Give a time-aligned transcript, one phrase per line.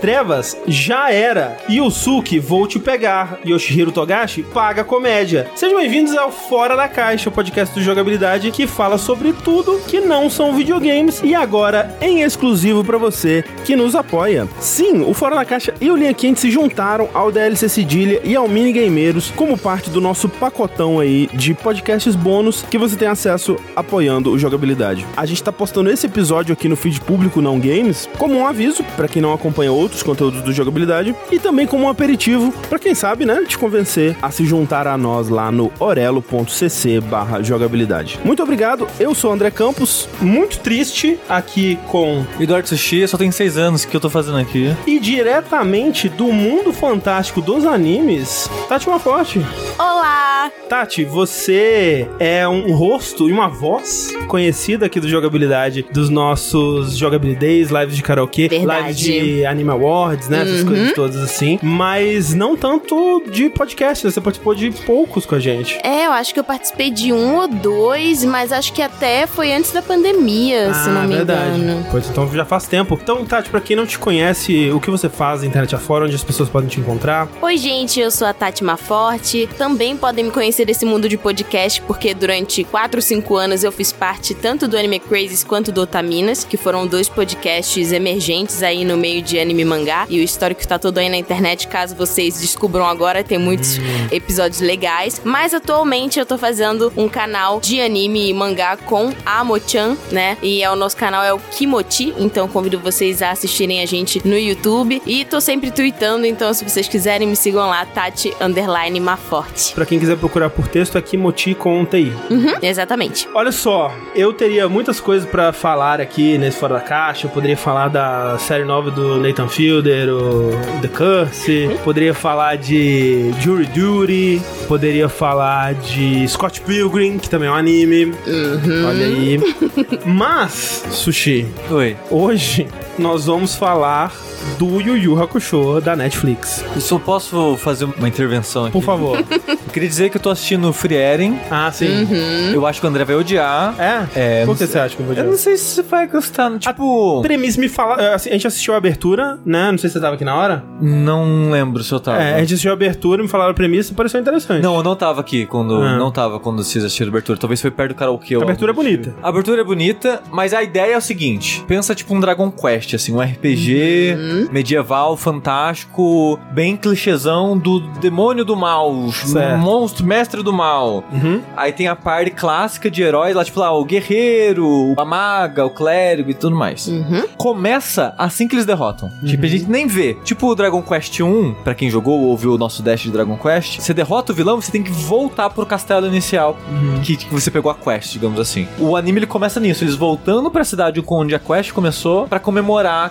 [0.00, 1.58] Trevas, já era.
[1.68, 3.38] Yusuke, vou te pegar.
[3.44, 5.50] Yoshihiro Togashi, paga comédia.
[5.54, 10.00] Sejam bem-vindos ao Fora da Caixa, o podcast do Jogabilidade que fala sobre tudo que
[10.00, 14.48] não são videogames e agora em exclusivo para você que nos apoia.
[14.58, 18.34] Sim, o Fora da Caixa e o Linha Quente se juntaram ao DLC Cedilha e
[18.34, 23.08] ao Mini Gameiros como parte do nosso pacotão aí de podcasts bônus que você tem
[23.08, 25.06] acesso apoiando o Jogabilidade.
[25.14, 28.82] A gente tá postando esse episódio aqui no feed público Não Games como um aviso
[28.96, 32.94] para quem não acompanha outros conteúdos do Jogabilidade e também como um aperitivo para quem
[32.94, 38.18] sabe, né, te convencer a se juntar a nós lá no orelo.cc barra jogabilidade.
[38.24, 43.30] Muito obrigado, eu sou o André Campos, muito triste aqui com Eduardo Sushi, só tem
[43.30, 44.74] seis anos que eu tô fazendo aqui.
[44.86, 49.40] e diretamente do mundo fantástico dos animes, Tati Maforte.
[49.78, 50.50] Olá!
[50.68, 57.70] Tati, você é um rosto e uma voz conhecida aqui do Jogabilidade, dos nossos Jogabilidays,
[57.70, 58.82] lives de karaokê, Verdade.
[58.88, 60.42] lives de Anime Awards, né?
[60.42, 60.66] Essas Uhum.
[60.68, 61.58] coisas todas assim.
[61.62, 64.10] Mas não tanto de podcast, né?
[64.10, 65.78] Você participou de poucos com a gente.
[65.82, 69.52] É, eu acho que eu participei de um ou dois, mas acho que até foi
[69.52, 71.86] antes da pandemia, se não me engano.
[71.90, 72.98] Pois então já faz tempo.
[73.00, 76.14] Então, Tati, pra quem não te conhece, o que você faz na internet afora, onde
[76.14, 77.28] as pessoas podem te encontrar?
[77.40, 79.48] Oi, gente, eu sou a Tati Maforte.
[79.56, 83.92] Também podem me conhecer desse mundo de podcast, porque durante 4, 5 anos eu fiz
[83.92, 88.96] parte tanto do Anime Crazes quanto do Otaminas, que foram dois podcasts emergentes aí no
[88.96, 90.06] meio de anime mangá.
[90.10, 93.78] E o histórico tá todo aí na internet, caso vocês descubram agora, tem muitos
[94.10, 95.20] episódios legais.
[95.24, 100.36] Mas atualmente eu tô fazendo um canal de anime e mangá com a Mochan, né?
[100.42, 104.26] E é o nosso canal é o Kimochi, então convido vocês a assistirem a gente
[104.26, 105.00] no YouTube.
[105.06, 109.72] E tô sempre tweetando, então se vocês quiserem me sigam lá, Tati Underline Maforte.
[109.74, 112.12] Pra quem quiser procurar por texto, é Kimoti com TI.
[112.28, 113.28] Uhum, exatamente.
[113.34, 117.26] Olha só, eu teria muitas coisas pra falar aqui nesse Fora da Caixa.
[117.26, 121.68] Eu poderia falar da série nova do Nathan Fielder, o The Curse.
[121.84, 124.40] Poderia falar de Jury Duty.
[124.66, 128.06] Poderia falar de Scott Pilgrim, que também é um anime.
[128.06, 128.88] Uhum.
[128.88, 129.38] Olha aí.
[130.06, 131.94] Mas, Sushi, Oi.
[132.10, 132.66] hoje
[133.00, 134.12] nós vamos falar
[134.58, 136.64] do Yu Yu Hakusho da Netflix.
[136.74, 138.72] Eu só posso fazer uma intervenção aqui.
[138.72, 139.18] Por favor.
[139.18, 141.38] Eu queria dizer que eu tô assistindo Free Eren.
[141.50, 142.06] ah, sim.
[142.52, 143.74] Eu acho que o André vai odiar.
[143.78, 144.40] É?
[144.42, 145.30] É, Por que você acha que eu vou Eu dizer?
[145.30, 146.58] não sei se você vai gostar.
[146.58, 148.14] Tipo, Premissa me fala.
[148.14, 149.70] assim, a gente assistiu a abertura, né?
[149.70, 150.64] Não sei se você tava aqui na hora.
[150.80, 152.22] não lembro se eu tava.
[152.22, 154.62] É, a gente assistiu a abertura, me falaram a premissa e pareceu interessante.
[154.62, 155.74] Não, eu não tava aqui quando.
[155.80, 155.96] Ah.
[155.98, 157.38] Não tava quando vocês assistiram a abertura.
[157.38, 158.34] Talvez foi perto do karaokê.
[158.36, 159.10] A abertura é bonita.
[159.10, 159.26] tipo.
[159.26, 162.89] A abertura é bonita, mas a ideia é o seguinte: pensa tipo um Dragon Quest,
[162.96, 164.48] assim, um RPG Uhum.
[164.52, 169.58] medieval, fantástico, bem clichêzão do demônio do mal, Certo.
[169.58, 171.04] monstro, mestre do mal.
[171.12, 171.40] Uhum.
[171.56, 175.70] Aí tem a parte clássica de heróis lá, tipo lá, o guerreiro, a maga, o
[175.70, 176.86] clérigo e tudo mais.
[176.86, 177.24] Uhum.
[177.36, 179.10] Começa assim que eles derrotam.
[179.22, 179.28] Uhum.
[179.28, 180.14] Tipo, a gente nem vê.
[180.24, 183.36] Tipo o Dragon Quest 1, pra quem jogou ou ouviu o nosso dash de Dragon
[183.36, 187.00] Quest, você derrota o vilão, você tem que voltar pro castelo inicial Uhum.
[187.02, 188.66] que, que você pegou a quest, digamos assim.
[188.78, 192.69] O anime ele começa nisso, eles voltando pra cidade onde a quest começou pra comemorar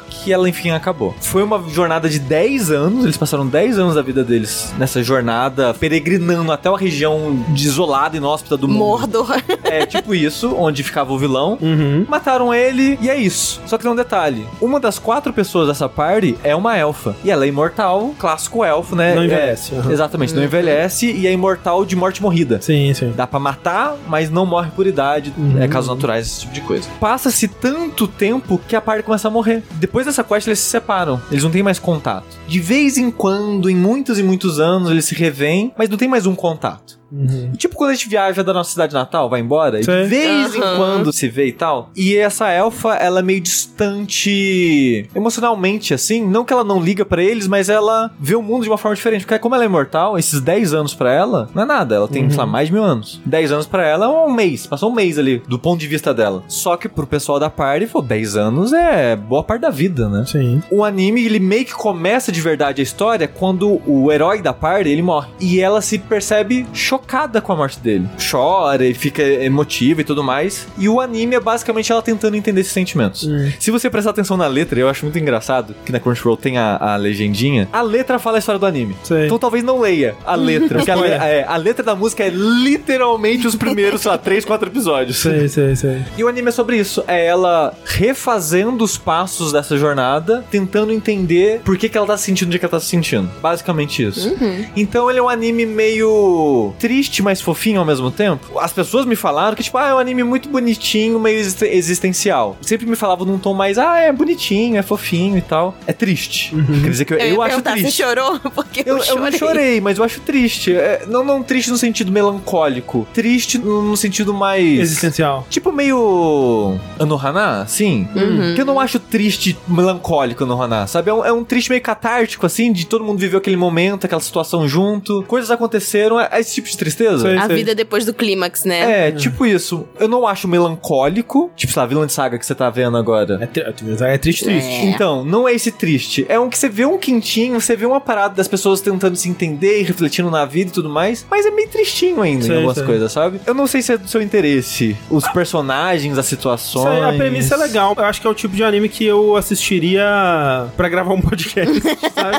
[0.09, 1.13] que ela enfim acabou.
[1.21, 5.73] Foi uma jornada de 10 anos, eles passaram 10 anos da vida deles nessa jornada,
[5.73, 8.77] peregrinando até uma região desolada e inóspita do mundo.
[8.79, 9.27] Mordor.
[9.63, 11.57] É tipo isso, onde ficava o vilão.
[11.61, 12.05] Uhum.
[12.07, 13.61] Mataram ele e é isso.
[13.65, 17.15] Só que tem um detalhe: uma das quatro pessoas dessa party é uma elfa.
[17.23, 19.13] E ela é imortal, clássico elfo, né?
[19.15, 19.91] Não É, envelhece, aham.
[19.91, 22.59] exatamente, não envelhece e é imortal de morte morrida.
[22.61, 23.13] Sim, sim.
[23.15, 25.61] Dá pra matar, mas não morre por idade, Uhum.
[25.61, 26.87] é casos naturais, esse tipo de coisa.
[26.99, 29.48] Passa-se tanto tempo que a party começa a morrer.
[29.73, 31.21] Depois dessa quest, eles se separam.
[31.31, 32.37] Eles não têm mais contato.
[32.47, 36.07] De vez em quando, em muitos e muitos anos, eles se revêm, mas não tem
[36.07, 36.98] mais um contato.
[37.11, 37.51] Uhum.
[37.57, 40.03] Tipo quando a gente viaja da nossa cidade natal, vai embora, e Sei.
[40.03, 40.75] de vez em Aham.
[40.77, 41.89] quando se vê e tal.
[41.95, 46.25] E essa elfa, ela é meio distante emocionalmente, assim.
[46.25, 48.95] Não que ela não liga pra eles, mas ela vê o mundo de uma forma
[48.95, 49.25] diferente.
[49.25, 51.95] Porque como ela é imortal, esses 10 anos pra ela não é nada.
[51.95, 53.21] Ela tem, sei lá, mais de mil anos.
[53.25, 54.65] 10 anos pra ela é um mês.
[54.67, 56.43] Passou um mês ali, do ponto de vista dela.
[56.47, 60.23] Só que pro pessoal da party, pô, 10 anos é boa parte da vida, né?
[60.25, 60.61] Sim.
[60.71, 64.89] O anime, ele meio que começa de verdade a história quando o herói da party,
[64.89, 65.29] ele morre.
[65.39, 66.98] E ela se percebe chocada
[67.41, 68.07] com a morte dele.
[68.29, 70.67] Chora e fica emotiva e tudo mais.
[70.77, 73.25] E o anime é basicamente ela tentando entender esses sentimentos.
[73.27, 73.51] Hum.
[73.59, 76.77] Se você prestar atenção na letra, eu acho muito engraçado que na Crunchyroll tem a,
[76.77, 77.67] a legendinha.
[77.71, 78.95] A letra fala a história do anime.
[79.03, 79.25] Sei.
[79.25, 80.77] Então talvez não leia a letra.
[80.77, 84.45] porque a, le- é, a letra da música é literalmente os primeiros, sei lá, 3,
[84.45, 85.17] 4 episódios.
[85.17, 86.01] Sei, sei, sei.
[86.17, 87.03] E o anime é sobre isso.
[87.07, 92.23] É ela refazendo os passos dessa jornada, tentando entender por que, que ela tá se
[92.25, 93.29] sentindo do jeito que ela tá se sentindo.
[93.41, 94.35] Basicamente isso.
[94.75, 98.57] Então ele é um anime meio triste, mas fofinho ao mesmo tempo.
[98.59, 102.57] As pessoas me falaram que, tipo, ah, é um anime muito bonitinho, meio exist- existencial.
[102.61, 105.75] Sempre me falavam num tom mais, ah, é bonitinho, é fofinho e tal.
[105.85, 106.51] É triste.
[106.81, 107.91] Quer dizer que eu, Eu, eu, acho triste.
[107.91, 108.39] você chorou?
[108.55, 110.73] Porque eu, Eu, eu não chorei, mas eu acho triste.
[110.75, 113.07] É, não, não triste no sentido melancólico.
[113.13, 114.79] Triste no, sentido mais.
[114.79, 115.45] Existencial.
[115.47, 116.79] Tipo meio.
[116.97, 118.07] Anohana, assim.
[118.15, 118.55] Uhum.
[118.55, 121.11] Que eu não acho triste melancólico Anohana, sabe?
[121.11, 124.21] É um, é um triste meio catártico, assim, de todo mundo viveu aquele momento, aquela
[124.21, 125.21] situação junto.
[125.27, 126.19] Coisas aconteceram.
[126.19, 127.19] É, é esse tipo de tristeza.
[127.19, 127.37] Sei.
[127.37, 129.07] A vida depois do clímax, né?
[129.07, 129.85] É, tipo isso.
[129.99, 131.51] Eu não acho melancólico.
[131.55, 133.37] Tipo, sei lá, Vilã de Saga que você tá vendo agora.
[133.41, 134.67] É, tri- é triste, triste.
[134.69, 134.85] É.
[134.85, 136.25] Então, não é esse triste.
[136.29, 139.29] É um que você vê um quentinho, você vê uma parada das pessoas tentando se
[139.29, 142.55] entender e refletindo na vida e tudo mais, mas é meio tristinho ainda Sei, em
[142.55, 142.85] algumas sei.
[142.85, 143.39] coisas, sabe?
[143.45, 144.95] Eu não sei se é do seu interesse.
[145.09, 147.01] Os personagens, as situações.
[147.03, 147.93] aí, a premissa é legal.
[147.97, 151.81] Eu acho que é o tipo de anime que eu assistiria pra gravar um podcast,
[152.13, 152.37] sabe?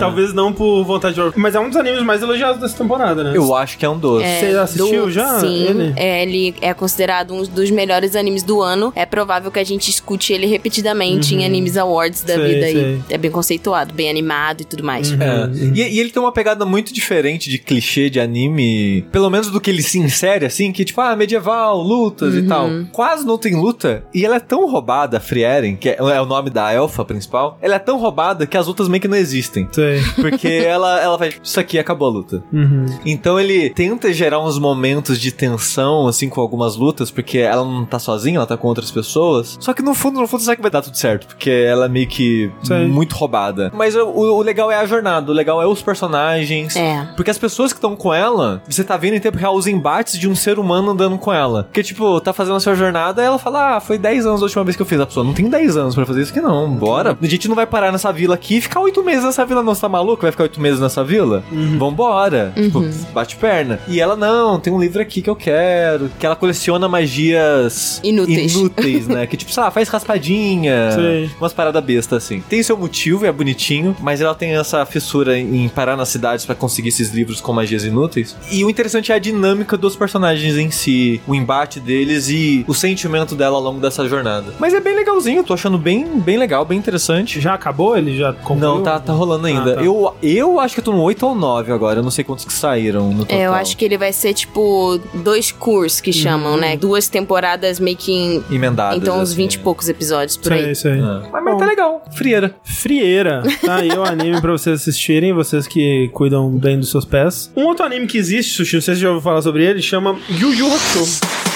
[0.00, 1.38] Talvez não por vontade de...
[1.38, 3.32] Mas é um dos animes mais elogiados dessa temporada, né?
[3.34, 4.24] Eu acho que é um doce.
[4.24, 5.92] É, Você assistiu do- já Sim, ele?
[5.96, 8.92] É, ele é considerado um dos melhores animes do ano.
[8.96, 12.40] É provável que a gente escute ele repetidamente em Animes Awards da Uhum.
[12.40, 12.66] Sei, vida.
[12.70, 13.00] sei.
[13.10, 15.10] É bem conceituado, bem animado e tudo mais.
[15.10, 15.18] Uhum.
[15.20, 15.50] É.
[15.74, 19.60] E, e ele tem uma pegada muito diferente de clichê de anime, pelo menos do
[19.60, 22.68] que ele se insere, assim, que tipo, ah, medieval, lutas e tal.
[22.92, 26.26] Quase não tem luta, e ela é tão roubada, a Frieren, que é, é o
[26.26, 29.66] nome da elfa principal, ela é tão roubada que as lutas meio que não existem.
[29.72, 30.00] Sei.
[30.16, 32.42] Porque ela, ela vai, isso aqui acabou a luta.
[32.52, 32.86] Uhum.
[33.04, 37.84] Então ele tenta gerar uns momentos de tensão, assim, com algumas lutas, porque ela não
[37.84, 39.56] tá sozinha, ela tá com outras pessoas.
[39.60, 41.86] Só que no fundo, no fundo, você sabe que vai dar tudo certo, porque ela
[41.86, 42.86] é meio que Sei.
[42.86, 43.70] muito roubada.
[43.74, 46.76] Mas o, o legal é a jornada, o legal é os personagens.
[46.76, 47.08] É.
[47.16, 50.18] Porque as pessoas que estão com ela, você tá vendo em tempo real os embates
[50.18, 51.64] de um ser humano andando com ela.
[51.64, 54.44] Porque, tipo, tá fazendo a sua jornada, e ela fala, ah, foi 10 anos a
[54.44, 55.00] última vez que eu fiz.
[55.00, 57.16] A pessoa, não tem 10 anos pra fazer isso aqui não, bora.
[57.20, 59.74] A gente não vai parar nessa vila aqui e ficar 8 meses nessa vila não,
[59.74, 60.22] você tá maluco?
[60.22, 61.42] Vai ficar 8 meses nessa vila?
[61.78, 62.52] Vambora.
[62.54, 63.78] Tipo, bate perna.
[63.86, 68.00] E ela, não, tem um livro aqui que eu quero, que ela coleciona magias...
[68.02, 68.54] Inúteis.
[68.54, 69.26] Inúteis, né?
[69.26, 70.90] Que, tipo, sei lá, faz raspadinha.
[70.92, 71.30] Sei.
[71.40, 72.42] Umas paradas bestas, assim.
[72.48, 76.54] Tem seu motivo, é bonitinho, mas ela tem essa fissura em parar nas cidades pra
[76.54, 78.36] conseguir esses livros com magias inúteis.
[78.50, 82.74] E o interessante é a dinâmica dos personagens em si, o embate deles e o
[82.74, 84.54] sentimento dela ao longo dessa jornada.
[84.58, 87.40] Mas é bem legalzinho, tô achando bem, bem legal, bem interessante.
[87.40, 87.96] Já acabou?
[87.96, 88.60] Ele já concluiu?
[88.60, 89.72] Não, tá, tá rolando ainda.
[89.72, 89.82] Ah, tá.
[89.82, 92.44] Eu, eu acho que eu tô no 8 ou 9 agora, eu não sei quantos
[92.44, 93.35] que saíram no total.
[93.36, 96.60] É, eu acho que ele vai ser tipo dois cursos que chamam, Uhum.
[96.60, 96.76] né?
[96.76, 98.44] Duas temporadas meio que em.
[98.50, 98.98] Emendados.
[98.98, 99.36] Então, uns assim.
[99.36, 100.74] 20 e poucos episódios por aí.
[100.74, 100.92] Sei, sei.
[100.92, 101.28] É.
[101.32, 102.54] Mas, mas tá legal, frieira.
[102.64, 103.42] Frieira.
[103.64, 107.50] Tá aí o anime pra vocês assistirem, vocês que cuidam bem dos seus pés.
[107.56, 109.80] Um outro anime que existe, Sushi, não sei se você já ouviu falar sobre ele,
[109.82, 111.55] chama Yu Yu Hakusho.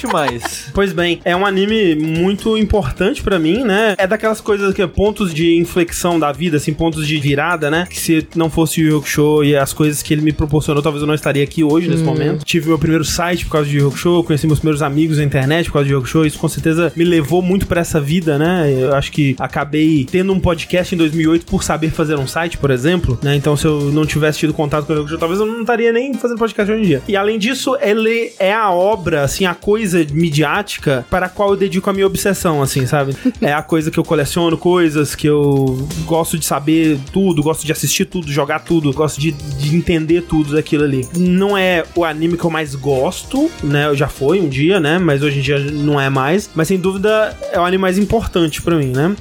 [0.00, 0.70] Conte mais.
[0.72, 3.94] Pois bem, é um anime muito importante pra mim, né?
[3.98, 7.86] É daquelas coisas que é pontos de inflexão da vida, assim, pontos de virada, né?
[7.88, 11.02] Que se não fosse o Yu Hakusho e as coisas que ele me proporcionou, talvez
[11.02, 12.44] eu não estaria aqui hoje, nesse momento.
[12.44, 15.66] Tive meu primeiro site por causa de Yu Hakusho, conheci meus primeiros amigos na internet
[15.66, 18.72] por causa de Yu Hakusho, isso com certeza me levou muito pra essa vida, né?
[18.72, 22.70] Eu acho que acabei tendo um podcast em 2008 por saber fazer um site, por
[22.70, 23.36] exemplo, né?
[23.36, 25.92] Então se eu não tivesse tido contato com o Yu Hakusho, talvez eu não estaria
[25.92, 27.02] nem fazendo podcast hoje em dia.
[27.06, 31.56] E além disso, ele é a obra, assim, a coisa midiática para a qual eu
[31.56, 33.14] dedico a minha obsessão, assim, sabe?
[33.40, 37.72] É a coisa que eu coleciono, coisas que eu gosto de saber tudo, gosto de
[37.72, 41.08] assistir tudo, jogar tudo, gosto de, de entender tudo daquilo ali.
[41.16, 43.94] Não é o anime que eu mais gosto, né?
[43.94, 44.98] Já foi um dia, né?
[44.98, 46.50] Mas hoje em dia não é mais.
[46.54, 49.14] Mas sem dúvida é o anime mais importante pra mim, né?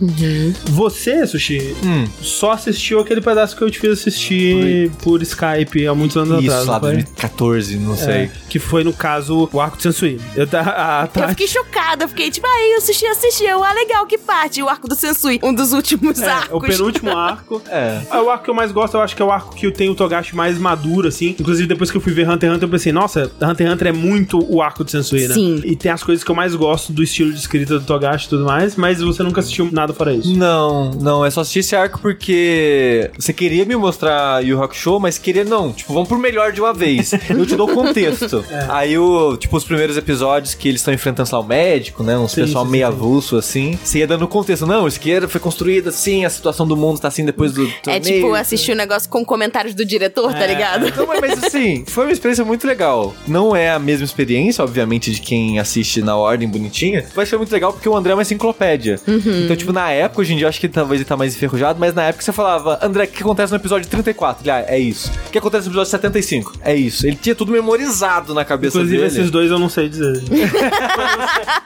[0.65, 5.95] Você, Sushi, Hum, só assistiu aquele pedaço que eu te fiz assistir por Skype há
[5.95, 6.67] muitos anos isso, atrás.
[6.67, 6.91] lá não foi?
[6.93, 8.13] 2014, não sei.
[8.13, 10.19] É, que foi, no caso, o arco de Sensui.
[10.35, 13.63] Eu, tá, a Eu Tati- fiquei chocada, eu fiquei tipo, aí, eu assisti, assisti, eu,
[13.63, 14.61] ah, legal, que parte?
[14.61, 16.55] O arco do Sensui, um dos últimos é, arcos.
[16.57, 17.61] o penúltimo arco.
[17.67, 18.01] É.
[18.11, 19.89] É o arco que eu mais gosto, eu acho que é o arco que tem
[19.89, 21.35] o Togashi mais maduro, assim.
[21.39, 23.87] Inclusive, depois que eu fui ver Hunter x Hunter, eu pensei, nossa, Hunter x Hunter
[23.87, 25.33] é muito o arco de Sensui, né?
[25.33, 25.61] Sim.
[25.65, 28.29] E tem as coisas que eu mais gosto do estilo de escrita do Togashi e
[28.29, 30.35] tudo mais, mas você nunca assistiu nada fora isso.
[30.35, 35.17] Não, não, é só assistir esse arco porque você queria me mostrar Yu Hakusho, mas
[35.17, 37.11] queria não, tipo, vamos pro melhor de uma vez.
[37.29, 38.43] Eu te dou o contexto.
[38.69, 39.97] Aí o, tipo, os primeiros primeiros
[40.49, 42.17] episódios que eles estão enfrentando lá o médico, né?
[42.17, 42.93] Uns Sim, pessoal sim, meio sim.
[42.93, 43.79] avulso, assim.
[43.83, 44.65] Você ia dando contexto.
[44.65, 47.97] Não, esquerda foi construída assim, a situação do mundo tá assim depois do torneio.
[47.97, 50.89] É tipo assistir o negócio com comentários do diretor, tá ligado?
[50.95, 53.13] Não, mas, assim, foi uma experiência muito legal.
[53.27, 57.05] Não é a mesma experiência, obviamente, de quem assiste na ordem bonitinha.
[57.15, 58.99] Mas foi muito legal porque o André é uma enciclopédia.
[59.07, 59.43] Uhum.
[59.43, 61.79] Então, tipo, na época, hoje em dia, eu acho que talvez ele tá mais enferrujado,
[61.79, 64.43] mas na época você falava, André, o que acontece no episódio 34?
[64.43, 65.11] Ele, ah, é isso.
[65.27, 66.53] O que acontece no episódio 75?
[66.61, 67.05] É isso.
[67.05, 69.07] Ele tinha tudo memorizado na cabeça Inclusive, dele.
[69.07, 70.21] esses dois eu não sei dizer.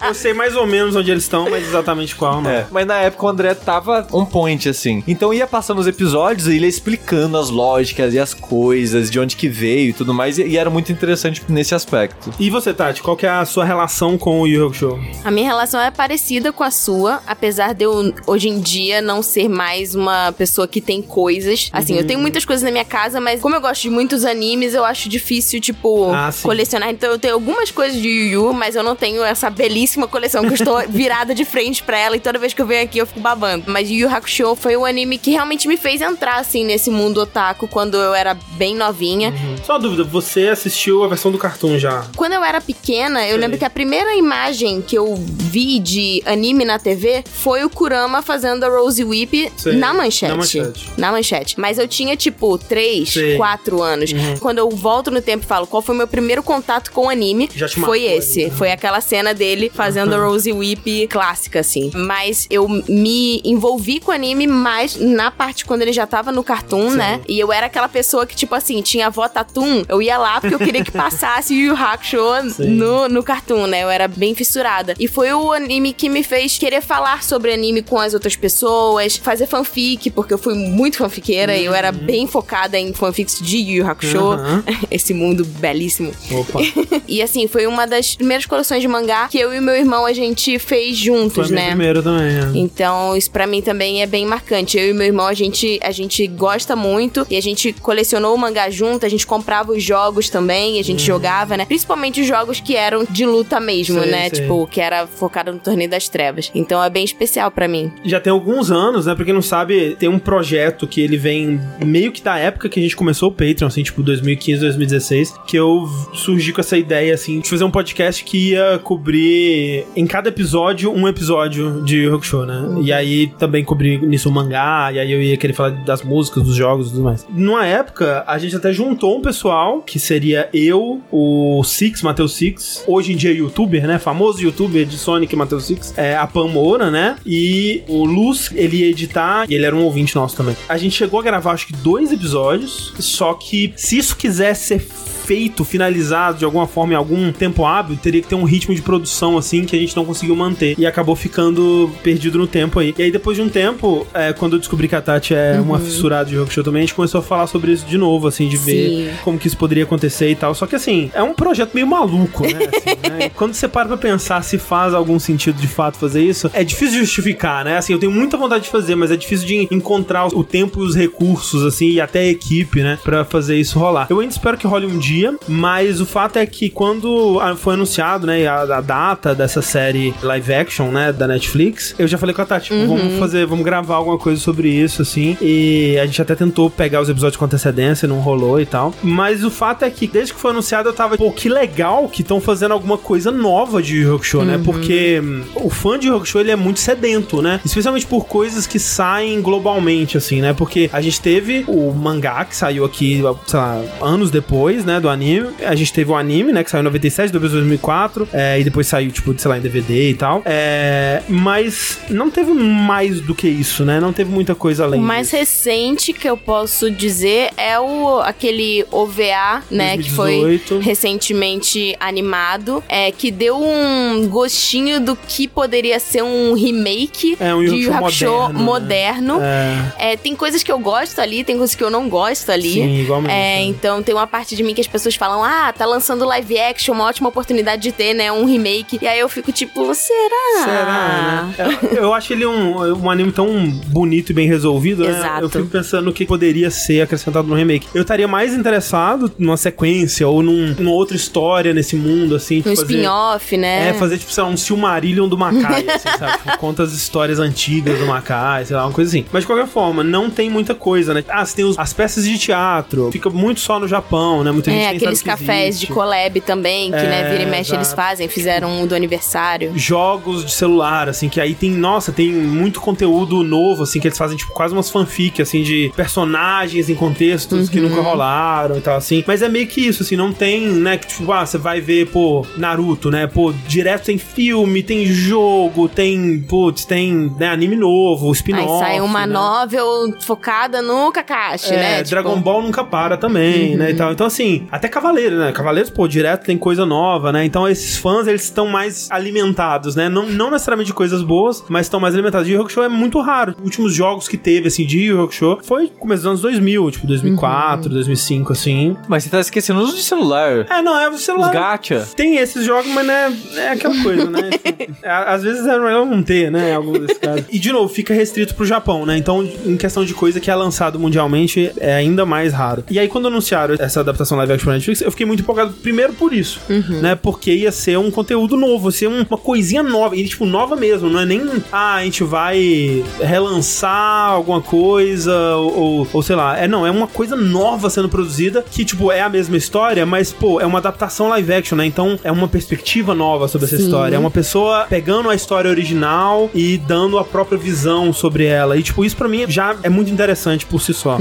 [0.06, 2.50] Eu sei mais ou menos onde eles estão, mas exatamente qual, não.
[2.50, 5.04] É, mas na época o André tava on point, assim.
[5.08, 9.20] Então ia passando os episódios e ele ia explicando as lógicas e as coisas, de
[9.20, 12.32] onde que veio e tudo mais, e, e era muito interessante nesse aspecto.
[12.40, 15.00] E você, Tati, qual que é a sua relação com o Yu Yu Hakusho?
[15.24, 19.22] A minha relação é parecida com a sua, apesar de eu, hoje em dia, não
[19.22, 21.70] ser mais uma pessoa que tem coisas.
[21.74, 24.74] Assim, eu tenho muitas coisas na minha casa, mas como eu gosto de muitos animes,
[24.74, 26.90] eu acho difícil, tipo, Ah, colecionar.
[26.90, 30.42] Então eu tenho algumas coisas de Yu Yu, mas eu não tenho essa belíssima coleção
[30.44, 32.98] que eu estou virada de frente pra ela e toda vez que eu venho aqui
[32.98, 33.66] eu fico babando.
[33.68, 37.20] Mas Yu Yu Hakusho foi o anime que realmente me fez entrar, assim, nesse mundo
[37.20, 39.34] otaku quando eu era bem novinha.
[39.66, 42.08] Só uma dúvida, você assistiu a versão do cartoon já?
[42.16, 43.38] Quando eu era pequena, eu Sei.
[43.38, 48.22] lembro que a primeira imagem que eu vi de anime na TV foi o Kurama
[48.22, 49.76] fazendo a Rose Whip Sei.
[49.76, 50.32] na manchete.
[50.32, 50.90] Na manchete.
[50.98, 51.60] Na manchete.
[51.60, 53.36] Mas eu tinha, tipo, 3, Sei.
[53.36, 54.14] 4 anos.
[54.14, 54.38] Uhum.
[54.38, 57.10] Quando eu volto no tempo e falo qual foi o meu primeiro contato com o
[57.10, 57.50] anime,
[57.84, 58.43] foi esse.
[58.46, 58.52] Né?
[58.56, 61.92] Foi aquela cena dele fazendo a Rose Whip clássica, assim.
[61.94, 66.44] Mas eu me envolvi com o anime mais na parte quando ele já tava no
[66.44, 66.98] cartoon, Sim.
[66.98, 67.22] né?
[67.28, 70.56] E eu era aquela pessoa que, tipo assim, tinha avó Tatum, eu ia lá porque
[70.56, 72.70] eu queria que passasse Yu Yu Hakusho Sim.
[72.70, 73.84] no, no cartoon, né?
[73.84, 74.94] Eu era bem fissurada.
[75.00, 79.18] E foi o anime que me fez querer falar sobre anime com as outras pessoas,
[79.18, 83.58] fazer fanfic, porque eu fui muito fanfiqueira e eu era bem focada em fanfics de
[83.58, 84.20] Yu Yu Hakusho.
[84.20, 84.64] Uhum.
[84.92, 86.12] Esse mundo belíssimo.
[86.32, 86.60] Opa.
[87.06, 90.14] E assim, foi uma das primeiras coleções de mangá que eu e meu irmão a
[90.14, 91.68] gente fez Foi juntos, minha né?
[91.70, 92.52] primeira também, é.
[92.56, 94.78] Então, isso pra mim também é bem marcante.
[94.78, 98.38] Eu e meu irmão, a gente, a gente gosta muito e a gente colecionou o
[98.38, 101.66] mangá junto, a gente comprava os jogos também, a gente jogava, né?
[101.66, 104.30] Principalmente os jogos que eram de luta mesmo, Sei, né?
[104.30, 104.42] sei.
[104.42, 106.52] Tipo, que era focado no Torneio das Trevas.
[106.56, 107.92] Então é bem especial pra mim.
[108.04, 109.16] Já tem alguns anos, né?
[109.16, 112.80] Pra quem não sabe, tem um projeto que ele vem meio que da época que
[112.80, 117.14] a gente começou o Patreon, assim, tipo 2015, 2016, que eu surgi com essa ideia,
[117.14, 122.46] assim, de fazer um podcast que ia cobrir em cada episódio um episódio de Hakusho,
[122.46, 122.82] né?
[122.82, 126.44] E aí também cobrir nisso o mangá, e aí eu ia querer falar das músicas,
[126.44, 127.26] dos jogos e tudo mais.
[127.30, 132.84] Numa época, a gente até juntou um pessoal, que seria eu, o Six, Matheus Six,
[132.88, 134.00] hoje em dia youtuber, né?
[134.00, 137.16] Famoso youtuber de Sonic Matheus Six, é a Pam Moura, né?
[137.26, 140.56] E o Luz, ele ia editar, e ele era um ouvinte nosso também.
[140.68, 144.80] A gente chegou a gravar, acho que dois episódios, só que se isso quisesse ser
[144.80, 148.82] feito, finalizado de alguma forma em algum tempo hábil, teria que ter um ritmo de
[148.82, 152.94] produção assim que a gente não conseguiu manter e acabou ficando perdido no tempo aí.
[152.98, 155.80] E aí depois de um tempo, é, quando eu descobri que a Tati é uma
[155.80, 158.48] fissurada de jogo show também, a gente começou a falar sobre isso de novo, assim,
[158.48, 159.18] de ver Sim.
[159.24, 160.54] como que isso poderia acontecer e tal.
[160.56, 162.60] Só que assim, é um projeto meio maluco, né?
[162.74, 163.30] assim, né?
[163.36, 166.94] Quando você para pra pensar se faz algum sentido de fato fazer isso, é difícil
[166.94, 167.78] de justificar, né?
[167.78, 170.84] Assim, eu tenho muita vontade de fazer, mas é difícil de encontrar o tempo e
[170.84, 173.00] os recursos, assim, e até a equipe, né?
[173.04, 174.08] Pra fazer isso rolar.
[174.10, 178.03] Eu ainda espero que role um dia, mas o fato é que quando foi anunciado,
[178.26, 182.42] né, a, a data dessa série live action, né, da Netflix, eu já falei com
[182.42, 186.22] a Tati, tipo, vamos fazer, vamos gravar alguma coisa sobre isso, assim, e a gente
[186.22, 189.90] até tentou pegar os episódios com antecedência, não rolou e tal, mas o fato é
[189.90, 193.32] que desde que foi anunciado eu tava, pô, que legal que estão fazendo alguma coisa
[193.32, 196.56] nova de Yu Yu Hakusho, né, porque hum, o fã de Yu Hakusho, ele é
[196.56, 201.64] muito sedento, né, especialmente por coisas que saem globalmente, assim, né, porque a gente teve
[201.68, 206.12] o mangá que saiu aqui, sei lá, anos depois, né, do anime, a gente teve
[206.12, 207.93] o anime, né, que saiu em 97, depois 2004,
[208.34, 212.52] é, e depois saiu, tipo, sei lá, em DVD e tal, é, mas não teve
[212.54, 215.38] mais do que isso, né, não teve muita coisa além O mais disso.
[215.38, 220.80] recente que eu posso dizer é o aquele OVA, né, que foi 2018.
[220.80, 227.64] recentemente animado, é que deu um gostinho do que poderia ser um remake É, um
[227.64, 229.40] de Yu Hakusho moderno, moderno.
[229.42, 232.74] É, É, tem coisas que eu gosto ali, tem coisas que eu não gosto ali.
[232.74, 233.34] sim, igualmente.
[233.34, 233.64] É, né.
[233.64, 236.94] então tem uma parte de mim que as pessoas falam: Ah, tá lançando live action,
[236.94, 238.32] uma ótima oportunidade de ter, né?
[238.32, 238.98] Um remake.
[239.02, 240.64] E aí eu fico tipo, será?
[240.64, 241.78] Será, né?
[241.92, 243.48] Eu, eu acho ele um, um anime tão
[243.88, 245.10] bonito e bem resolvido, né?
[245.18, 245.42] Exato.
[245.46, 247.88] Eu fico pensando no que poderia ser acrescentado no remake.
[247.94, 252.64] Eu estaria mais interessado numa sequência ou num, numa outra história nesse mundo, assim.
[252.66, 253.90] Um spin-off, né?
[253.90, 256.34] É, fazer, tipo, sei lá, um Silmarillion do Makai, assim, sabe?
[256.44, 259.26] Tipo, conta as histórias antigas do Makai, sei lá, uma coisa assim.
[259.32, 261.24] Mas, de qualquer forma, não tem muita coisa, né?
[261.30, 264.52] Ah, você tem os- as peças de teatro, fica muito só no Japão, né?
[264.52, 265.88] Muita gente É, nem aqueles sabe que cafés existe.
[265.88, 267.30] de collab também, que né?
[267.32, 269.72] Vira e mexe eles fazem, fizeram um do aniversário.
[269.76, 274.18] Jogos de celular, assim, que aí tem, nossa, tem muito conteúdo novo, assim, que eles
[274.18, 278.96] fazem, tipo, quase umas fanfic, assim, de personagens em contextos que nunca rolaram e tal,
[278.96, 279.24] assim.
[279.28, 282.08] Mas é meio que isso, assim, não tem, né, que, tipo, ah, você vai ver,
[282.08, 288.32] pô, Naruto, né, pô, direto tem filme, tem jogo, tem, putz, tem, né, anime novo,
[288.32, 288.84] spin-off.
[288.84, 289.34] Aí sai uma né?
[289.34, 291.98] novel focada no Kakashi, É, né?
[291.98, 294.12] Tipo, Dragon Ball nunca para também, né, e tal.
[294.12, 298.26] Então, assim, até Cavaleiro, né, Cavaleiros, pô, direto tem coisa nova, né, então esses fãs,
[298.26, 302.50] eles estão mais alimentados, né, não, não necessariamente de coisas boas, mas estão mais alimentados.
[302.50, 303.54] E o Hakusho é muito raro.
[303.60, 307.06] Os últimos jogos que teve, assim, de Yu Hakusho foi começo dos anos 2000, tipo
[307.06, 308.98] 2004, 2005, assim.
[309.08, 310.66] Mas você tá esquecendo os de celular.
[310.68, 311.54] É, não, é o Os celular.
[311.54, 312.08] gacha.
[312.16, 314.50] Tem esses jogos, mas né, é aquela coisa, né?
[314.74, 316.74] Tipo, é, às vezes é melhor não ter, né?
[316.74, 317.46] Algum desses casos.
[317.54, 319.16] E, de novo, fica restrito pro Japão, né?
[319.16, 322.84] Então, em questão de coisa que é lançado mundialmente, é ainda mais raro.
[322.90, 326.14] E aí, quando anunciaram essa adaptação live action pra Netflix, eu fiquei muito empolgado, primeiro
[326.14, 326.60] por isso,
[327.02, 327.16] né?
[327.16, 330.16] Porque ia ser um conteúdo novo, ia ser um- uma coisinha nova.
[330.16, 335.78] E, tipo, nova mesmo, não é nem, ah, a gente vai relançar alguma coisa, ou,
[335.80, 336.58] ou, ou sei lá.
[336.58, 340.32] É, não, é uma coisa nova sendo produzida, que, tipo, é a mesma história, mas,
[340.32, 341.86] pô, é uma adaptação live action, né?
[341.86, 343.84] Então, é uma perspectiva nova sobre essa Sim.
[343.84, 344.16] história.
[344.16, 348.78] É uma pessoa pegando a história original e dando a própria visão sobre ela.
[348.78, 351.18] E, tipo, isso pra mim já é muito interessante por si só.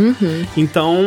[0.56, 0.98] Então,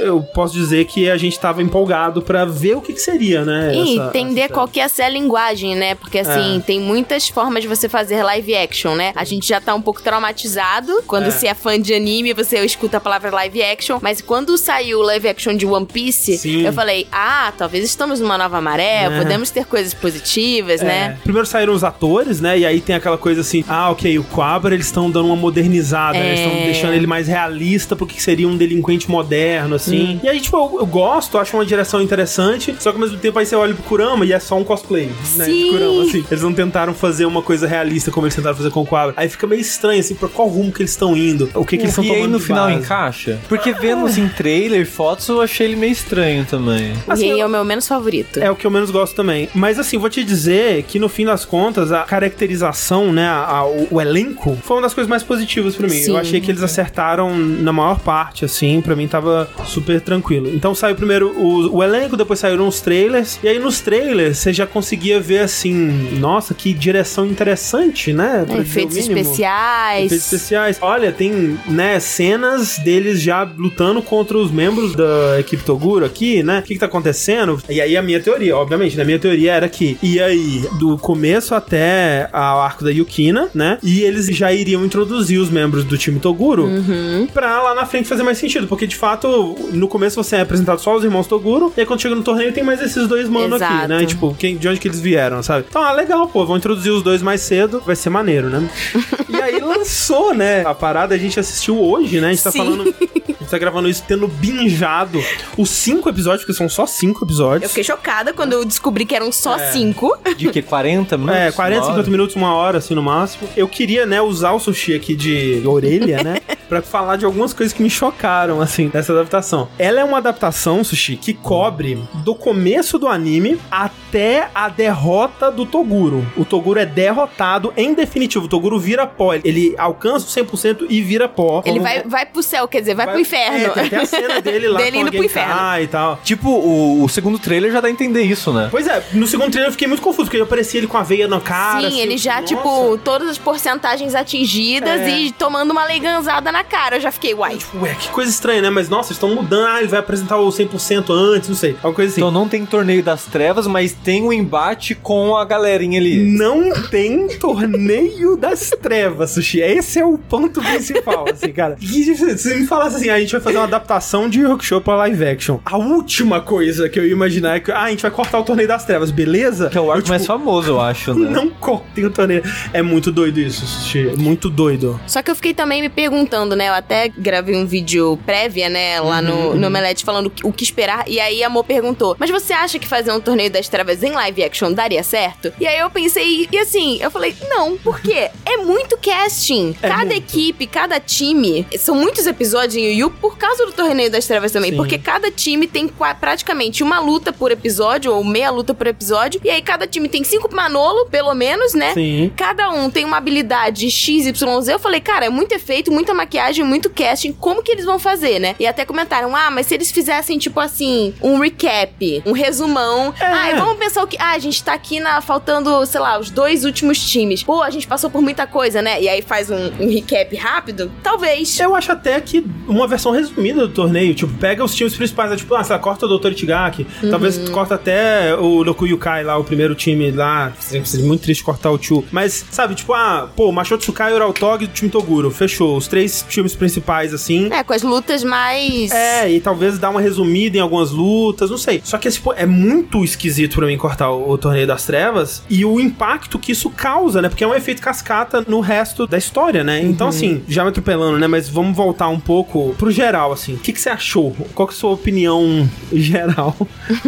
[0.00, 3.74] eu posso dizer que a gente tava empolgado pra ver o que, que seria, né?
[3.74, 5.94] E essa- entender essa- qual que é a linguagem, né?
[5.94, 6.60] Porque assim, É.
[6.60, 9.12] tem muitas formas de você fazer live action, né?
[9.14, 11.30] A gente já tá um pouco traumatizado quando É.
[11.30, 15.02] você é fã de anime, você escuta a palavra live action, mas quando saiu o
[15.02, 16.62] live action de One Piece, Sim.
[16.64, 19.18] eu falei: "Ah, talvez estamos numa nova maré, É.
[19.18, 20.84] podemos ter coisas positivas, É.
[20.84, 22.58] né?" Primeiro saíram os atores, né?
[22.58, 26.18] E aí tem aquela coisa assim: ah, ok, o Quabra eles estão dando uma modernizada,
[26.18, 26.28] né?
[26.28, 26.64] Eles estão É.
[26.64, 30.18] deixando ele mais realista porque seria um delinquente moderno, assim.
[30.22, 33.38] E aí, tipo, eu, eu gosto, acho uma direção interessante, só que ao mesmo tempo
[33.38, 35.44] aí você olha pro Kurama e é só um cosplay, né?
[35.44, 35.70] De Sim.
[35.72, 36.24] Kurama, assim.
[36.30, 39.14] Eles não tentaram fazer uma coisa realista como eles tentaram fazer com o Quabra.
[39.16, 41.82] Aí fica meio estranho, assim, pra qual rumo que eles estão indo, o que, que
[41.84, 42.78] eles estão e tomando aí no de final base.
[42.80, 43.38] encaixa?
[43.48, 46.92] Porque vendo assim trailer, fotos, eu achei ele meio estranho também.
[47.08, 48.38] Assim, e aí é o meu menos favorito.
[48.40, 49.48] É o que eu menos gosto também.
[49.54, 52.02] Mas assim, vou te dizer que no fim das contas, a
[52.40, 55.94] caracterização, né, a- a- o, o elenco, foi uma das coisas mais positivas pra mim.
[56.02, 56.10] Sim.
[56.12, 60.48] Eu achei que eles acertaram na maior parte, assim, pra mim tava super tranquilo.
[60.54, 64.52] Então saiu primeiro o, o elenco, depois saíram os trailers, e aí nos trailers você
[64.52, 65.74] já conseguia ver assim,
[66.18, 68.44] nossa, que direção interessante, né?
[68.46, 70.06] pra Efeitos especiais.
[70.06, 70.78] Efeitos especiais.
[70.80, 76.60] Olha, tem, né, cenas deles já lutando contra os membros da equipe Toguro aqui, né?
[76.60, 77.60] O que, que tá acontecendo?
[77.68, 79.02] E aí a minha teoria, obviamente, né?
[79.02, 83.78] A minha teoria era que ia aí do começo até ao arco da Yukina, né?
[83.82, 87.26] E eles já iriam introduzir os membros do time Toguro Uhum.
[87.32, 88.66] pra lá na frente fazer mais sentido.
[88.66, 92.00] Porque, de fato, no começo você é apresentado só os irmãos Toguro, e aí quando
[92.00, 94.04] chega no torneio tem mais esses dois manos aqui, né?
[94.06, 95.64] Tipo, quem, de onde que eles vieram, sabe?
[95.68, 98.68] Então, ah, legal, pô, vão introduzir os dois mais cedo, vai ser maneiro, né?
[99.28, 100.62] e aí lançou, né?
[100.66, 102.28] A parada a gente assistiu hoje, né?
[102.28, 102.58] A gente tá Sim.
[102.58, 102.82] falando.
[102.82, 105.20] A gente tá gravando isso tendo binjado
[105.56, 107.70] os cinco episódios, porque são só cinco Eu episódios.
[107.70, 109.70] fiquei chocada quando eu descobri que eram só É.
[109.70, 110.16] cinco.
[110.36, 110.62] De que?
[110.62, 111.40] 40 minutos?
[111.40, 111.94] É, 40, Uma hora?
[111.96, 113.48] 50 minutos, uma hora, assim, no máximo.
[113.56, 116.38] Eu queria, né, usar o sushi aqui de orelha, né?
[116.68, 119.68] pra falar de algumas coisas que me chocaram, assim, dessa adaptação.
[119.78, 124.15] Ela é uma adaptação, sushi, que cobre do começo do anime até
[124.54, 126.26] a derrota do Toguro.
[126.36, 128.46] O Toguro é derrotado em definitivo.
[128.46, 129.34] O Toguro vira pó.
[129.34, 131.62] Ele alcança o 100% e vira pó.
[131.64, 133.66] Ele vai, vai pro céu, quer dizer, vai, pro inferno.
[133.66, 135.54] É, tem até a cena dele lá Dele indo pro inferno.
[135.80, 136.18] E tal.
[136.24, 138.68] Tipo, o, o segundo trailer já dá a entender isso, né?
[138.70, 141.28] Pois é, no segundo trailer eu fiquei muito confuso, porque aparecia ele com a veia
[141.28, 141.80] na cara.
[141.80, 142.46] Sim, assim, ele já, nossa.
[142.54, 145.08] tipo, todas as porcentagens atingidas É.
[145.10, 146.96] e tomando uma leganzada na cara.
[146.96, 147.58] Eu já fiquei, uai.
[147.80, 148.70] Ué, que coisa estranha, né?
[148.70, 149.66] Mas nossa, eles estão mudando.
[149.66, 151.72] Ah, ele vai apresentar o 100% antes, não sei.
[151.72, 152.20] Alguma coisa assim.
[152.20, 156.22] Então não tem torneio das trevas, mas tem um embate com a galerinha ali.
[156.22, 159.58] Não tem torneio das trevas, Sushi.
[159.58, 161.76] Esse é o ponto principal, assim, cara.
[161.82, 164.64] E se você me falasse assim, ah, a gente vai fazer uma adaptação de Rock
[164.64, 165.58] Show pra live action.
[165.64, 168.44] A última coisa que eu ia imaginar é que, ah, a gente vai cortar o
[168.44, 169.70] torneio das trevas, beleza?
[169.70, 171.28] Que é o arco Eu, mais tipo, famoso, eu acho, né?
[171.28, 172.44] Não cortem o torneio.
[172.72, 174.10] É muito doido isso, Sushi.
[174.10, 175.00] É Muito doido.
[175.08, 176.68] Só que eu fiquei também me perguntando, né?
[176.68, 179.00] Eu até gravei um vídeo prévia, né?
[179.00, 181.02] Lá no, no Melete falando o que esperar.
[181.08, 184.12] E aí a Amor perguntou: Mas você acha que fazer um torneio das trevas em
[184.12, 185.52] live action daria certo?
[185.58, 188.30] E aí eu pensei, e assim, eu falei, não, por quê?
[188.44, 189.76] É muito casting.
[189.82, 190.16] É cada muito.
[190.16, 191.66] equipe, cada time.
[191.78, 194.70] São muitos episódios em Yu por causa do Torneio das Trevas também.
[194.70, 194.76] Sim.
[194.76, 195.88] Porque cada time tem
[196.20, 199.40] praticamente uma luta por episódio, ou meia luta por episódio.
[199.44, 201.92] E aí cada time tem cinco Manolo, pelo menos, né?
[201.94, 202.32] Sim.
[202.36, 204.68] Cada um tem uma habilidade XYZ.
[204.68, 207.32] Eu falei, cara, é muito efeito, muita maquiagem, muito casting.
[207.32, 208.54] Como que eles vão fazer, né?
[208.58, 213.14] E até comentaram, ah, mas se eles fizessem, tipo assim, um recap, um resumão.
[213.20, 213.24] É.
[213.24, 214.16] Ah, e vamos pensar o que.
[214.18, 217.42] Ah, a gente tá aqui na faltando, sei lá, os dois últimos times.
[217.42, 219.00] Pô, a gente passou por muita coisa, né?
[219.00, 220.90] E aí faz um, um recap rápido?
[221.02, 221.58] Talvez.
[221.60, 225.36] Eu acho até que uma versão resumida do torneio, tipo, pega os times principais, né?
[225.36, 226.28] tipo, ah, sei lá, corta o Dr.
[226.32, 227.10] Itigaki, Uhum.
[227.10, 231.70] talvez corta até o Loku Yukai lá, o primeiro time lá, seria muito triste cortar
[231.70, 235.76] o Chu, mas, sabe, tipo, ah, pô, Macho Tsukai, Urautog e o time Toguro, fechou,
[235.76, 238.90] os três times principais, assim, É, com as lutas mais.
[238.90, 241.80] é, e talvez dar uma resumida em algumas lutas, não sei.
[241.84, 245.80] Só que é muito esquisito pra mim cortar o, o Torneio das Trevas e o
[245.80, 247.28] impacto que isso causa, né?
[247.28, 249.80] Porque é um efeito cascata no resto da história, né?
[249.80, 251.26] Então, assim, já me atropelando, né?
[251.26, 253.54] Mas vamos voltar um pouco pro geral, assim.
[253.54, 254.34] O que, que você achou?
[254.54, 256.56] Qual que é a sua opinião geral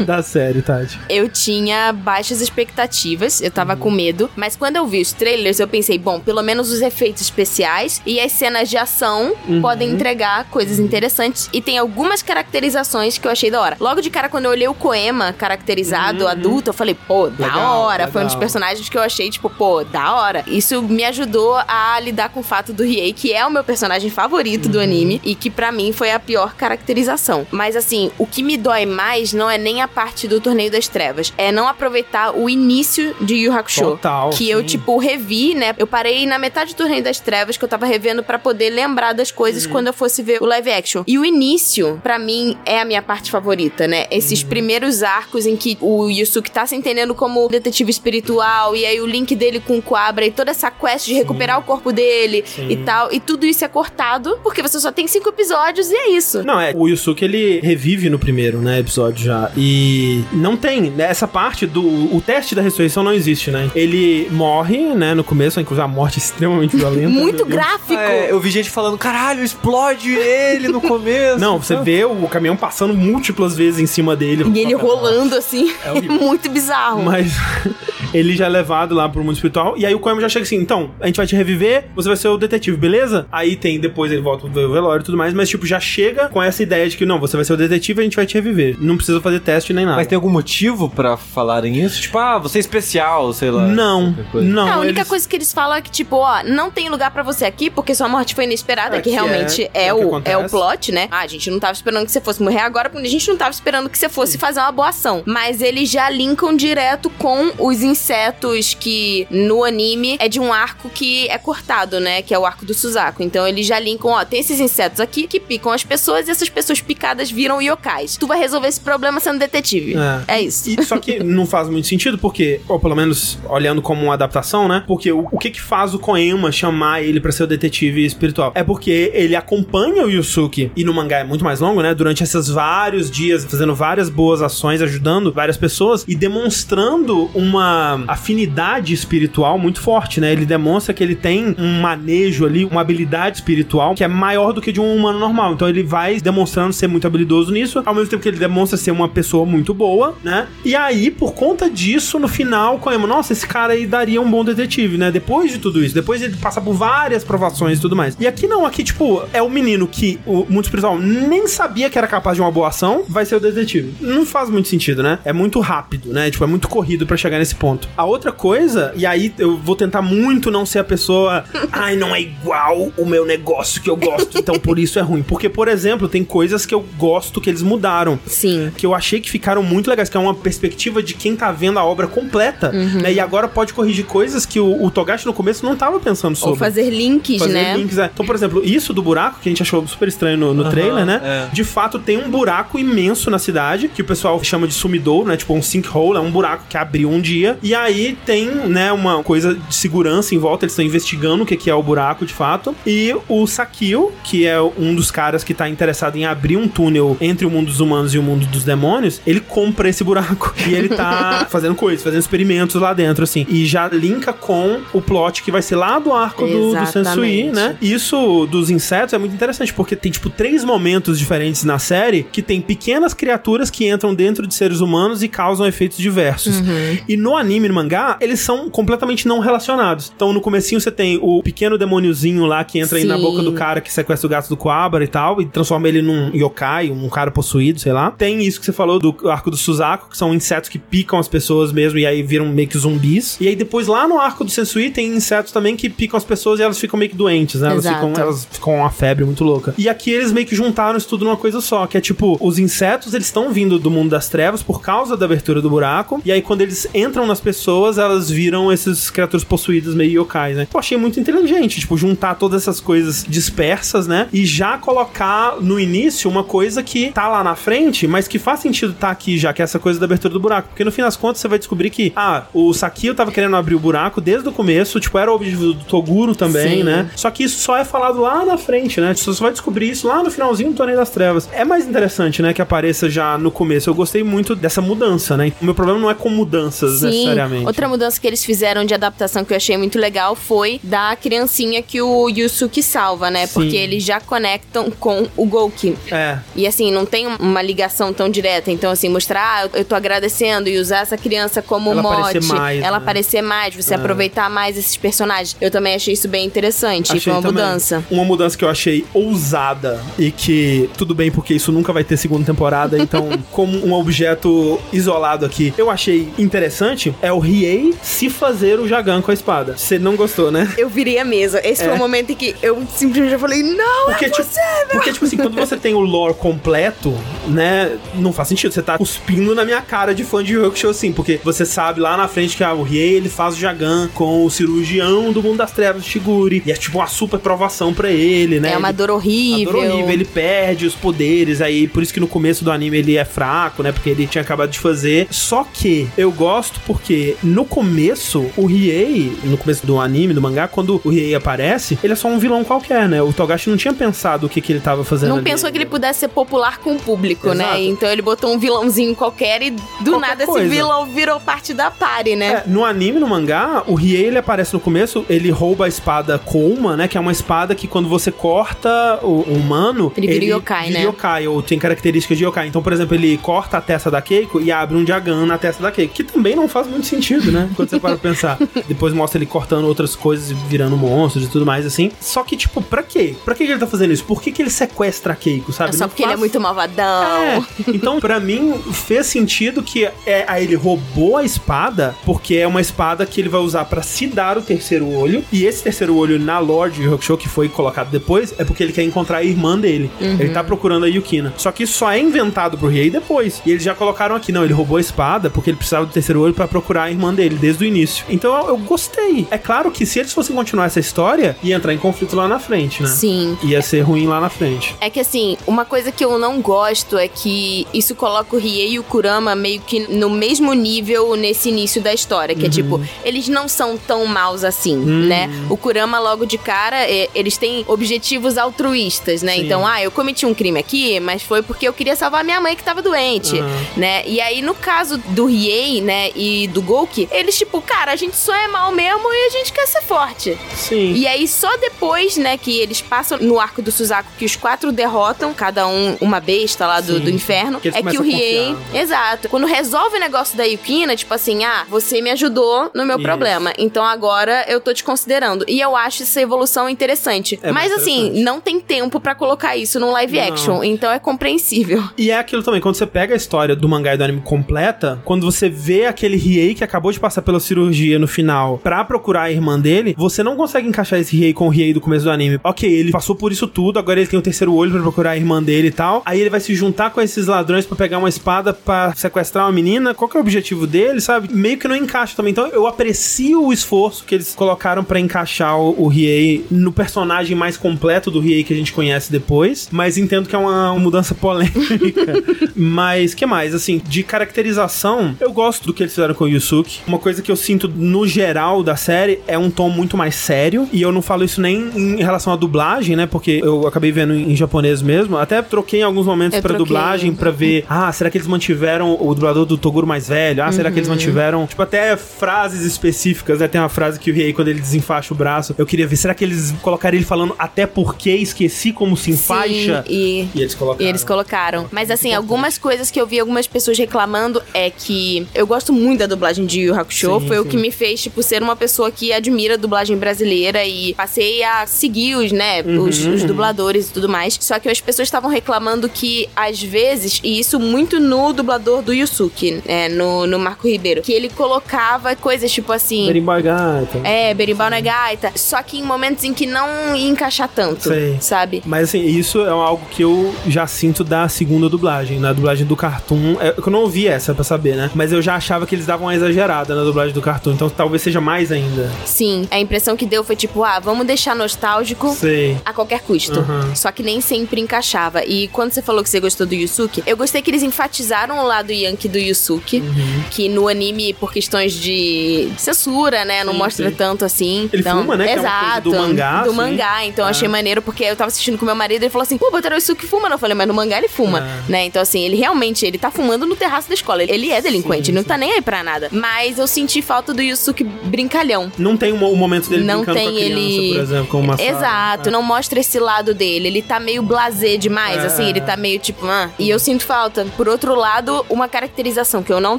[0.06, 0.98] da série, Tati?
[1.08, 5.68] Eu tinha baixas expectativas, eu tava com medo, mas quando eu vi os trailers, eu
[5.68, 10.78] pensei, bom, pelo menos os efeitos especiais e as cenas de ação podem entregar coisas
[10.78, 13.76] interessantes e tem algumas caracterizações que eu achei da hora.
[13.80, 16.26] Logo de cara, quando eu olhei o Koema caracterizado,
[16.66, 18.08] eu falei, pô, da Legal, hora.
[18.08, 18.40] Foi um dos legal.
[18.40, 20.44] personagens que eu achei, tipo, pô, da hora.
[20.46, 24.10] Isso me ajudou a lidar com o fato do Riei, que é o meu personagem
[24.10, 27.46] favorito do anime e que pra mim foi a pior caracterização.
[27.50, 30.88] Mas assim, o que me dói mais não é nem a parte do Torneio das
[30.88, 33.82] Trevas, é não aproveitar o início de Yu Hakusho.
[33.82, 34.66] Total, Que eu, sim.
[34.66, 35.74] tipo, revi, né?
[35.78, 39.12] Eu parei na metade do Torneio das Trevas que eu tava revendo pra poder lembrar
[39.12, 39.72] das coisas Uhum.
[39.72, 41.02] quando eu fosse ver o live action.
[41.06, 44.06] E o início, pra mim, é a minha parte favorita, né?
[44.10, 44.48] Esses Uhum.
[44.48, 49.06] primeiros arcos em que o Yusuke tá se entendendo como detetive espiritual, e aí o
[49.06, 52.68] link dele com o Quabra e toda essa quest de recuperar o corpo dele Sim.
[52.68, 53.12] e tal.
[53.12, 56.42] E tudo isso é cortado, porque você só tem cinco episódios e é isso.
[56.42, 59.50] Não, é, o Yusuke ele revive no primeiro, né, episódio já.
[59.56, 61.82] E não tem, né, essa parte do
[62.14, 63.70] o teste da ressurreição não existe, né?
[63.74, 67.08] Ele morre, né, no começo, inclusive a morte extremamente violenta.
[67.08, 67.92] Muito gráfico.
[67.94, 71.38] É, eu vi gente falando, caralho, explode ele no começo.
[71.38, 74.44] Não, você vê o caminhão passando múltiplas vezes em cima dele.
[74.54, 76.00] E ele rolando assim, É é.
[76.28, 77.02] Muito bizarro.
[77.02, 77.32] Mas
[78.14, 79.74] ele já é levado lá pro mundo espiritual.
[79.76, 82.16] E aí o Koema já chega assim: então, a gente vai te reviver, você vai
[82.16, 83.26] ser o detetive, beleza?
[83.32, 86.42] Aí tem, depois ele volta pro velório e tudo mais, mas tipo, já chega com
[86.42, 88.34] essa ideia de que não, você vai ser o detetive e a gente vai te
[88.34, 88.76] reviver.
[88.78, 89.96] Não precisa fazer teste nem nada.
[89.96, 92.00] Mas tem algum motivo pra falarem isso?
[92.00, 93.66] Tipo, ah, você é especial, sei lá.
[93.66, 94.46] Não, coisa.
[94.48, 94.68] não.
[94.72, 97.22] a única eles- coisa que eles falam é que, tipo, ó, não tem lugar pra
[97.22, 100.20] você aqui porque sua morte foi inesperada, É, que, que realmente é- é, é o
[100.24, 101.08] é o plot, né?
[101.10, 103.36] Ah, a gente não tava esperando que você fosse morrer agora, porque a gente não
[103.36, 105.22] tava esperando que você fosse fazer uma boa ação.
[105.26, 110.90] Mas eles já linkam direto com os insetos que no anime é de um arco
[110.90, 112.22] que é cortado, né?
[112.22, 113.22] Que é o arco do Suzaku.
[113.22, 116.48] Então eles já linkam, ó, tem esses insetos aqui que picam as pessoas e essas
[116.48, 118.16] pessoas picadas viram yokais.
[118.16, 119.94] Tu vai resolver esse problema sendo detetive.
[120.26, 120.68] É, isso.
[120.70, 124.66] E- só que não faz muito sentido, porque, ou pelo menos olhando como uma adaptação,
[124.66, 124.82] né?
[124.86, 128.52] Porque o, o que que faz o Koema chamar ele pra ser o detetive espiritual?
[128.56, 131.94] É porque ele acompanha o Yusuke, e no mangá é muito mais longo, né?
[131.94, 138.94] Durante esses vários dias, fazendo várias boas ações, ajudando várias pessoas e demonstrando uma afinidade
[138.94, 140.32] espiritual muito forte, né?
[140.32, 144.60] Ele demonstra que ele tem um manejo ali, uma habilidade espiritual que é maior do
[144.60, 145.52] que de um humano normal.
[145.52, 148.90] Então ele vai demonstrando ser muito habilidoso nisso, ao mesmo tempo que ele demonstra ser
[148.90, 150.48] uma pessoa muito boa, né?
[150.64, 154.44] E aí, por conta disso, no final, Koema, nossa, esse cara aí daria um bom
[154.44, 155.10] detetive, né?
[155.10, 158.16] Depois de tudo isso, depois ele passa por várias provações e tudo mais.
[158.18, 161.98] E aqui não, aqui, tipo, é o menino que o mundo espiritual nem sabia que
[161.98, 163.94] era capaz de uma boa ação, vai ser o detetive.
[164.00, 165.18] Não faz muito sentido, né?
[165.24, 166.30] É muito rápido, né?
[166.30, 167.88] Tipo, é muito corrido pra chegar nesse ponto.
[167.96, 172.14] A outra coisa, e aí eu vou tentar muito não ser a pessoa, ai, não
[172.14, 175.22] é igual o meu negócio que eu gosto, então por isso é ruim.
[175.22, 178.70] Porque, por exemplo, tem coisas que eu gosto que eles mudaram Sim.
[178.76, 181.78] que eu achei que ficaram muito legais, que é uma perspectiva de quem tá vendo
[181.78, 183.02] a obra completa, Uhum.
[183.02, 183.12] né?
[183.12, 186.50] E agora pode corrigir coisas que o, o Togashi no começo não tava pensando sobre.
[186.52, 187.76] Ou fazer links, Fazer né?
[187.76, 188.10] links, é.
[188.12, 190.70] Então, por exemplo, isso do buraco, que a gente achou super estranho no, no Aham,
[190.70, 191.20] trailer, né?
[191.22, 191.54] é.
[191.54, 195.36] De fato, tem um buraco imenso na cidade, que o pessoal chama de sumidouro, né?
[195.36, 197.58] Tipo um sinkhole, é um buraco que abriu um dia.
[197.62, 201.56] E aí tem, né, uma coisa de segurança em volta, eles estão investigando o que
[201.56, 202.74] que é o buraco de fato.
[202.86, 207.16] E o Sakio, que é um dos caras que tá interessado em abrir um túnel
[207.20, 210.54] entre o mundo dos humanos e o mundo dos demônios, ele compra esse buraco.
[210.66, 213.46] E ele tá fazendo coisas, fazendo experimentos lá dentro, assim.
[213.48, 217.44] E já linka com o plot que vai ser lá do arco do, do Sensui,
[217.44, 217.76] né?
[217.80, 222.42] Isso dos insetos é muito interessante, porque tem, tipo, três momentos diferentes na série que
[222.42, 226.60] tem pequenas criaturas que entram dentro de seres humanos e causam efeitos diversos.
[226.60, 226.98] Uhum.
[227.08, 230.12] E no anime e no mangá, eles são completamente não relacionados.
[230.14, 233.22] Então, no comecinho você tem o pequeno demôniozinho lá que entra aí na Sim.
[233.22, 234.98] boca do cara que sequestra o gato do Coabra.
[235.04, 238.10] E tal, e transforma ele num yokai, um cara possuído, sei lá.
[238.10, 241.28] Tem isso que você falou do arco do Suzaku, que são insetos que picam as
[241.28, 243.36] pessoas mesmo e aí viram meio que zumbis.
[243.40, 246.60] E aí depois lá no arco do Sensui tem insetos também que picam as pessoas
[246.60, 247.70] e elas ficam meio que doentes, né?
[247.70, 248.06] Elas Exato.
[248.06, 249.74] ficam, elas ficam com uma febre muito louca.
[249.78, 252.58] E aqui eles meio que juntaram isso tudo numa coisa só, que é tipo, os
[252.58, 256.32] insetos eles estão vindo do mundo das trevas por causa da abertura do buraco, e
[256.32, 260.66] aí quando eles entram nas pessoas, elas viram esses criaturas possuídas meio yokais, né?
[260.72, 264.28] Eu achei muito inteligente, tipo, juntar todas essas coisas dispersas, né?
[264.32, 268.60] E já colocar no início uma coisa que tá lá na frente, mas que faz
[268.60, 270.68] sentido tá aqui já, que é essa coisa da abertura do buraco.
[270.68, 273.74] Porque no fim das contas você vai descobrir que, ah, o Sakio tava querendo abrir
[273.74, 276.82] o buraco desde o começo, tipo, era o objetivo do Toguro também, Sim.
[276.84, 277.10] né?
[277.16, 279.14] Só que isso só é falado lá na frente, né?
[279.14, 281.48] Você só vai descobrir isso lá no finalzinho do Torneio das Trevas.
[281.52, 283.90] É mais interessante, né, que apareça já no começo.
[283.90, 285.46] Eu gostei muito dessa mudança, né?
[285.60, 287.66] O meu problema não é com mudanças, Sim, necessariamente.
[287.66, 291.82] outra mudança que eles fizeram de adaptação que eu achei muito legal foi da criancinha
[291.82, 293.46] que o Yusuke salva, né?
[293.46, 293.52] Sim.
[293.54, 295.96] Porque eles já conectam com o Gouki.
[296.10, 298.70] É, E assim, não tem uma ligação tão direta.
[298.70, 302.20] Então, assim, mostrar, ah, eu tô agradecendo e usar essa criança como Ela mote.
[302.20, 303.02] aparecer mais, ela né?
[303.04, 303.96] aparecer mais, você É.
[303.96, 305.56] aproveitar mais esses personagens.
[305.60, 307.08] Eu também achei isso bem interessante.
[307.12, 307.64] Achei foi uma também.
[307.64, 308.04] mudança.
[308.10, 312.16] Uma mudança que eu achei ousada e que tudo bem porque isso nunca vai ter
[312.16, 318.28] segunda temporada, então como um objeto isolado aqui, eu achei interessante é o Riei se
[318.30, 319.76] fazer o Jagan com a espada.
[319.76, 320.72] Você não gostou, né?
[320.76, 321.60] Eu virei a mesa.
[321.64, 321.86] Esse É.
[321.86, 324.48] foi o momento em que eu simplesmente já falei, não, Porque, é tipo,
[324.92, 327.14] porque, tipo assim, quando você tem o lore completo,
[327.46, 328.72] né, não faz sentido.
[328.72, 332.16] Você tá cuspindo na minha cara de fã de Hakusho, assim, porque você sabe lá
[332.16, 335.58] na frente que ah, o Riei, ele faz o Jagan com o cirurgião do mundo
[335.58, 338.72] das trevas, Shiguri, e é tipo uma super provação pra ele, né?
[338.72, 339.70] É uma dor horrível.
[339.70, 342.98] a dor horrível, ele perde os poderes, aí por isso que no começo do anime
[342.98, 343.92] ele é fraco, né?
[343.92, 345.27] Porque ele tinha acabado de fazer.
[345.30, 350.68] Só que eu gosto porque no começo, o Riei, no começo do anime, do mangá,
[350.68, 353.22] quando o Riei aparece, ele é só um vilão qualquer, né?
[353.22, 355.30] O Togashi não tinha pensado o que, que ele tava fazendo.
[355.30, 355.44] Não ali.
[355.44, 357.58] pensou que ele pudesse ser popular com o público, Exato.
[357.58, 357.82] né?
[357.82, 360.66] Então ele botou um vilãozinho qualquer e do Qualquer nada coisa.
[360.66, 362.46] esse vilão virou parte da party, né?
[362.46, 366.38] É, no anime, no mangá, o Riei ele aparece no começo, ele rouba a espada
[366.38, 367.08] Kouma, né?
[367.08, 370.12] Que é uma espada que quando você corta o, o humano.
[370.16, 371.02] Ele vira yokai, né?
[371.02, 372.68] yokai, ou tem características de yokai.
[372.68, 375.82] Então, por exemplo, ele corta a testa da Keiko e abre um Jagan na testa
[375.82, 376.14] da Keiko.
[376.14, 377.68] Que também não faz muito sentido, né?
[377.76, 378.58] Quando você para pra pensar.
[378.86, 382.10] Depois mostra ele cortando outras coisas e virando monstros e tudo mais, assim.
[382.20, 383.34] Só que, tipo, pra quê?
[383.44, 384.24] Pra que ele tá fazendo isso?
[384.24, 385.90] Por que, que ele sequestra a Keiko, sabe?
[385.90, 387.04] É só Não porque ele é faz- muito malvadão.
[387.34, 392.66] é, então pra mim fez sentido que é, aí ele roubou a espada, porque é
[392.66, 396.14] uma espada que ele vai usar pra se dar o terceiro olho, e esse terceiro
[396.16, 399.44] olho na Lord de Hakusho, que foi colocado depois, é porque ele quer encontrar a
[399.44, 400.10] irmã dele.
[400.20, 401.52] Ele tá procurando a Yukina.
[401.56, 403.60] Só que isso só é inventado pro Riei depois.
[403.64, 406.40] E eles já colocaram aqui, não, ele roubou a espada porque ele precisava do terceiro
[406.40, 408.24] olho pra procurar a irmã dele desde o início.
[408.28, 409.46] Então eu, eu gostei.
[409.50, 412.58] É claro que se eles fossem continuar essa história, ia entrar em conflito lá na
[412.58, 413.08] frente, né?
[413.08, 413.56] Sim.
[413.62, 414.94] Ia ser ruim lá na frente.
[415.00, 418.92] É que assim, uma coisa que eu não gosto é que isso coloca o Riei
[418.92, 422.54] e o Kurama meio que no mesmo nível nesse início da história.
[422.54, 425.48] Que é tipo, eles não são tão maus assim, né?
[425.68, 429.54] O Kurama, logo de cara, é, eles têm objetivos altruístas, né?
[429.54, 429.64] Sim.
[429.64, 432.76] Então, ah, eu cometi um crime aqui, mas foi porque eu queria salvar minha mãe
[432.76, 433.86] que tava doente, Aham.
[433.96, 434.22] né?
[434.26, 438.34] E aí, no caso do Riei, né, e do Gouki, eles, tipo, cara, a gente
[438.34, 440.56] só é mal mesmo e a gente quer ser forte.
[440.74, 441.12] Sim.
[441.12, 444.90] E aí, só depois, né, que eles passam no arco do Suzaku, que os quatro
[444.90, 448.74] derrotam, cada um uma besta lá do, do inferno, Que é que o Riei.
[448.94, 449.50] Exato.
[449.50, 453.24] Quando resolve o negócio da Yukina, tipo assim, ah, você me ajudou no meu Isso.
[453.24, 455.66] problema, então agora eu tô te considerando.
[455.68, 457.60] E eu acho essa evolução interessante.
[457.62, 458.42] É Mas assim, interessante.
[458.42, 460.48] não tem tempo pra colocar isso num live Não.
[460.48, 462.02] action, então é compreensível.
[462.16, 464.40] E é aquilo também, quando você pega a história do mangá e do anime
[464.78, 469.04] completa, quando você vê aquele Riei que acabou de passar pela cirurgia no final pra
[469.04, 472.24] procurar a irmã dele, você não consegue encaixar esse Riei com o Riei do começo
[472.24, 472.60] do anime.
[472.62, 475.36] Ok, ele passou por isso tudo, agora ele tem o terceiro olho pra procurar a
[475.36, 476.22] irmã dele e tal.
[476.24, 479.72] Aí ele vai se juntar com esses ladrões pra pegar uma espada pra sequestrar uma
[479.72, 480.14] menina.
[480.14, 481.52] Qual que é o objetivo dele, sabe?
[481.52, 482.52] Meio que não encaixa também.
[482.52, 487.76] Então eu aprecio o esforço que eles colocaram pra encaixar o, Riei no personagem mais
[487.76, 492.42] completo do Riei que a gente conhece depois, mas entendo que é uma, mudança polêmica.
[492.74, 493.74] mas que mais?
[493.74, 494.22] Assim, de
[494.68, 497.00] caracterização, eu gosto do que eles fizeram com o Yusuke.
[497.06, 500.88] Uma coisa que eu sinto no geral da série é um tom muito mais sério,
[500.92, 503.26] e eu não falo isso nem em relação à dublagem, né?
[503.26, 505.36] Porque eu acabei vendo em japonês mesmo.
[505.36, 506.86] Até troquei em alguns momentos Eu pra troquei.
[506.86, 510.62] dublagem pra ver, ah, será que eles mantiveram o dublador do Toguro mais velho?
[510.62, 513.68] Ah, será que eles mantiveram, tipo, até frases específicas, né?
[513.68, 516.34] Tem uma frase que o Riei, quando ele desenfaixa o braço, eu queria ver, será
[516.34, 520.04] que eles colocaram ele falando até porque esqueci como se enfaixa?
[520.06, 521.06] Sim, e E eles colocaram.
[521.06, 521.86] E eles colocaram.
[521.90, 526.20] Mas assim, algumas coisas que eu vi algumas pessoas reclamando é que eu gosto muito
[526.20, 527.40] da dublagem de Yu Hakusho.
[527.40, 527.68] Sim, foi o sim.
[527.70, 531.86] que me fez, tipo, ser uma pessoa que admira a dublagem brasileira e passei a
[531.86, 534.56] seguir os, né, Uhum, os, os dubladores e tudo mais.
[534.60, 539.12] Só que as pessoas estavam reclamando que, às vezes, e isso muito no dublador do
[539.12, 543.26] Yusuke, é, no, no Marco Ribeiro, que ele colocava coisas tipo assim.
[543.26, 544.18] Berimbau e gaita.
[544.24, 545.52] É, berimbau na gaita.
[545.54, 548.36] Só que em momentos em que não ia encaixar tanto, Sei.
[548.40, 548.82] sabe?
[548.84, 552.38] Mas assim, isso é algo que eu já sinto da segunda dublagem.
[552.38, 553.56] Na dublagem do Cartoon.
[553.60, 555.10] É, eu não ouvi essa pra saber, né?
[555.14, 557.72] Mas eu já achava que eles davam uma exagerada na dublagem do Cartoon.
[557.72, 559.10] Então talvez seja mais ainda.
[559.24, 562.76] Sim, a impressão que deu foi tipo, ah, vamos deixar nostálgico Sei.
[562.84, 563.60] a qualquer custo.
[563.60, 563.94] Uhum.
[563.94, 565.44] Só que nem sempre encaixava.
[565.44, 568.66] E quando você falou que você gostou do Yusuke, eu gostei que eles enfatizaram o
[568.66, 570.42] lado Yankee do Yusuke, Uhum.
[570.50, 574.14] que no anime, por questões de censura, né, não Sim, mostra sim.
[574.16, 574.88] tanto assim.
[574.92, 576.10] Ele então, fuma, né, é Exato.
[576.10, 576.76] do mangá, Do assim.
[576.76, 577.24] mangá.
[577.26, 577.50] Então eu É.
[577.50, 579.96] achei maneiro, porque eu tava assistindo com meu marido e ele falou assim: pô, botaram
[579.96, 580.48] o Yusuke fuma.
[580.48, 581.90] Não, eu falei, mas no mangá ele fuma, É.
[581.90, 582.04] né?
[582.06, 584.37] Então assim, ele realmente, ele tá fumando no terraço da escola.
[584.44, 585.48] Ele é delinquente, Sim, não sim.
[585.48, 586.28] tá nem aí pra nada.
[586.32, 588.90] Mas eu senti falta do Yusuke brincalhão.
[588.98, 591.12] Não tem o momento dele Não brincando tem com a criança, ele.
[591.14, 591.88] por exemplo, como uma É.
[591.88, 593.88] Exato, não mostra esse lado dele.
[593.88, 595.46] Ele tá meio blasé demais, É.
[595.46, 596.70] assim, ele tá meio tipo, ah.
[596.78, 597.66] E eu sinto falta.
[597.76, 599.98] Por outro lado, uma caracterização que eu não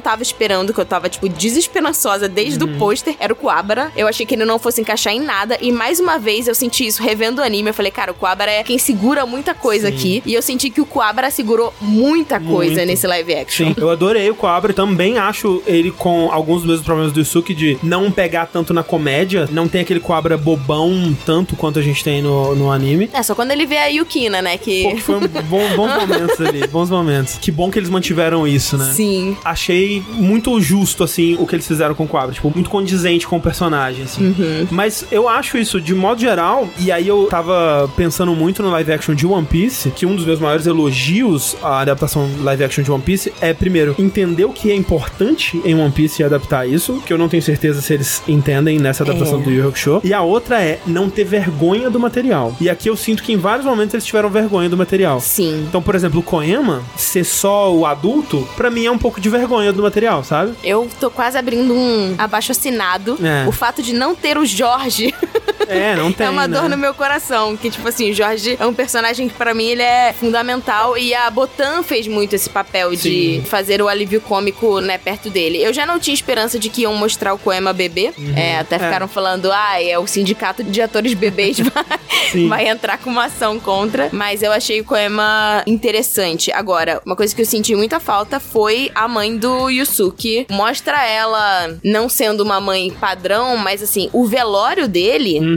[0.00, 2.74] tava esperando, que eu tava, tipo, desesperançosa desde Uhum.
[2.74, 3.90] o pôster, era o Kuabara.
[3.96, 5.56] Eu achei que ele não fosse encaixar em nada.
[5.60, 7.70] E mais uma vez eu senti isso revendo o anime.
[7.70, 9.94] Eu falei, cara, o Kuabara é quem segura muita coisa Sim.
[9.94, 10.22] aqui.
[10.26, 12.86] E eu senti que o Kuabara segurou muita coisa Muito.
[12.86, 13.68] nesse live action.
[13.68, 14.72] Sim, eu adorei o Cobra.
[14.72, 18.82] Também acho ele com alguns dos mesmos problemas do Yusuke de não pegar tanto na
[18.82, 19.48] comédia.
[19.50, 23.10] Não tem aquele Cobra bobão tanto quanto a gente tem no, no anime.
[23.12, 24.56] É, só quando ele vê a Yukina, né?
[24.58, 24.84] Que.
[24.84, 27.38] Pô, que foi um bom, bons momentos ali, bons momentos.
[27.38, 28.92] Que bom que eles mantiveram isso, né?
[28.94, 29.36] Sim.
[29.44, 32.34] Achei muito justo, assim, o que eles fizeram com o Quabra.
[32.34, 34.26] Tipo, muito condizente com o personagem, assim.
[34.26, 34.68] Uhum.
[34.70, 38.92] Mas eu acho isso, de modo geral, e aí eu tava pensando muito no live
[38.92, 42.90] action de One Piece, que um dos meus maiores elogios à adaptação live action de
[42.90, 47.00] One Piece é, primeiro, entender o que é importante em One Piece e adaptar isso,
[47.04, 49.42] que eu não tenho certeza se eles entendem nessa adaptação É.
[49.42, 50.00] do Yu Hakusho.
[50.04, 52.54] E a outra é não ter vergonha do material.
[52.60, 55.20] E aqui eu sinto que em vários momentos eles tiveram vergonha do material.
[55.20, 55.64] Sim.
[55.68, 59.28] Então, por exemplo, o Koema, ser só o adulto, pra mim é um pouco de
[59.28, 60.52] vergonha do material, sabe?
[60.62, 63.18] Eu tô quase abrindo um abaixo assinado.
[63.22, 63.48] É.
[63.48, 65.14] O fato de não ter o Jorge
[65.68, 66.26] É, não tem.
[66.28, 66.60] é uma né?
[66.60, 67.56] dor no meu coração.
[67.56, 70.96] Que, tipo assim, o Jorge é um personagem que pra mim ele é fundamental.
[70.96, 72.96] E a Botan fez muito esse papel Sim.
[72.96, 75.62] de fazer o alívio cômico, né, perto dele.
[75.62, 78.12] Eu já não tinha esperança de que iam mostrar o Koema bebê.
[78.36, 83.10] É, até ficaram falando, ah, é o sindicato de atores bebês vai, vai entrar com
[83.10, 84.08] uma ação contra.
[84.12, 86.52] Mas eu achei o Koema interessante.
[86.52, 90.46] Agora, uma coisa que eu senti muita falta foi a mãe do Yusuke.
[90.50, 95.38] Mostra ela não sendo uma mãe padrão, mas assim, o velório dele.
[95.40, 95.49] Uhum.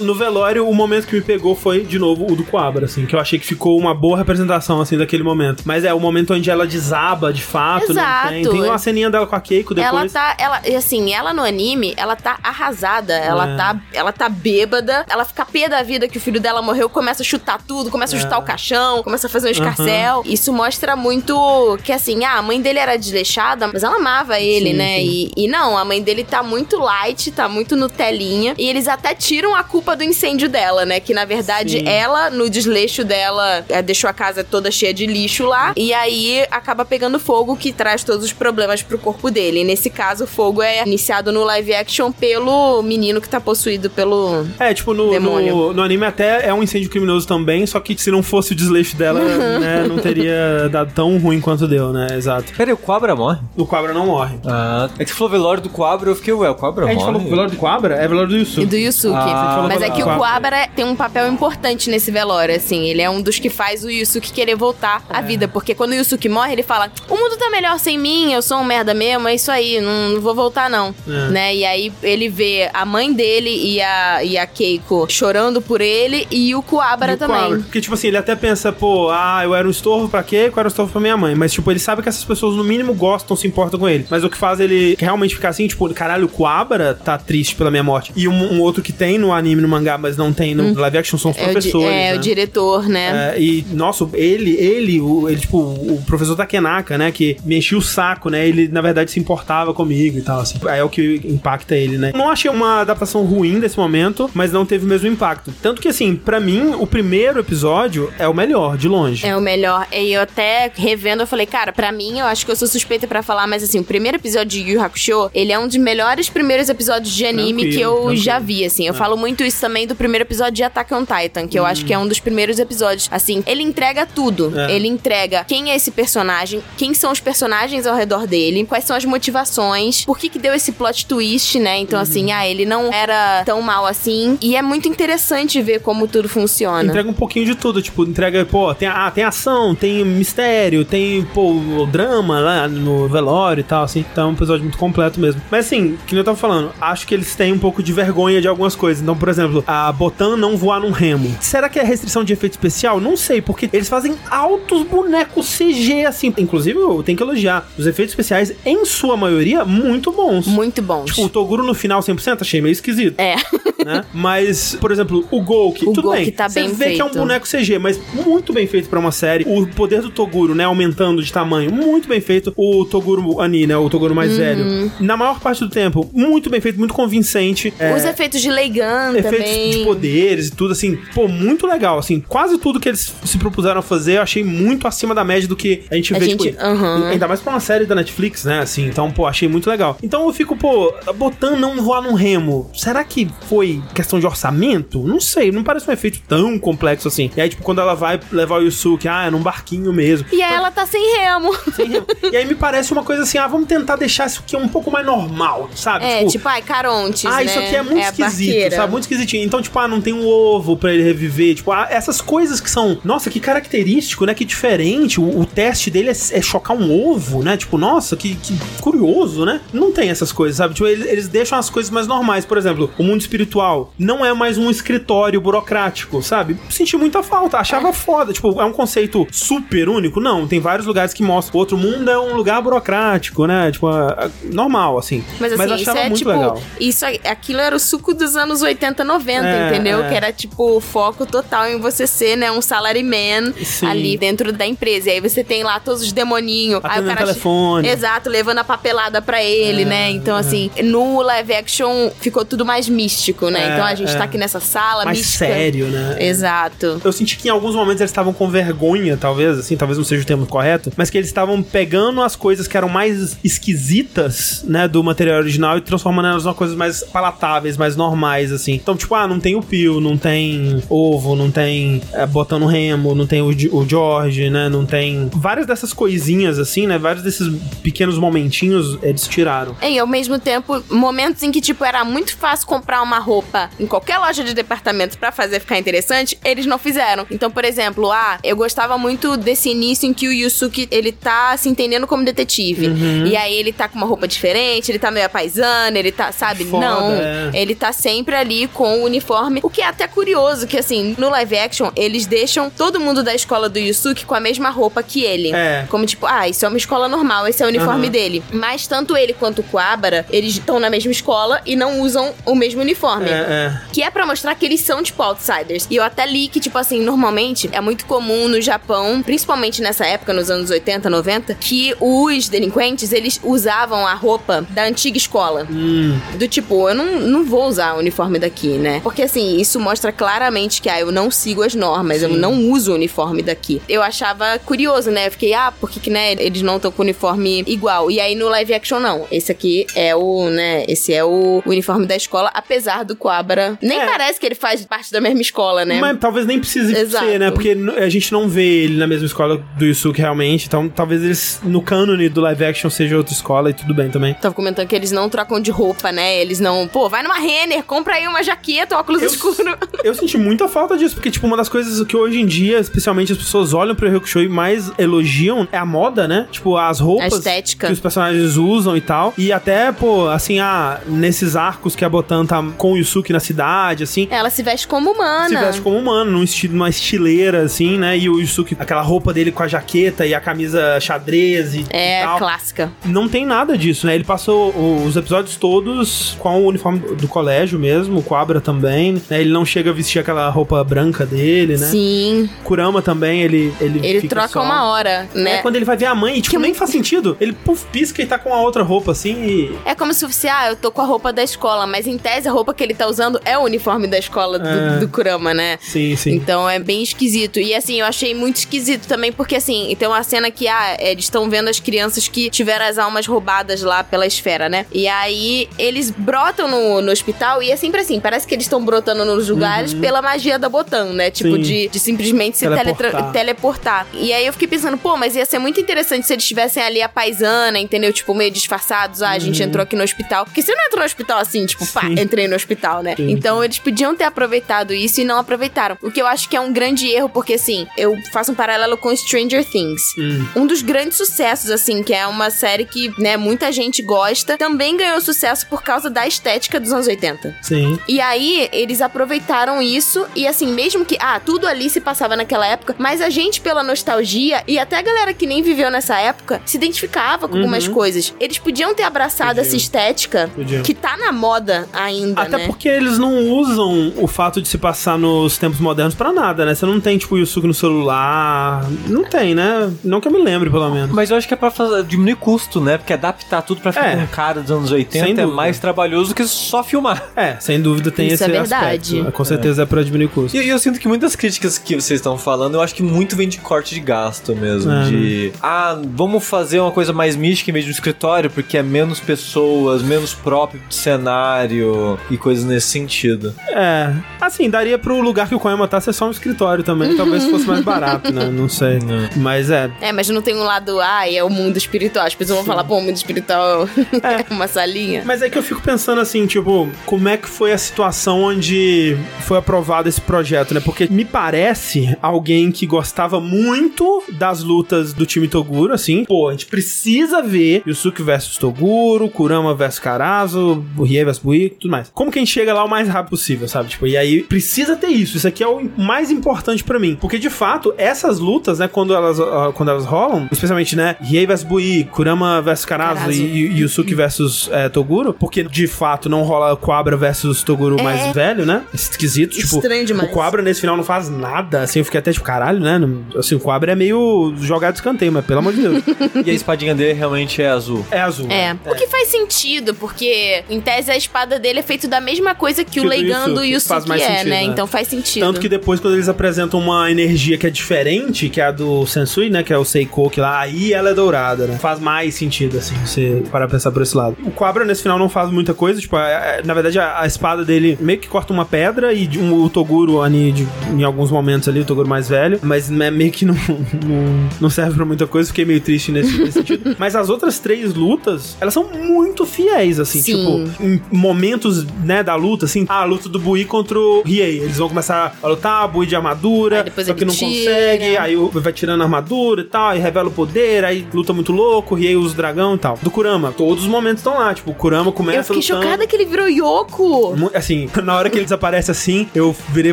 [0.00, 3.14] No velório, o momento que me pegou foi, de novo, o do Coabra, assim, que
[3.14, 5.62] eu achei que ficou uma boa representação, assim, daquele momento.
[5.64, 8.24] Mas é o momento onde ela desaba, de fato, Exato.
[8.24, 8.44] não tem.
[8.50, 9.94] Tem uma ceninha dela com a Keiko depois.
[9.94, 13.56] Ela tá, ela, e assim, ela no anime, ela tá arrasada, ela É.
[13.56, 17.22] tá, ela tá bêbada, ela fica pé da vida que o filho dela morreu, começa
[17.22, 18.22] a chutar tudo, começa a É.
[18.22, 20.22] chutar o caixão, começa a fazer um escarcel.
[20.24, 24.70] Isso mostra muito que assim, ah, a mãe dele era desleixada, mas ela amava ele,
[24.70, 24.96] Sim, né?
[24.98, 25.30] sim.
[25.36, 29.14] E, e não, a mãe dele tá muito light, tá muito Nutelinha, e eles até
[29.14, 31.00] tiram a culpa do incêndio dela, né?
[31.00, 31.88] Que na verdade Sim.
[31.88, 36.44] ela, no desleixo dela, é, deixou a casa toda cheia de lixo lá, e aí
[36.50, 39.60] acaba pegando fogo que traz todos os problemas pro corpo dele.
[39.60, 43.88] E nesse caso, o fogo é iniciado no live action pelo menino que tá possuído
[43.90, 44.46] pelo.
[44.58, 45.54] É, tipo, no, Demônio.
[45.54, 48.54] no, no anime até é um incêndio criminoso também, só que se não fosse o
[48.54, 49.20] desleixo dela,
[49.58, 52.08] né, não teria dado tão ruim quanto deu, né?
[52.16, 52.52] Exato.
[52.56, 53.38] Peraí, o Quabra morre?
[53.56, 54.36] O Cobra não morre.
[54.46, 56.98] Ah, é que você falou velório do Quabra, eu fiquei, ué, o Quabra a morre?
[56.98, 58.62] gente falou velório do Cobra é velório do Yusuke.
[58.62, 59.14] E do Yusuke.
[59.34, 60.06] Ah, Mas é que o.
[60.06, 62.88] Kuabara tem um papel importante nesse velório, assim.
[62.88, 65.16] Ele é um dos que faz o Yusuke querer voltar É.
[65.16, 65.46] à vida.
[65.48, 68.58] Porque quando o Yusuke morre, ele fala: O mundo tá melhor sem mim, eu sou
[68.58, 70.94] um merda mesmo, é isso aí, não, não vou voltar, não.
[71.08, 71.28] É.
[71.30, 71.56] Né?
[71.56, 76.26] E aí ele vê a mãe dele e a, e a Keiko chorando por ele
[76.30, 77.62] e o Kuabara E o também.
[77.62, 80.50] Porque, tipo assim, ele até pensa, pô, ah, eu era um estorvo pra quê?
[80.52, 81.34] Eu era um estorvo pra minha mãe.
[81.34, 84.06] Mas, tipo, ele sabe que essas pessoas, no mínimo, gostam, se importam com ele.
[84.10, 87.70] Mas o que faz ele realmente ficar assim, tipo, caralho, o Kuabara tá triste pela
[87.70, 88.12] minha morte.
[88.16, 90.98] E um, um outro que tem no anime, no mangá, mas não tem no live
[90.98, 91.86] action, são os É, o, professores.
[91.88, 92.14] é né?
[92.16, 93.34] o diretor, né?
[93.36, 97.78] É, e, nossa, ele, ele, o, ele, tipo, o professor Takenaka, né, que me enchia
[97.78, 100.58] o saco, né, ele, na verdade, se importava comigo e tal, assim.
[100.66, 102.12] Aí é o que impacta ele, né.
[102.14, 105.52] Não achei uma adaptação ruim desse momento, mas não teve o mesmo impacto.
[105.62, 109.26] Tanto que, assim, pra mim, o primeiro episódio é o melhor, de longe.
[109.26, 109.86] É o melhor.
[109.92, 113.06] E eu até revendo, eu falei, cara, pra mim, eu acho que eu sou suspeita
[113.06, 116.28] pra falar, mas assim, o primeiro episódio de Yu Hakusho, ele é um dos melhores
[116.28, 118.16] primeiros episódios de anime Tranquilo, que eu tranquilo.
[118.22, 118.86] já vi, assim.
[118.86, 121.84] Eu falo muito isso também do primeiro episódio de Attack on Titan, que eu acho
[121.86, 123.08] que é um dos primeiros episódios.
[123.10, 124.52] Assim, ele entrega tudo.
[124.54, 124.72] É.
[124.74, 128.94] Ele entrega quem é esse personagem, quem são os personagens ao redor dele, quais são
[128.94, 131.78] as motivações, por que que deu esse plot twist, né?
[131.78, 132.02] Então, Uhum.
[132.02, 134.36] assim, ah, ele não era tão mal assim.
[134.42, 136.84] E é muito interessante ver como tudo funciona.
[136.88, 141.22] Entrega um pouquinho de tudo, tipo, entrega, pô, tem, ah, tem ação, tem mistério, tem,
[141.32, 144.04] pô, o drama lá no velório e tal, assim.
[144.12, 145.40] Então é um episódio muito completo mesmo.
[145.50, 148.48] Mas assim, que eu tava falando, acho que eles têm um pouco de vergonha de
[148.48, 148.89] algumas coisas.
[149.00, 151.36] Então, por exemplo, a Botan não voar num remo.
[151.40, 153.00] Será que é restrição de efeito especial?
[153.00, 156.32] Não sei, porque eles fazem altos bonecos CG, assim.
[156.38, 157.68] Inclusive, eu tenho que elogiar.
[157.78, 160.46] Os efeitos especiais, em sua maioria, muito bons.
[160.46, 161.06] Muito bons.
[161.10, 163.36] Tipo, o Toguro no final 100% achei meio esquisito É.
[163.84, 164.04] né?
[164.12, 166.30] Mas, por exemplo, o Golk, O tudo Golk bem.
[166.32, 167.18] tá você bem vê que é um feito.
[167.18, 169.44] boneco CG, mas muito bem feito pra uma série.
[169.46, 172.52] O poder do Toguro, né, aumentando de tamanho, muito bem feito.
[172.56, 174.16] O Toguro Ani, né, o Toguro Uhum.
[174.16, 177.72] mais velho, na maior parte do tempo, muito bem feito, muito convincente.
[177.78, 179.70] É, Os efeitos de Leigan efeitos também.
[179.70, 183.80] de poderes e tudo assim, pô, muito legal, assim, quase tudo que eles se propuseram
[183.80, 186.50] a fazer, eu achei muito acima da média do que a gente A vê, gente-
[186.50, 186.62] tipo,
[187.10, 189.96] ainda mais pra uma série da Netflix, né, assim, então, pô, achei muito legal.
[190.02, 195.02] Então eu fico, pô, botando não voar num remo, será que foi questão de orçamento?
[195.06, 197.30] Não sei, não parece um efeito tão complexo assim.
[197.36, 200.26] E aí, tipo, quando ela vai levar o Yusuke, ah, é num barquinho mesmo.
[200.32, 201.54] E aí ela tá sem remo.
[201.74, 202.06] Sem remo.
[202.32, 204.90] e aí me parece uma coisa assim, ah, vamos tentar deixar isso aqui um pouco
[204.90, 206.04] mais normal, sabe?
[206.04, 207.44] É, tipo, ai, Carontes, Ah, né?
[207.44, 208.82] isso aqui é muito a esquisito, barqueira.
[208.82, 208.92] sabe?
[208.92, 209.44] Muito esquisitinho.
[209.44, 211.54] Então, tipo, ah, não tem um ovo pra ele reviver.
[211.54, 212.98] Tipo, ah, essas coisas que são.
[213.04, 214.34] Nossa, que característico, né?
[214.34, 215.20] Que diferente.
[215.20, 217.56] O, o teste dele é, é chocar um ovo, né?
[217.56, 219.60] Tipo, nossa, que, que curioso, né?
[219.72, 220.74] Não tem essas coisas, sabe?
[220.74, 222.44] Tipo, eles, eles deixam as coisas mais normais.
[222.44, 226.56] Por exemplo, o mundo espiritual não é mais um escritório burocrático, sabe?
[226.68, 228.32] Senti muita falta, achava foda.
[228.32, 230.20] Tipo, é um conceito super único?
[230.20, 231.56] Não, tem vários lugares que mostram.
[231.56, 233.70] O outro mundo é um lugar burocrático, né?
[233.70, 235.24] Tipo, é- é normal, assim.
[235.38, 236.30] Mas assim, isso achava é muito tipo.
[236.30, 236.60] legal.
[236.78, 240.04] Isso, aquilo era o suco dos anos 80, 90, É, entendeu?
[240.04, 240.08] é.
[240.08, 243.86] Que era tipo o foco total em você ser, né, um salaryman Sim.
[243.86, 245.08] ali dentro da empresa.
[245.08, 246.80] E aí você tem lá todos os demoninhos.
[246.84, 247.16] Aí o cara.
[247.18, 247.88] telefone.
[247.88, 250.10] Exato, levando a papelada pra ele, É, né?
[250.10, 253.68] Então, assim, no live action ficou tudo mais místico, né?
[253.70, 254.16] É, então a gente é.
[254.18, 255.46] tá aqui nessa sala mais mística.
[255.46, 256.16] sério, né?
[256.20, 257.00] Exato.
[257.04, 260.22] Eu senti que em alguns momentos eles estavam com vergonha, talvez, assim, talvez não seja
[260.22, 264.86] o termo correto, mas que eles estavam pegando as coisas que eram mais esquisitas, né,
[264.88, 268.74] do material original e transformando elas em coisas mais palatáveis, mais normais, assim.
[268.74, 273.14] Então, tipo, ah, não tem o Pio, não tem ovo, não tem é, botando remo,
[273.14, 275.30] não tem o, o George, né, não tem...
[275.34, 277.48] Várias dessas coisinhas, assim, né, vários desses
[277.82, 279.76] pequenos momentinhos eles tiraram.
[279.82, 283.86] E ao mesmo tempo, momentos em que, tipo, era muito fácil comprar uma roupa em
[283.86, 287.26] qualquer loja de departamento pra fazer ficar interessante, eles não fizeram.
[287.30, 291.56] Então, por exemplo, ah, eu gostava muito desse início em que o Yusuke, ele tá
[291.56, 292.88] se entendendo como detetive.
[292.88, 293.26] Uhum.
[293.26, 296.64] E aí ele tá com uma roupa diferente, ele tá meio apaisano, ele tá, sabe?
[296.64, 297.12] Foda, não.
[297.12, 297.50] é.
[297.54, 299.60] Ele tá sempre ali com o uniforme.
[299.62, 303.34] O que é até curioso, que assim, no live action, eles deixam todo mundo da
[303.34, 305.52] escola do Yusuke com a mesma roupa que ele.
[305.54, 305.86] É.
[305.88, 308.12] Como tipo, ah, isso é uma escola normal, esse é o uniforme Aham.
[308.12, 308.42] dele.
[308.52, 312.54] Mas tanto ele quanto o Kuabara, eles estão na mesma escola e não usam o
[312.54, 313.28] mesmo uniforme.
[313.30, 313.80] É, é.
[313.92, 315.86] Que é pra mostrar que eles são, tipo, outsiders.
[315.90, 320.06] E eu até li que, tipo assim, normalmente é muito comum no Japão, principalmente nessa
[320.06, 325.66] época, nos anos 80, 90, que os delinquentes, eles usavam a roupa da antiga escola.
[325.70, 329.00] Hum, Do tipo, eu não, não vou usar o uniforme daqui, né?
[329.02, 332.36] Porque assim, isso mostra claramente que, ah, eu não sigo as normas, eu Sim.
[332.36, 333.80] não uso o uniforme daqui.
[333.88, 335.26] Eu achava curioso, né?
[335.26, 338.10] Eu fiquei, ah, por que, que né, eles não estão com o uniforme igual?
[338.10, 339.26] E aí no live action, não.
[339.30, 340.84] Esse aqui é o, né?
[340.88, 343.78] Esse é o uniforme da escola, apesar do Quabra.
[343.82, 344.06] Nem É.
[344.06, 345.98] parece que ele faz parte da mesma escola, né?
[346.00, 347.24] Mas talvez nem precise Exato.
[347.26, 347.50] ser, né?
[347.50, 350.66] Porque a gente não vê ele na mesma escola do Yusuke realmente.
[350.66, 354.34] Então talvez eles, no cânone do live action, seja outra escola e tudo bem também.
[354.34, 356.38] Tava comentando que eles não trocam de roupa, né?
[356.40, 356.88] Eles não.
[356.88, 359.76] Pô, vai numa Renner, compra aí uma jaqueta, óculos Eu- escuro.
[360.04, 363.32] Eu senti muita falta disso, porque, tipo, uma das coisas que hoje em dia, especialmente
[363.32, 366.46] as pessoas olham pro Hakusho e mais elogiam é a moda, né?
[366.50, 367.86] Tipo, as roupas A estética.
[367.86, 369.34] que os personagens usam e tal.
[369.36, 373.40] E até, pô, assim, ah, nesses arcos que a Botan tá com o Yusuke na
[373.40, 375.48] cidade, assim, Ela se veste como humana.
[375.48, 378.16] se veste como humano, num estilo, numa estileira, assim, né?
[378.16, 382.22] E o Yusuke, aquela roupa dele com a jaqueta e a camisa xadrez e, É,
[382.22, 382.38] e tal.
[382.38, 382.92] clássica.
[383.04, 384.14] Não tem nada disso, né?
[384.14, 384.70] Ele passou
[385.06, 389.40] os episódios todos com o uniforme do colégio mesmo, o Quabra também, né?
[389.40, 391.86] Ele não chega a vestir aquela roupa branca dele, né?
[391.86, 392.48] Sim.
[392.64, 395.56] Kurama também, ele ele, Ele troca só- uma hora, né?
[395.56, 397.36] É, quando ele vai ver a mãe, e, tipo, Que nem muito- faz sentido.
[397.40, 399.78] Ele puf, pisca e tá com a outra roupa, assim, e...
[399.84, 402.48] É como se fosse, ah, eu tô com a roupa da escola, mas em tese
[402.48, 404.98] a roupa que ele tá usando é o uniforme da escola do, É.
[404.98, 405.78] do Kurama, né?
[405.80, 406.34] Sim, sim.
[406.34, 407.58] Então é bem esquisito.
[407.60, 411.24] E assim, eu achei muito esquisito também, porque assim, tem uma cena que, ah, eles
[411.24, 414.86] estão vendo as crianças que tiveram as almas roubadas lá pela esfera, né?
[414.92, 418.82] E aí eles brotam no, no hospital e é sempre assim, parece que eles estão
[418.84, 421.30] brotando nos lugares pela magia da Botan, né?
[421.30, 421.62] Tipo, Sim.
[421.62, 423.32] de, de simplesmente se Teleportar.
[423.32, 424.06] teleportar.
[424.14, 427.02] E aí eu fiquei pensando, pô, mas ia ser muito interessante se eles estivessem ali
[427.02, 428.12] a paisana, entendeu?
[428.12, 429.22] Tipo, meio disfarçados.
[429.22, 430.44] Ah, a gente entrou aqui no hospital.
[430.44, 432.14] Porque você não entrou no hospital assim, tipo, pá, Sim.
[432.20, 433.16] entrei no hospital, né?
[433.16, 433.30] Sim.
[433.30, 435.96] Então eles podiam ter aproveitado isso e não aproveitaram.
[436.00, 438.96] O que eu acho que é um grande erro, porque assim, eu faço um paralelo
[438.96, 440.02] com Stranger Things.
[440.16, 440.46] Hum.
[440.54, 444.96] Um dos grandes sucessos, assim, que é uma série que, né, muita gente gosta, também
[444.96, 447.56] ganhou sucesso por causa da estética dos anos 80.
[447.62, 447.79] Sim.
[448.08, 452.66] E aí, eles aproveitaram isso e assim, mesmo que, ah, tudo ali se passava naquela
[452.66, 456.60] época, mas a gente, pela nostalgia, e até a galera que nem viveu nessa época,
[456.64, 458.34] se identificava com algumas coisas.
[458.40, 459.62] Eles podiam ter abraçado Podiam.
[459.66, 460.82] essa estética Podiam.
[460.82, 462.66] que tá na moda ainda, Até né?
[462.66, 466.74] porque eles não usam o fato de se passar nos tempos modernos pra nada, né?
[466.74, 468.84] Você não tem, tipo, o Yusuke no celular.
[469.06, 469.90] Não tem, né?
[470.04, 471.10] Não que eu me lembre, pelo menos.
[471.10, 472.98] Mas eu acho que é pra fazer- diminuir custo, né?
[472.98, 474.16] Porque adaptar tudo pra ficar É.
[474.16, 477.30] com cara dos anos Sem 80 é mais trabalhoso que só filmar.
[477.36, 479.18] É, sem dúvida tem Isso esse é verdade.
[479.18, 479.32] aspecto.
[479.32, 480.56] Com certeza é, pra diminuir custo.
[480.56, 483.36] E e eu sinto que muitas críticas que vocês estão falando, eu acho que muito
[483.36, 484.90] vem de corte de gasto mesmo.
[484.90, 485.04] É.
[485.04, 488.82] De, ah, vamos fazer uma coisa mais mística em vez de um escritório, porque é
[488.82, 493.54] menos pessoas, menos próprio de cenário e coisas nesse sentido.
[493.68, 494.12] É.
[494.40, 497.14] Assim, daria pro lugar que o Koyama tá ser só um escritório também.
[497.18, 498.46] Talvez fosse mais barato, né?
[498.46, 498.98] Não sei.
[499.36, 499.90] Mas é.
[500.00, 502.26] É, mas não tem um lado, ai, é o mundo espiritual.
[502.26, 503.88] As pessoas vão falar, pô, o mundo espiritual
[504.22, 505.22] é uma salinha.
[505.24, 509.14] Mas é que eu fico pensando assim, tipo, como é que foi a situação onde
[509.40, 510.80] foi aprovado esse projeto, né?
[510.80, 516.24] Porque me parece alguém que gostava muito das lutas do time Toguro, assim.
[516.24, 521.90] Pô, a gente precisa ver Yusuke versus Toguro, Kurama versus Karazo, Rie versus Bui, tudo
[521.90, 522.10] mais.
[522.14, 523.90] Como que a gente chega lá o mais rápido possível, sabe?
[523.90, 525.36] Tipo, e aí precisa ter isso.
[525.36, 527.14] Isso aqui é o mais importante pra mim.
[527.20, 531.44] Porque, de fato, essas lutas, né, quando elas, ah, quando elas rolam, especialmente, né, Rie
[531.44, 533.38] versus Bui, Kurama versus Karazo, Karazo.
[533.38, 538.32] e e Yusuke versus é, Toguro, porque de fato não rola Quabra versus Toguro mais
[538.34, 538.82] velho, né?
[538.92, 539.76] Esquisito, tipo.
[539.76, 540.30] Estranho demais.
[540.30, 543.00] O Quabra nesse final não faz nada, assim, eu fiquei até tipo, caralho, né?
[543.36, 546.02] Assim, o Quabra é meio jogado de escanteio, mas pelo amor de Deus.
[546.44, 548.04] E a espadinha dele realmente é azul.
[548.10, 548.46] É azul.
[548.50, 552.54] É, o que faz sentido, porque em tese a espada dele é feita da mesma
[552.54, 553.88] coisa que, Que o o do Leigan do Yusuke.
[553.88, 554.56] Faz Yusuke mais é, sentido, né?
[554.56, 554.62] né?
[554.64, 555.42] Então faz sentido.
[555.44, 559.06] Tanto que depois, quando eles apresentam uma energia que é diferente, que é a do
[559.06, 559.62] Sensui, né?
[559.62, 561.78] Que é o Seiko, que lá, aí ela é dourada, né?
[561.78, 564.36] Faz mais sentido, assim, você para pensar por esse lado.
[564.44, 566.00] O Quabra, nesse final, não faz muita coisa.
[566.00, 569.26] Tipo, é- é- na verdade, a, a espada dele meio que corta uma pedra e
[569.26, 572.90] de um, o Toguro, ali, de- em alguns momentos ali, o Toguro mais velho, mas
[572.90, 573.54] é meio que não,
[574.06, 575.48] não, não serve pra muita coisa.
[575.48, 576.96] Fiquei meio triste nesse, nesse sentido.
[576.98, 580.36] Mas as outras três lutas, elas são muito fiéis, assim, Sim.
[580.36, 584.58] tipo, em momentos, né, da luta, assim, a luta do Bui contra o Riei.
[584.60, 587.50] Eles vão começar a lutar, Bui de armadura, só que não tira.
[587.50, 591.52] consegue, aí vai tirando a armadura e tal, aí revela o poder, aí luta muito
[591.52, 592.98] louco, Riei usa o dragão e tal.
[593.02, 595.82] Do Kurama, todos os momentos estão lá, tipo, o Kurama começa Eu fiquei lutando.
[595.82, 597.29] chocada que ele virou Yoko.
[597.36, 599.92] Mu- Assim, na hora que ele desaparece assim, eu virei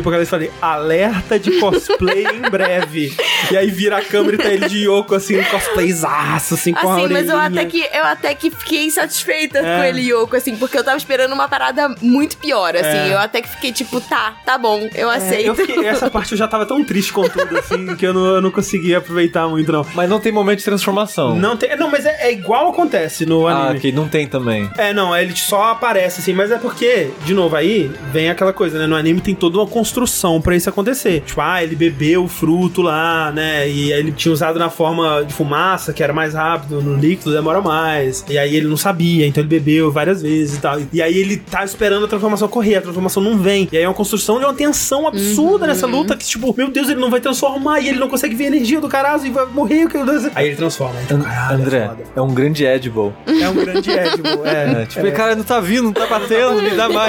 [0.00, 3.14] pra galera e falei, alerta de cosplay em breve.
[3.50, 6.88] E aí vira a câmera e tá ele de Yoko, assim, um cosplayzaço, assim, com
[6.90, 7.60] a Assim, mas eu orelhinha.
[7.62, 9.78] até que eu até que fiquei satisfeita É.
[9.78, 12.86] com ele Yoko, assim, porque eu tava esperando uma parada muito pior, assim.
[13.10, 13.12] É.
[13.14, 15.46] Eu até que fiquei tipo, tá, tá bom, eu aceito.
[15.46, 18.26] Eu fiquei- essa parte eu já tava tão triste com tudo, assim, que eu não,
[18.26, 19.86] eu não conseguia aproveitar muito, não.
[19.94, 21.36] Mas não tem momento de transformação.
[21.36, 21.76] Não tem.
[21.76, 23.78] Não, mas é, é igual acontece no Ah, anime.
[23.78, 24.68] ok, não tem também.
[24.76, 28.78] É, não, ele só aparece assim, mas é porque, de novo, aí vem aquela coisa,
[28.78, 28.86] né?
[28.86, 31.22] No anime tem toda uma construção pra isso acontecer.
[31.26, 33.68] Tipo, ah, ele bebeu o fruto lá, né?
[33.68, 37.32] E aí ele tinha usado na forma de fumaça, que era mais rápido, no líquido
[37.32, 38.24] demora mais.
[38.28, 40.78] E aí ele não sabia, então ele bebeu várias vezes e tal.
[40.92, 43.68] E aí ele tá esperando a transformação ocorrer, a transformação não vem.
[43.72, 46.88] E aí é uma construção de uma tensão absurda nessa luta que, tipo, meu Deus,
[46.88, 49.46] ele não vai transformar e ele não consegue ver a energia do caralho e vai
[49.46, 49.86] morrer.
[49.88, 49.98] que-
[50.34, 50.94] Aí ele transforma.
[51.04, 53.12] Então, caralho, André, é é um grande edible.
[53.26, 54.82] É um grande Edible, é.
[54.82, 57.07] É, tipo, cara, não tá vindo, não tá batendo, me dá mais.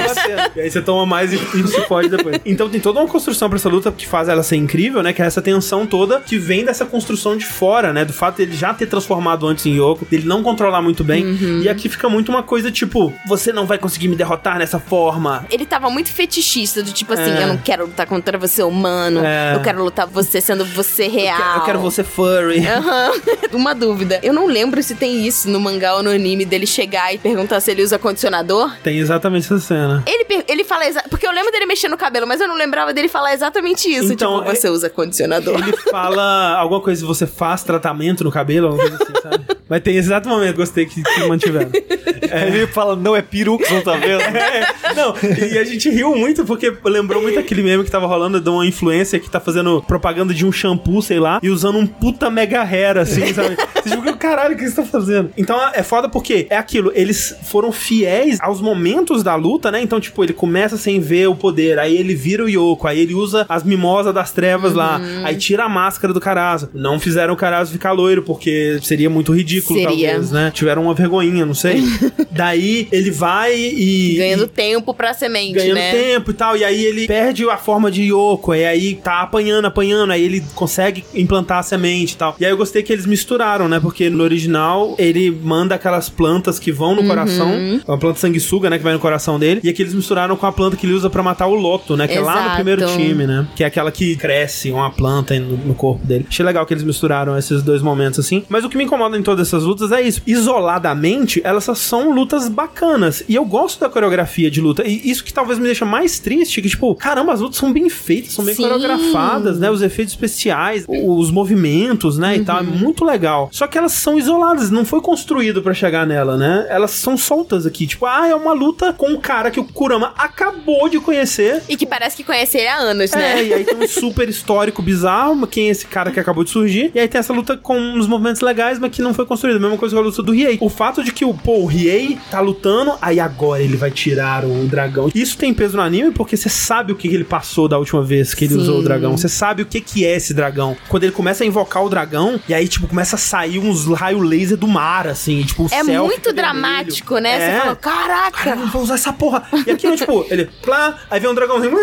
[0.56, 2.40] E aí você toma mais e, e se pode depois.
[2.46, 5.14] Então tem toda uma construção pra essa luta que faz ela ser incrível, né?
[5.14, 8.04] Que é essa tensão toda que vem dessa construção de fora, né?
[8.06, 11.26] Do fato dele já ter transformado antes em Yoko, dele não controlar muito bem.
[11.26, 11.62] Uhum.
[11.62, 15.46] E aqui fica muito uma coisa tipo: você não vai conseguir me derrotar nessa forma.
[15.50, 17.44] Ele tava muito fetichista, do tipo assim, É.
[17.44, 19.56] eu não quero lutar contra você humano, É.
[19.56, 21.38] eu quero lutar você sendo você Eu real.
[21.38, 22.66] quero, eu quero você furry.
[22.66, 23.12] Aham.
[23.54, 24.20] Uma dúvida.
[24.24, 27.60] Eu não lembro se tem isso no mangá ou no anime dele chegar e perguntar
[27.60, 28.72] se ele usa condicionador.
[28.84, 29.89] Tem exatamente essa cena.
[30.06, 32.56] Ele, per- ele fala exa- Porque eu lembro dele mexendo no cabelo, mas eu não
[32.56, 34.14] lembrava dele falar exatamente isso.
[34.14, 35.56] Então, tipo, você usa condicionador.
[35.62, 39.46] Ele fala alguma coisa, você faz tratamento no cabelo, alguma coisa assim, sabe?
[39.70, 41.70] Mas tem exato momento, gostei que, que mantiveram.
[42.32, 44.20] É, ele fala, não é pirux, não tá vendo?
[44.30, 45.14] É, não,
[45.52, 48.66] e a gente riu muito porque lembrou muito aquele meme que tava rolando de uma
[48.66, 52.62] influência que tá fazendo propaganda de um shampoo, sei lá, e usando um puta mega
[52.62, 53.58] hair, assim, sabe?
[53.84, 55.32] Você fica, caralho, o que você tá fazendo?
[55.38, 59.82] Então é foda porque é aquilo, eles foram fiéis aos momentos da luta, né?
[59.82, 63.14] Então, tipo, ele começa sem ver o poder, aí ele vira o Yoko, aí ele
[63.14, 66.70] usa as mimosas das trevas lá, aí tira a máscara do Carazo.
[66.74, 69.88] Não fizeram o Carazo ficar loiro, porque seria muito ridículo, Seria.
[70.12, 70.52] talvez, né?
[70.54, 71.82] Tiveram uma vergonhinha, não sei.
[72.32, 74.16] Daí ele vai e.
[74.18, 75.92] Ganhando e- tempo pra semente, ganhando né?
[75.92, 79.66] tempo e tal, e aí ele perde a forma de Yoko, e aí tá apanhando,
[79.66, 82.36] apanhando, aí ele consegue implantar a semente e tal.
[82.40, 83.80] E aí eu gostei que eles misturaram, né?
[83.80, 87.08] Porque no original ele manda aquelas plantas que vão no Uhum.
[87.08, 87.52] coração,
[87.88, 88.78] uma planta sanguessuga, né?
[88.78, 91.10] Que vai no coração dele, e aqui eles misturaram com a planta que ele usa
[91.10, 92.08] pra matar o Loto, né?
[92.08, 92.56] Que é lá no Exato.
[92.56, 93.48] primeiro time, né?
[93.56, 96.26] Que é aquela que cresce, uma planta no, no corpo dele.
[96.30, 98.44] Achei legal que eles misturaram esses dois momentos assim.
[98.50, 100.22] Mas o que me incomoda em todas essas lutas é isso.
[100.26, 103.24] Isoladamente, elas só são lutas bacanas.
[103.28, 104.84] E eu gosto da coreografia de luta.
[104.86, 107.90] E isso que talvez me deixa mais triste, que tipo, caramba, as lutas são bem
[107.90, 108.64] feitas, são bem Sim.
[108.64, 109.70] coreografadas, né?
[109.72, 112.38] Os efeitos especiais, os movimentos, né?
[112.38, 113.50] E tal, é muito legal.
[113.52, 116.66] Só que elas são isoladas, não foi construído pra chegar nela, né?
[116.70, 117.88] Elas são soltas aqui.
[117.88, 121.64] Tipo, ah, é uma luta com um cara que o Kurama acabou de conhecer.
[121.68, 123.44] E que parece que conhece ele há anos, É, né?
[123.44, 126.92] e aí tem um super histórico bizarro, quem é esse cara que acabou de surgir.
[126.94, 129.60] E aí tem essa luta com uns movimentos legais, mas que não foi construída.
[129.60, 130.58] Mesma coisa com a luta do Riei.
[130.60, 134.44] O fato de que o, pô, o Riei tá lutando, aí agora ele vai tirar
[134.44, 135.10] o dragão.
[135.16, 138.34] Isso tem peso no anime porque você sabe o que ele passou da última vez
[138.34, 138.60] que ele Sim.
[138.62, 139.16] usou o dragão.
[139.18, 140.76] Você sabe o que que é esse dragão.
[140.90, 144.22] Quando ele começa a invocar o dragão, e aí, tipo, começa a sair uns raios
[144.28, 146.36] laser do mar, assim, tipo, o É céu muito vermelho.
[146.36, 147.30] dramático, né?
[147.36, 147.52] É.
[147.56, 148.44] Você fala, caraca!
[148.44, 149.44] Caralho, vou usar essa porra.
[149.66, 151.76] E aqui, tipo, ele, plá, aí vem um dragãozinho,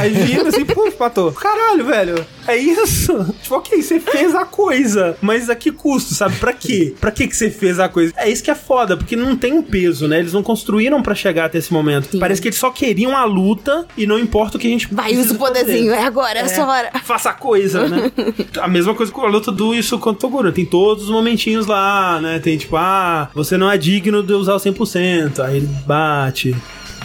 [0.00, 1.32] aí vira assim, puf, matou.
[1.32, 3.34] Caralho, velho, é isso?
[3.42, 6.36] Tipo, ok, você fez a coisa, mas a que custo, sabe?
[6.36, 6.94] Pra quê?
[7.00, 8.12] Pra que que você fez a coisa?
[8.16, 10.18] É isso que é foda, porque não tem um peso, né?
[10.18, 12.08] Eles não construíram pra chegar até esse momento.
[12.12, 12.18] Sim.
[12.18, 15.16] Parece que eles só queriam a luta e não importa o que a gente Vai,
[15.16, 16.02] usa o poderzinho, fazer.
[16.02, 16.90] é agora, é, essa hora.
[17.04, 18.10] Faça a coisa, né?
[18.60, 20.52] a mesma coisa com a luta do Isso contra o Toguro.
[20.52, 22.38] Tem todos os momentinhos lá, né?
[22.38, 25.40] Tem tipo, ah, você não é digno de usar o 100%.
[25.40, 26.54] Aí ele bate.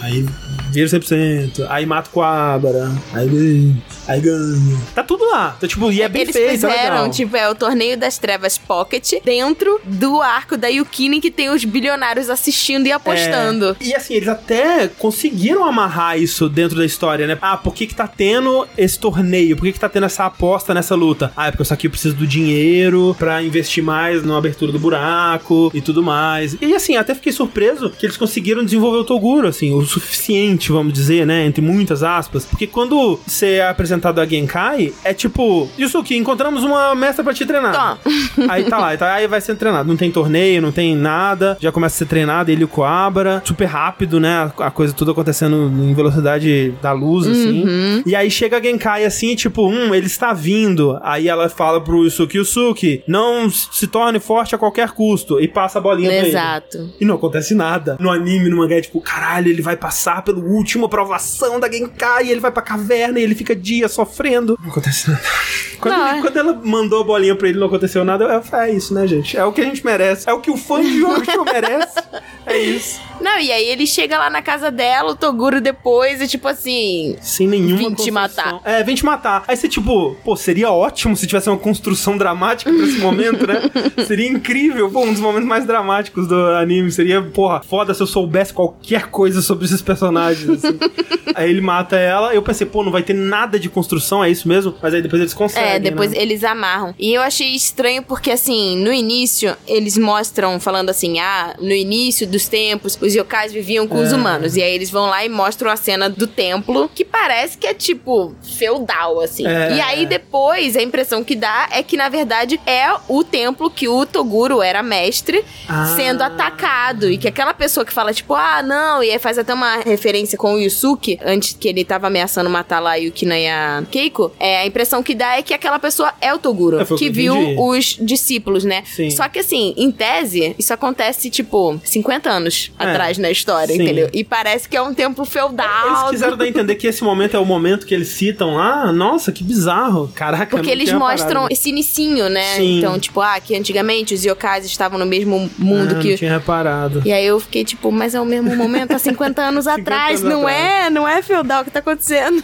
[0.00, 0.24] Aí
[0.72, 1.66] vira 100%.
[1.68, 2.90] Aí mata o Coabra.
[3.12, 3.74] Aí.
[4.06, 4.78] Aí ganha.
[4.94, 5.56] Tá tudo lá.
[5.60, 7.10] Tá, tipo, e é bem Eles feito, é fizeram, legal.
[7.10, 11.64] tipo, é o Torneio das Trevas Pocket dentro do arco da Yukine que tem os
[11.64, 13.76] bilionários assistindo e apostando.
[13.80, 17.36] É, E assim, eles até conseguiram amarrar isso dentro da história, né?
[17.42, 19.56] Ah, por que que tá tendo esse torneio?
[19.56, 21.30] Por que que tá tendo essa aposta nessa luta?
[21.36, 25.70] Ah, é porque eu aqui preciso do dinheiro pra investir mais na abertura do buraco
[25.74, 26.56] e tudo mais.
[26.60, 30.92] E assim, até fiquei surpreso que eles conseguiram desenvolver o Toguro, assim, o suficiente, vamos
[30.92, 31.44] dizer, né?
[31.46, 32.44] Entre muitas aspas.
[32.44, 37.44] Porque quando você é apresentado a Genkai, é tipo, Yusuke, encontramos uma mestra pra te
[37.46, 37.72] treinar.
[37.72, 38.48] Toma.
[38.48, 39.88] Aí tá lá, tá, aí vai sendo treinado.
[39.88, 41.56] Não tem torneio, não tem nada.
[41.60, 43.42] Já começa a ser treinado, ele e o Coabra.
[43.44, 44.50] Super rápido, né?
[44.58, 48.02] A, coisa tudo acontecendo em velocidade da luz, assim.
[48.06, 50.98] E aí chega a Genkai assim, tipo, hum, ele está vindo.
[51.02, 55.40] Aí ela fala pro Yusuke, Yusuke, não se torne forte a qualquer custo.
[55.40, 56.28] E passa a bolinha pra ele.
[56.28, 56.90] Exato.
[57.00, 57.96] E não acontece nada.
[58.00, 62.26] No anime, no mangá, é tipo, caralho, ele vai passar pela última aprovação da Genkai,
[62.26, 64.58] e ele vai pra caverna e ele fica dias sofrendo.
[64.62, 65.22] Não acontece nada.
[65.80, 66.20] Quando, Não, ele- é.
[66.22, 68.74] quando ela mandou a bolinha pra ele e não aconteceu nada, eu, eu falei, é
[68.74, 69.36] isso, né, gente?
[69.36, 70.28] É o que a gente merece.
[70.28, 71.44] É o que o fã de Yu-Gi-Oh!
[71.44, 71.94] merece.
[72.58, 73.08] É isso.
[73.20, 77.16] Não, e aí ele chega lá na casa dela, o Toguro depois, e tipo assim.
[77.20, 78.60] Sem nenhuma Vim te matar.
[78.64, 79.44] É, vem te matar.
[79.48, 83.62] Aí você, tipo, pô, seria ótimo se tivesse uma construção dramática pra esse momento, né?
[84.06, 84.90] seria incrível.
[84.90, 86.90] Pô, um dos momentos mais dramáticos do anime.
[86.90, 90.78] Seria, porra, foda se eu soubesse qualquer coisa sobre esses personagens, assim.
[91.34, 92.34] aí ele mata ela.
[92.34, 94.74] Eu pensei, pô, não vai ter nada de construção, é isso mesmo?
[94.80, 95.70] Mas aí depois eles conseguem.
[95.70, 96.18] É, depois né?
[96.18, 96.94] eles amarram.
[96.98, 102.26] E eu achei estranho porque, assim, no início, eles mostram, falando assim, ah, no início
[102.26, 104.16] dos tempos, os yokais viviam com os É.
[104.16, 104.56] humanos.
[104.56, 107.74] E aí eles vão lá e mostram a cena do templo, que parece que é,
[107.74, 109.46] tipo, feudal, assim.
[109.46, 109.76] É.
[109.76, 113.88] E aí depois, a impressão que dá é que, na verdade, é o templo que
[113.88, 115.94] o Toguro era mestre Ah.
[115.96, 117.10] sendo atacado.
[117.10, 120.36] E que aquela pessoa que fala, tipo, ah, não, e aí faz até uma referência
[120.38, 124.32] com o Yusuke, antes que ele tava ameaçando matar lá a Yukina e a Keiko,
[124.40, 127.10] é, a impressão que dá é que aquela pessoa é o Toguro, É, que que
[127.10, 128.82] viu os discípulos, né?
[128.84, 129.10] Sim.
[129.10, 132.84] Só que assim, em tese, isso acontece, tipo, 50 50 anos É.
[132.84, 133.82] atrás na história, Sim.
[133.82, 134.08] entendeu?
[134.12, 135.86] E parece que é um tempo feudal.
[135.88, 138.92] Eles quiseram dar a entender que esse momento é o momento que eles citam lá.
[138.92, 140.10] Nossa, que bizarro.
[140.14, 141.52] Caraca, Porque eles mostram reparado.
[141.52, 142.54] esse inicinho, né?
[142.56, 142.78] Sim.
[142.78, 146.10] Então, tipo, ah, que antigamente os yokais estavam no mesmo mundo Ah, que.
[146.10, 147.02] Não tinha reparado.
[147.04, 150.20] E aí eu fiquei tipo, mas é o mesmo momento há 50 anos 50 atrás,
[150.22, 150.86] anos não atrás.
[150.86, 150.90] é?
[150.90, 152.42] Não é feudal o que tá acontecendo.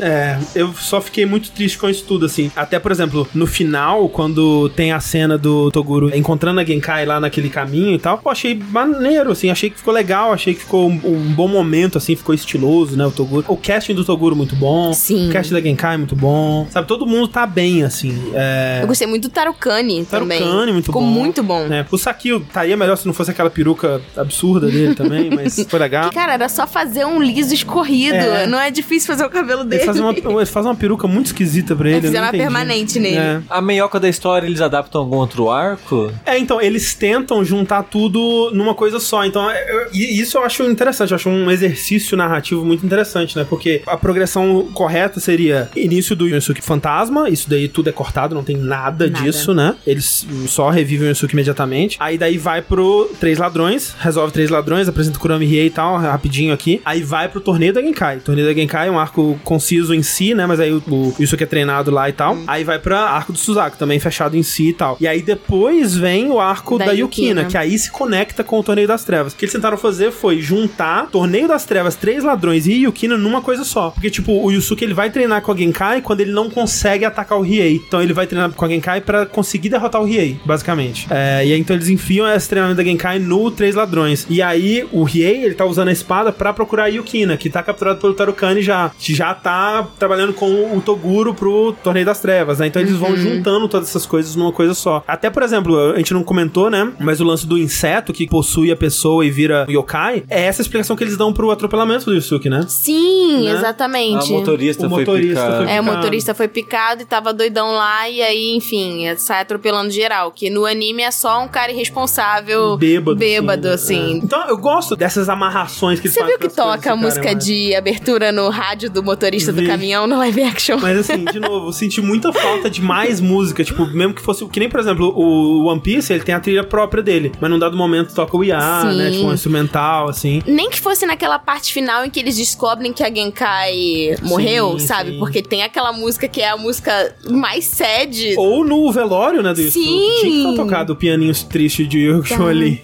[0.00, 2.50] É, eu só fiquei muito triste com isso tudo, assim.
[2.54, 7.18] Até, por exemplo, no final, quando tem a cena do Toguro encontrando a Genkai lá
[7.20, 9.50] naquele caminho e tal, eu achei maneiro, assim.
[9.50, 12.16] Achei que ficou legal, achei que ficou um, um bom momento, assim.
[12.16, 13.44] Ficou estiloso, né, o Toguro.
[13.48, 14.92] O casting do Toguro muito bom.
[14.92, 15.28] Sim.
[15.28, 16.66] O casting da Genkai muito bom.
[16.70, 18.32] Sabe, todo mundo tá bem, assim.
[18.34, 18.80] É...
[18.82, 20.38] Eu gostei muito do Tarukani também.
[20.40, 21.08] Tarukani, muito Ficou bom.
[21.08, 21.66] muito bom.
[21.72, 25.78] É, o Sakio estaria melhor se não fosse aquela peruca absurda dele também, mas foi
[25.78, 26.10] legal.
[26.14, 28.16] Cara, era só fazer um liso escorrido.
[28.16, 28.46] É.
[28.46, 29.82] Não é difícil fazer o cabelo dele.
[29.82, 31.98] Ele faz, uma, ele faz uma peruca muito esquisita pra ele.
[31.98, 32.42] eu fizeram uma entendi.
[32.42, 33.16] permanente nele.
[33.16, 33.40] É.
[33.48, 36.12] A meioca da história, eles adaptam algum outro arco?
[36.26, 39.13] É, então, eles tentam juntar tudo numa coisa só.
[39.22, 43.36] Então, é, eu- e isso eu acho interessante, eu acho um exercício narrativo muito interessante,
[43.36, 43.44] né?
[43.48, 48.42] Porque a progressão correta seria início do Yusuke fantasma, isso daí tudo é cortado, não
[48.44, 49.22] tem nada, Nada.
[49.24, 49.74] disso, né?
[49.86, 51.96] Eles só revivem o Yusuke imediatamente.
[52.00, 55.96] Aí daí vai pro Três Ladrões, resolve Três Ladrões, apresenta o Kurami Riei e tal,
[55.98, 56.80] rapidinho aqui.
[56.84, 58.18] Aí vai pro Torneio da Genkai.
[58.20, 60.46] Torneio da Genkai é um arco conciso em si, né?
[60.46, 62.36] Mas aí o, o Yusuke é treinado lá e tal.
[62.46, 64.96] Aí vai pra arco do Suzaku, também fechado em si e tal.
[65.00, 67.44] E aí depois vem o arco da, Da Yukina, Yukina.
[67.44, 69.32] que aí se conecta com o Torneio das Trevas.
[69.32, 73.42] O que eles tentaram fazer foi juntar Torneio das Trevas, Três Ladrões e Yukina numa
[73.42, 73.90] coisa só.
[73.90, 77.38] Porque, tipo, o Yusuke ele vai treinar com a Genkai quando ele não consegue atacar
[77.38, 77.82] o Riei.
[77.86, 81.06] Então ele vai treinar com a Genkai pra conseguir derrotar o Riei, basicamente.
[81.10, 84.26] É, e aí então eles enfiam esse treinamento da Genkai no Três Ladrões.
[84.28, 87.62] E aí o Riei, ele tá usando a espada pra procurar a Yukina, que tá
[87.62, 88.90] capturado pelo Tarukani já.
[88.98, 92.66] Que já tá trabalhando com o Toguro pro Torneio das Trevas, né?
[92.66, 95.02] Então eles vão juntando todas essas coisas numa coisa só.
[95.06, 96.92] Até, por exemplo, a gente não comentou, né?
[97.00, 100.96] Mas o lance do inseto que possui a pessoa e vira yokai, é essa explicação
[100.96, 102.64] que eles dão pro atropelamento do Yusuke, né?
[102.68, 103.50] Sim, Né?
[103.52, 104.32] exatamente.
[104.32, 105.56] A motorista O foi motorista picada.
[105.56, 105.96] foi- É, o picado.
[105.98, 110.30] motorista foi picado e tava doidão lá, e aí, enfim, sai atropelando geral.
[110.30, 113.16] Que no anime é só um cara irresponsável, Bêbado.
[113.18, 114.14] bêbado, assim, assim.
[114.14, 114.16] é.
[114.18, 117.44] Então eu gosto dessas amarrações que eles Você viu que coisas toca a música mais-
[117.44, 119.66] de abertura no rádio do motorista do Vi.
[119.66, 120.78] caminhão no live action?
[120.80, 123.64] Mas assim, de novo, eu senti muita falta de mais música.
[123.64, 124.46] Tipo, mesmo que fosse.
[124.46, 127.32] Que nem, por exemplo, o One Piece, ele tem a trilha própria dele.
[127.40, 128.98] Mas num dado momento toca o IA, Sim.
[128.98, 129.10] né?
[129.10, 130.42] Tipo, um instrumental, assim.
[130.46, 134.86] Nem que fosse naquela parte final em que eles descobrem que a Genkai morreu, Sim,
[134.86, 135.10] sabe?
[135.12, 135.18] sim.
[135.18, 138.34] Porque tem aquela música que é a música mais sad.
[138.36, 139.84] Ou no velório, né, do Yusuke.
[139.84, 140.10] Sim.
[140.20, 142.82] Tinha que estar tocado o pianinho triste de Yusho ali.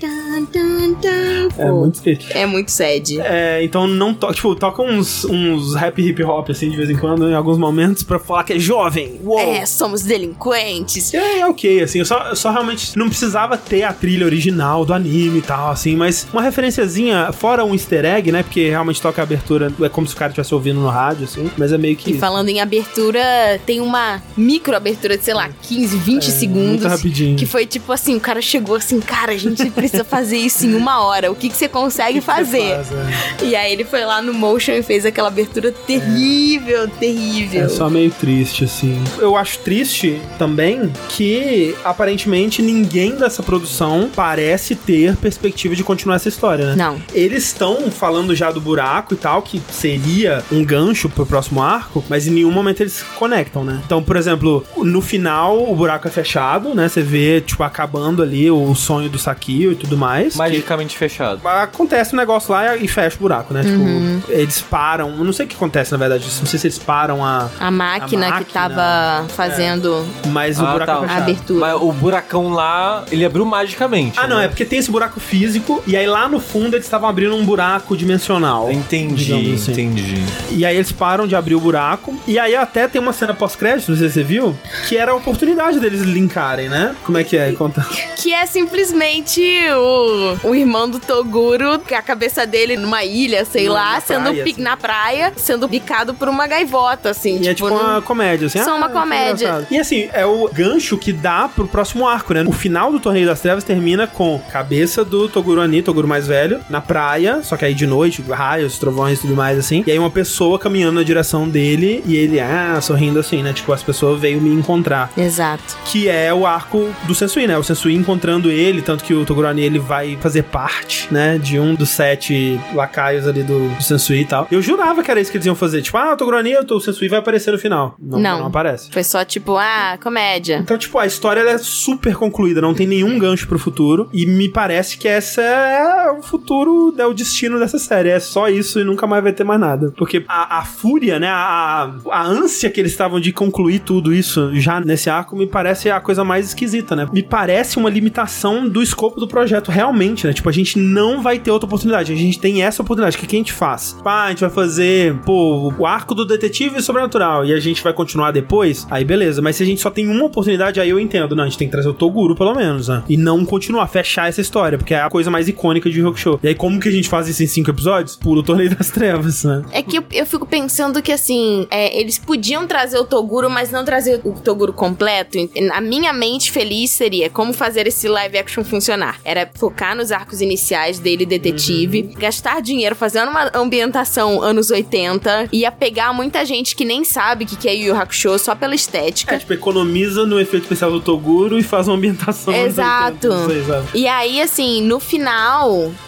[1.58, 2.32] É muito triste.
[2.36, 3.20] é muito sad.
[3.20, 6.96] É, então não toca, tipo, toca uns, uns rap hip hop assim de vez em
[6.96, 9.20] quando, em alguns momentos, pra falar que é jovem.
[9.22, 9.38] Uou!
[9.38, 11.12] É, somos delinquentes.
[11.12, 14.84] É, é ok, assim, eu só, eu só realmente não precisava ter a trilha original
[14.84, 19.00] do anime e tal, assim, mas uma referenciazinha, fora um easter egg, né, porque realmente
[19.00, 21.78] toca a abertura, é como se o cara estivesse ouvindo no rádio, assim, mas é
[21.78, 22.12] meio que...
[22.12, 23.20] E falando em abertura,
[23.64, 26.60] tem uma micro abertura de, sei lá, 15, 20 segundos.
[26.60, 27.36] É, muito rapidinho.
[27.36, 30.74] Que foi tipo assim, o cara chegou assim, cara, a gente precisa fazer isso em
[30.74, 31.30] uma hora.
[31.30, 32.76] O que, que você consegue fazer?
[32.76, 33.44] Faz, é.
[33.44, 37.64] E aí ele foi lá no Motion e fez aquela abertura terrível, terrível.
[37.64, 39.02] É só meio triste, assim.
[39.18, 46.28] Eu acho triste também que, aparentemente, ninguém dessa produção parece ter perspectiva de continuar essa
[46.28, 46.74] história, né?
[46.76, 47.00] Não.
[47.14, 52.04] Eles estão falando já do buraco e tal, que seria um gancho pro próximo arco,
[52.08, 53.80] mas em nenhum momento eles se conectam, né?
[53.84, 56.88] Então, por exemplo, no final o buraco é fechado, né?
[56.88, 60.36] Você vê, tipo, acabando ali o sonho do Sakio e tudo mais.
[60.36, 61.40] Magicamente fechado.
[61.46, 63.62] Acontece um negócio lá e fecha o buraco, né?
[63.62, 64.20] Uhum.
[64.20, 65.10] Tipo, eles param.
[65.16, 66.24] Eu não sei o que acontece, na verdade.
[66.38, 67.48] Não sei se eles param a.
[67.58, 70.06] A máquina, A que máquina, tava fazendo.
[70.28, 71.12] Mas o Ah, buraco tá.
[71.12, 71.60] é A abertura.
[71.60, 74.18] Mas o buracão lá, ele abriu magicamente.
[74.18, 74.44] Ah, não, né?
[74.44, 77.44] é porque tem esse buraco físico, e aí lá no fundo eles estavam abrindo um
[77.44, 78.70] buraco dimensional.
[78.70, 79.72] Entendi, assim.
[79.72, 80.22] entendi.
[80.50, 82.14] E aí eles param de abrir o buraco.
[82.26, 84.56] E aí até tem uma cena pós-crédito, não sei se você viu,
[84.88, 86.94] que era a oportunidade deles linkarem, né?
[87.04, 87.52] Como é que é?
[87.52, 87.86] Conta.
[88.16, 89.40] Que é simplesmente
[89.72, 94.00] o, o irmão do Toguro, que a cabeça dele numa ilha, sei Na- lá, na
[94.00, 94.62] sendo praia, assim.
[94.62, 97.38] na praia, sendo picado por uma gaivota, assim.
[97.42, 98.62] E é tipo não- uma comédia, assim.
[98.62, 99.46] Só uma que comédia.
[99.48, 99.66] engraçado.
[99.70, 102.44] E assim, é o gancho que dá pro próximo arco, né?
[102.46, 106.60] O final do Torneio das Trevas termina com cabeça do Toguro Ani, Toguro mais velho,
[106.68, 109.82] na praia, só que aí de noite, raios, trovões e tudo mais, assim.
[109.86, 113.52] E aí uma pessoa caminhando na direção dele e ele, ah, sorrindo assim, né?
[113.54, 115.10] Tipo, as pessoas veio me encontrar.
[115.16, 115.78] Exato.
[115.86, 117.56] Que é o arco do Sensui, né?
[117.56, 121.58] O Sensui encontrando ele, tanto que o Toguro Ani, ele vai fazer parte, né, de
[121.58, 124.46] um dos sete lacaios ali do, do Sensui e tal.
[124.50, 125.80] Eu jurava que era isso que eles iam fazer.
[125.82, 126.36] Tipo, ah, o Toguro
[126.70, 127.94] o Sensui vai aparecer no final.
[127.98, 128.46] Não, não, Não.
[128.46, 128.90] aparece.
[128.90, 130.58] Foi só tipo, ah, comédia.
[130.58, 134.08] Então, tipo, a história ela é super concluída, não tem nenhum gancho pro futuro.
[134.12, 138.08] E me parece que essa é o futuro, é o destino dessa série.
[138.10, 139.92] É só isso e nunca mais vai ter mais nada.
[139.96, 144.50] Porque a, a fúria, né, a, a ânsia que eles estavam de concluir tudo isso
[144.54, 147.08] já nesse arco me parece a coisa mais esquisita, né?
[147.12, 150.32] Me parece uma limitação do escopo do projeto, realmente, né?
[150.32, 152.12] Tipo, a gente não vai ter outra oportunidade.
[152.12, 153.16] A gente tem essa oportunidade.
[153.16, 153.96] O que, que a gente faz?
[154.02, 157.92] Pá, a gente vai fazer, pô, o arco do detetive sobrenatural e a gente vai
[157.92, 158.86] continuar depois.
[158.90, 161.34] Aí beleza, mas se a gente só tem uma oportunidade, aí eu entendo.
[161.34, 163.02] Não, a gente tem que trazer o Toguro, pelo menos, né?
[163.08, 166.40] E não continuar, fechar essa história, porque é a coisa mais icônica de Rock Show.
[166.42, 168.16] E aí, como que a gente faz isso em cinco episódios?
[168.16, 169.62] Pula o Torneio das Trevas, né?
[169.72, 173.70] É que eu, eu fico pensando que, assim, é, eles podiam trazer o Toguro, mas
[173.70, 175.38] não trazer o Toguro completo.
[175.72, 179.20] A minha mente feliz seria como fazer esse live action funcionar.
[179.24, 185.70] Era focar nos arcos iniciais dele, detetive, gastar dinheiro fazendo uma ambientação anos 80, ia
[185.70, 188.74] pegar muita gente que nem sabe o que que é Yu Yu Hakusho só pela
[188.74, 189.34] estética.
[189.34, 192.54] É, tipo, economiza no efeito especial do Toguro e faz uma ambientação.
[192.54, 193.28] anos Exato.
[193.28, 193.88] 80, não sei, sabe?
[193.94, 195.19] E aí, assim, no final,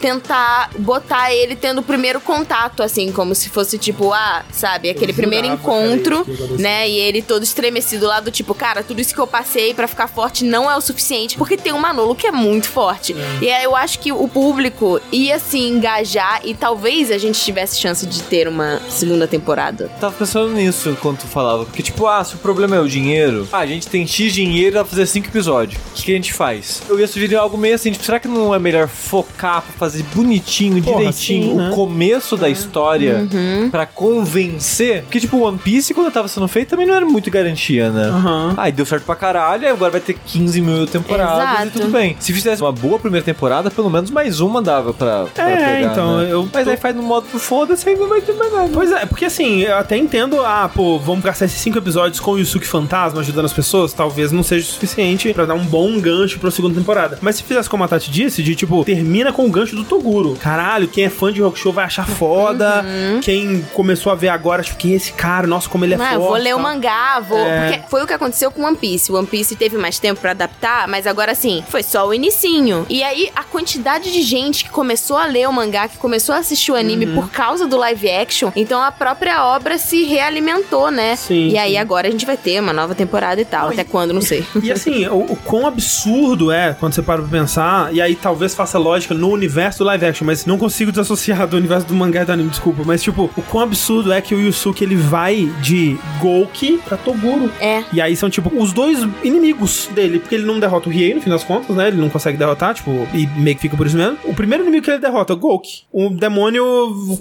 [0.01, 5.13] tentar botar ele tendo o primeiro contato, assim, como se fosse tipo, ah, sabe, aquele
[5.13, 6.27] primeiro encontro,
[6.59, 6.89] né?
[6.89, 10.09] E ele todo estremecido lá do tipo, cara, tudo isso que eu passei pra ficar
[10.09, 13.15] forte não é o suficiente, porque tem um Manolo que é muito forte.
[13.41, 17.79] E aí eu acho que o público ia se engajar e talvez a gente tivesse
[17.79, 19.91] chance de ter uma segunda temporada.
[20.01, 21.65] Tava pensando nisso enquanto tu falava.
[21.65, 24.73] Porque, tipo, ah, se o problema é o dinheiro, ah, a gente tem X dinheiro
[24.73, 25.81] pra fazer cinco episódios.
[25.91, 26.83] O que, que a gente faz?
[26.89, 30.05] Eu ia sugerir algo meio assim, tipo, será que não é melhor focar pra fazer
[30.15, 31.71] bonitinho, Porra, direitinho, sim, né?
[31.71, 33.27] o começo da história
[33.71, 35.03] pra convencer?
[35.03, 38.05] Porque, tipo, One Piece, quando tava sendo feito, também não era muito garantia, né?
[38.09, 38.55] Aham.
[38.57, 41.67] Aí deu certo pra caralho, agora vai ter 15 mil temporadas Exato.
[41.67, 42.17] e tudo bem.
[42.21, 45.93] Se fizesse uma boa primeira temporada, pelo menos mais uma dava pra, pra É, pegar,
[45.93, 46.29] então, né?
[46.33, 48.71] eu Mas tô- aí faz no modo foda-se e não vai ter mais nada.
[48.73, 52.33] Pois é, porque assim, eu até entendo, ah, pô, vamos gastar esses cinco episódios com
[52.33, 56.01] o Yusuke Fantasma ajudando as pessoas, talvez não seja o suficiente pra dar um bom
[56.01, 57.19] gancho pra segunda temporada.
[57.21, 60.37] Mas se fizesse como a Tati disse, de tipo, termina com o gancho do Toguro.
[60.41, 62.85] Caralho, quem é fã de Rock Show vai achar foda.
[63.23, 65.47] Quem começou a ver agora, tipo, quem é esse cara?
[65.47, 66.19] Nossa, como ele é Não, forte.
[66.21, 67.39] vou ler o mangá, vou.
[67.39, 67.71] É.
[67.73, 69.11] Porque foi o que aconteceu com One Piece.
[69.11, 72.85] One Piece teve mais tempo pra adaptar, mas agora sim, foi só o inicinho.
[72.89, 76.39] E aí, a quantidade de gente que começou a ler o mangá, que começou a
[76.39, 77.15] assistir o anime Uhum.
[77.15, 81.17] por causa do live action, então a própria obra se realimentou, né?
[81.17, 83.69] Sim, E aí agora a gente vai ter uma nova temporada e tal.
[83.71, 84.45] Até quando, não sei.
[84.63, 88.55] E assim, o, o quão absurdo é quando você para pra pensar, e aí talvez
[88.55, 92.23] faça lógica no universo do live action, mas não consigo desassociar do universo do mangá
[92.23, 92.83] e do anime, desculpa.
[92.85, 97.51] Mas, tipo, o quão absurdo é que o Yusuke ele vai de Gouki pra Toguro.
[97.61, 97.85] É.
[97.93, 101.21] E aí são, tipo, os dois inimigos dele, porque ele não derrota o Riei, no
[101.21, 101.89] fim das contas, né?
[101.89, 104.19] Ele não consegue derrotar, tipo, e meio que fica por isso mesmo.
[104.25, 105.85] O primeiro inimigo que ele derrota, Gouki.
[105.93, 106.65] Um demônio,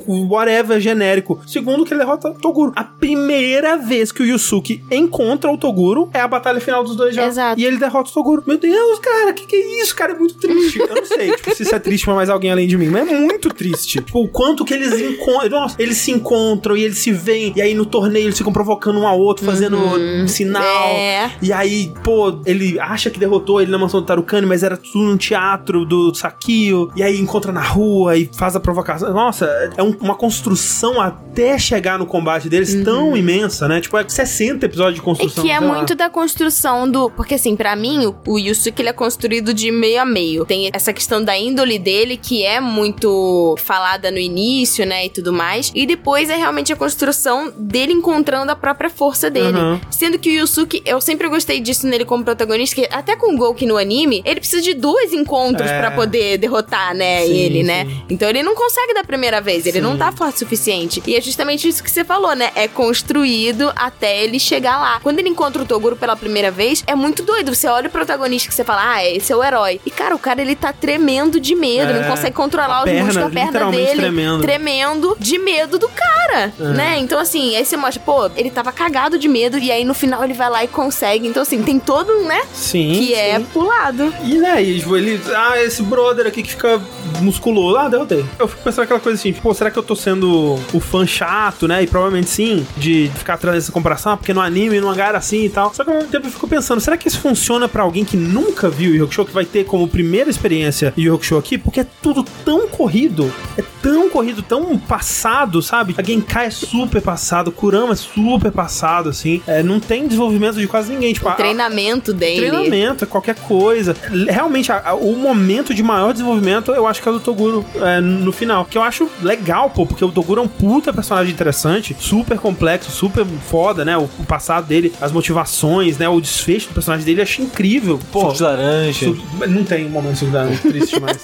[0.08, 1.40] whatever, genérico.
[1.48, 2.74] Segundo que ele derrota, Toguro.
[2.76, 7.16] A primeira vez que o Yusuke encontra o Toguro é a batalha final dos dois
[7.16, 7.28] já.
[7.28, 7.60] Exato.
[7.60, 8.44] E ele derrota o Toguro.
[8.46, 9.96] Meu Deus, cara, que que é isso?
[9.96, 10.80] Cara, é muito triste.
[10.80, 13.20] Eu não sei, se isso é triste pra mais alguém além de mim, mas é
[13.20, 14.02] muito triste.
[14.02, 15.50] Tipo, o quanto que eles encontram.
[15.62, 17.54] Nossa, eles se encontram e eles se veem.
[17.56, 20.64] E aí no torneio eles ficam provocando um ao outro, fazendo um sinal.
[20.90, 21.32] É.
[21.42, 25.00] E aí, pô, ele acha que derrotou ele na mansão do Tarukani, mas era tudo
[25.00, 26.90] num teatro do Sakio.
[26.96, 29.12] E aí encontra na rua e faz a provocação.
[29.14, 29.46] Nossa,
[29.78, 33.80] é um- uma construção até chegar no combate deles tão imensa, né?
[33.82, 35.44] Tipo, é 60 episódios de E construção.
[35.44, 35.76] que é sei lá.
[35.76, 37.10] muito da construção do.
[37.12, 40.46] Porque, assim, pra mim, o, o Yusuke ele é construído de meio a meio.
[40.46, 45.06] Tem essa questão da índole dele, que é muito falada no início, né?
[45.06, 45.72] E tudo mais.
[45.74, 49.58] E depois é realmente a construção dele encontrando a própria força dele.
[49.58, 49.80] Uhum.
[49.90, 53.38] Sendo que o Yusuke, eu sempre gostei disso nele como protagonista, que até com o
[53.38, 55.80] Gouki no anime, ele precisa de dois encontros É.
[55.80, 57.26] pra poder derrotar, né?
[57.26, 57.86] Sim, ele, né?
[57.86, 58.04] sim.
[58.10, 59.84] Então ele não consegue da primeira vez, ele Sim.
[59.84, 61.02] não tá forte o suficiente.
[61.06, 62.52] E é justamente isso que você falou, né?
[62.56, 65.00] É construído até ele chegar lá.
[65.02, 67.54] Quando ele encontra o Toguro pela primeira vez, é muito doido.
[67.54, 69.80] Você olha o protagonista que você fala, ah, esse é o herói.
[69.86, 72.02] E, cara, o cara ele tá tremendo de medo, É.
[72.02, 73.96] não consegue controlar os perna, músculos, a perna dele.
[74.02, 74.42] tremendo.
[74.42, 76.64] Tremendo de medo do cara, É.
[76.64, 76.98] né?
[77.00, 80.24] Então, assim, aí você mostra, pô, ele tava cagado de medo e aí no final
[80.24, 81.28] ele vai lá e consegue.
[81.28, 82.42] Então, assim, tem todo um, né?
[82.54, 82.94] Sim.
[82.94, 83.46] Que é sim.
[83.54, 84.14] pulado.
[84.24, 85.20] E né, tipo, ele.
[85.36, 86.82] Ah, esse brother aqui que fica
[87.22, 87.78] musculoso.
[87.78, 88.26] Ah, derrotei.
[88.40, 91.68] Eu fico pensando aquela coisa assim, pô, será que eu tô sendo o fã chato,
[91.68, 91.84] né?
[91.84, 95.46] E provavelmente sim, de ficar atrás dessa comparação, porque no anime, no mangá era assim
[95.46, 95.74] e tal.
[95.74, 98.18] Só que ao mesmo tempo eu fico pensando, será que isso funciona pra alguém que
[98.18, 101.58] nunca viu o Yu Show, que vai ter como primeira experiência o Yu Show aqui?
[101.58, 105.96] Porque é tudo tão corrido, é tão corrido, tão passado, sabe?
[105.98, 109.42] A Genkai é super passado, o Kurama é super passado, assim.
[109.48, 111.14] É, não tem desenvolvimento de quase ninguém.
[111.14, 112.38] Tipo, O a- treinamento dele.
[112.48, 113.96] treinamento, é qualquer coisa.
[114.30, 117.66] Realmente, a- a- o momento de maior desenvolvimento, eu acho que é o do Toguro
[117.76, 118.66] é, no final.
[118.66, 122.92] Que eu acho legal, pô, porque o Toguro é um puta personagem interessante, super complexo,
[122.92, 123.98] super foda, né?
[123.98, 126.08] O, o passado dele, as motivações, né?
[126.08, 128.00] O desfecho do personagem dele, eu acho incrível.
[128.12, 129.06] Pô, Suco de laranja.
[129.06, 131.22] Su- Não tem um momento de suco de laranja, triste demais.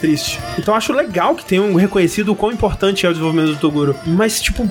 [0.00, 0.40] Triste.
[0.58, 3.96] Então acho legal que tenham reconhecido o quão importante é o desenvolvimento do Toguro.
[4.04, 4.68] Mas, tipo,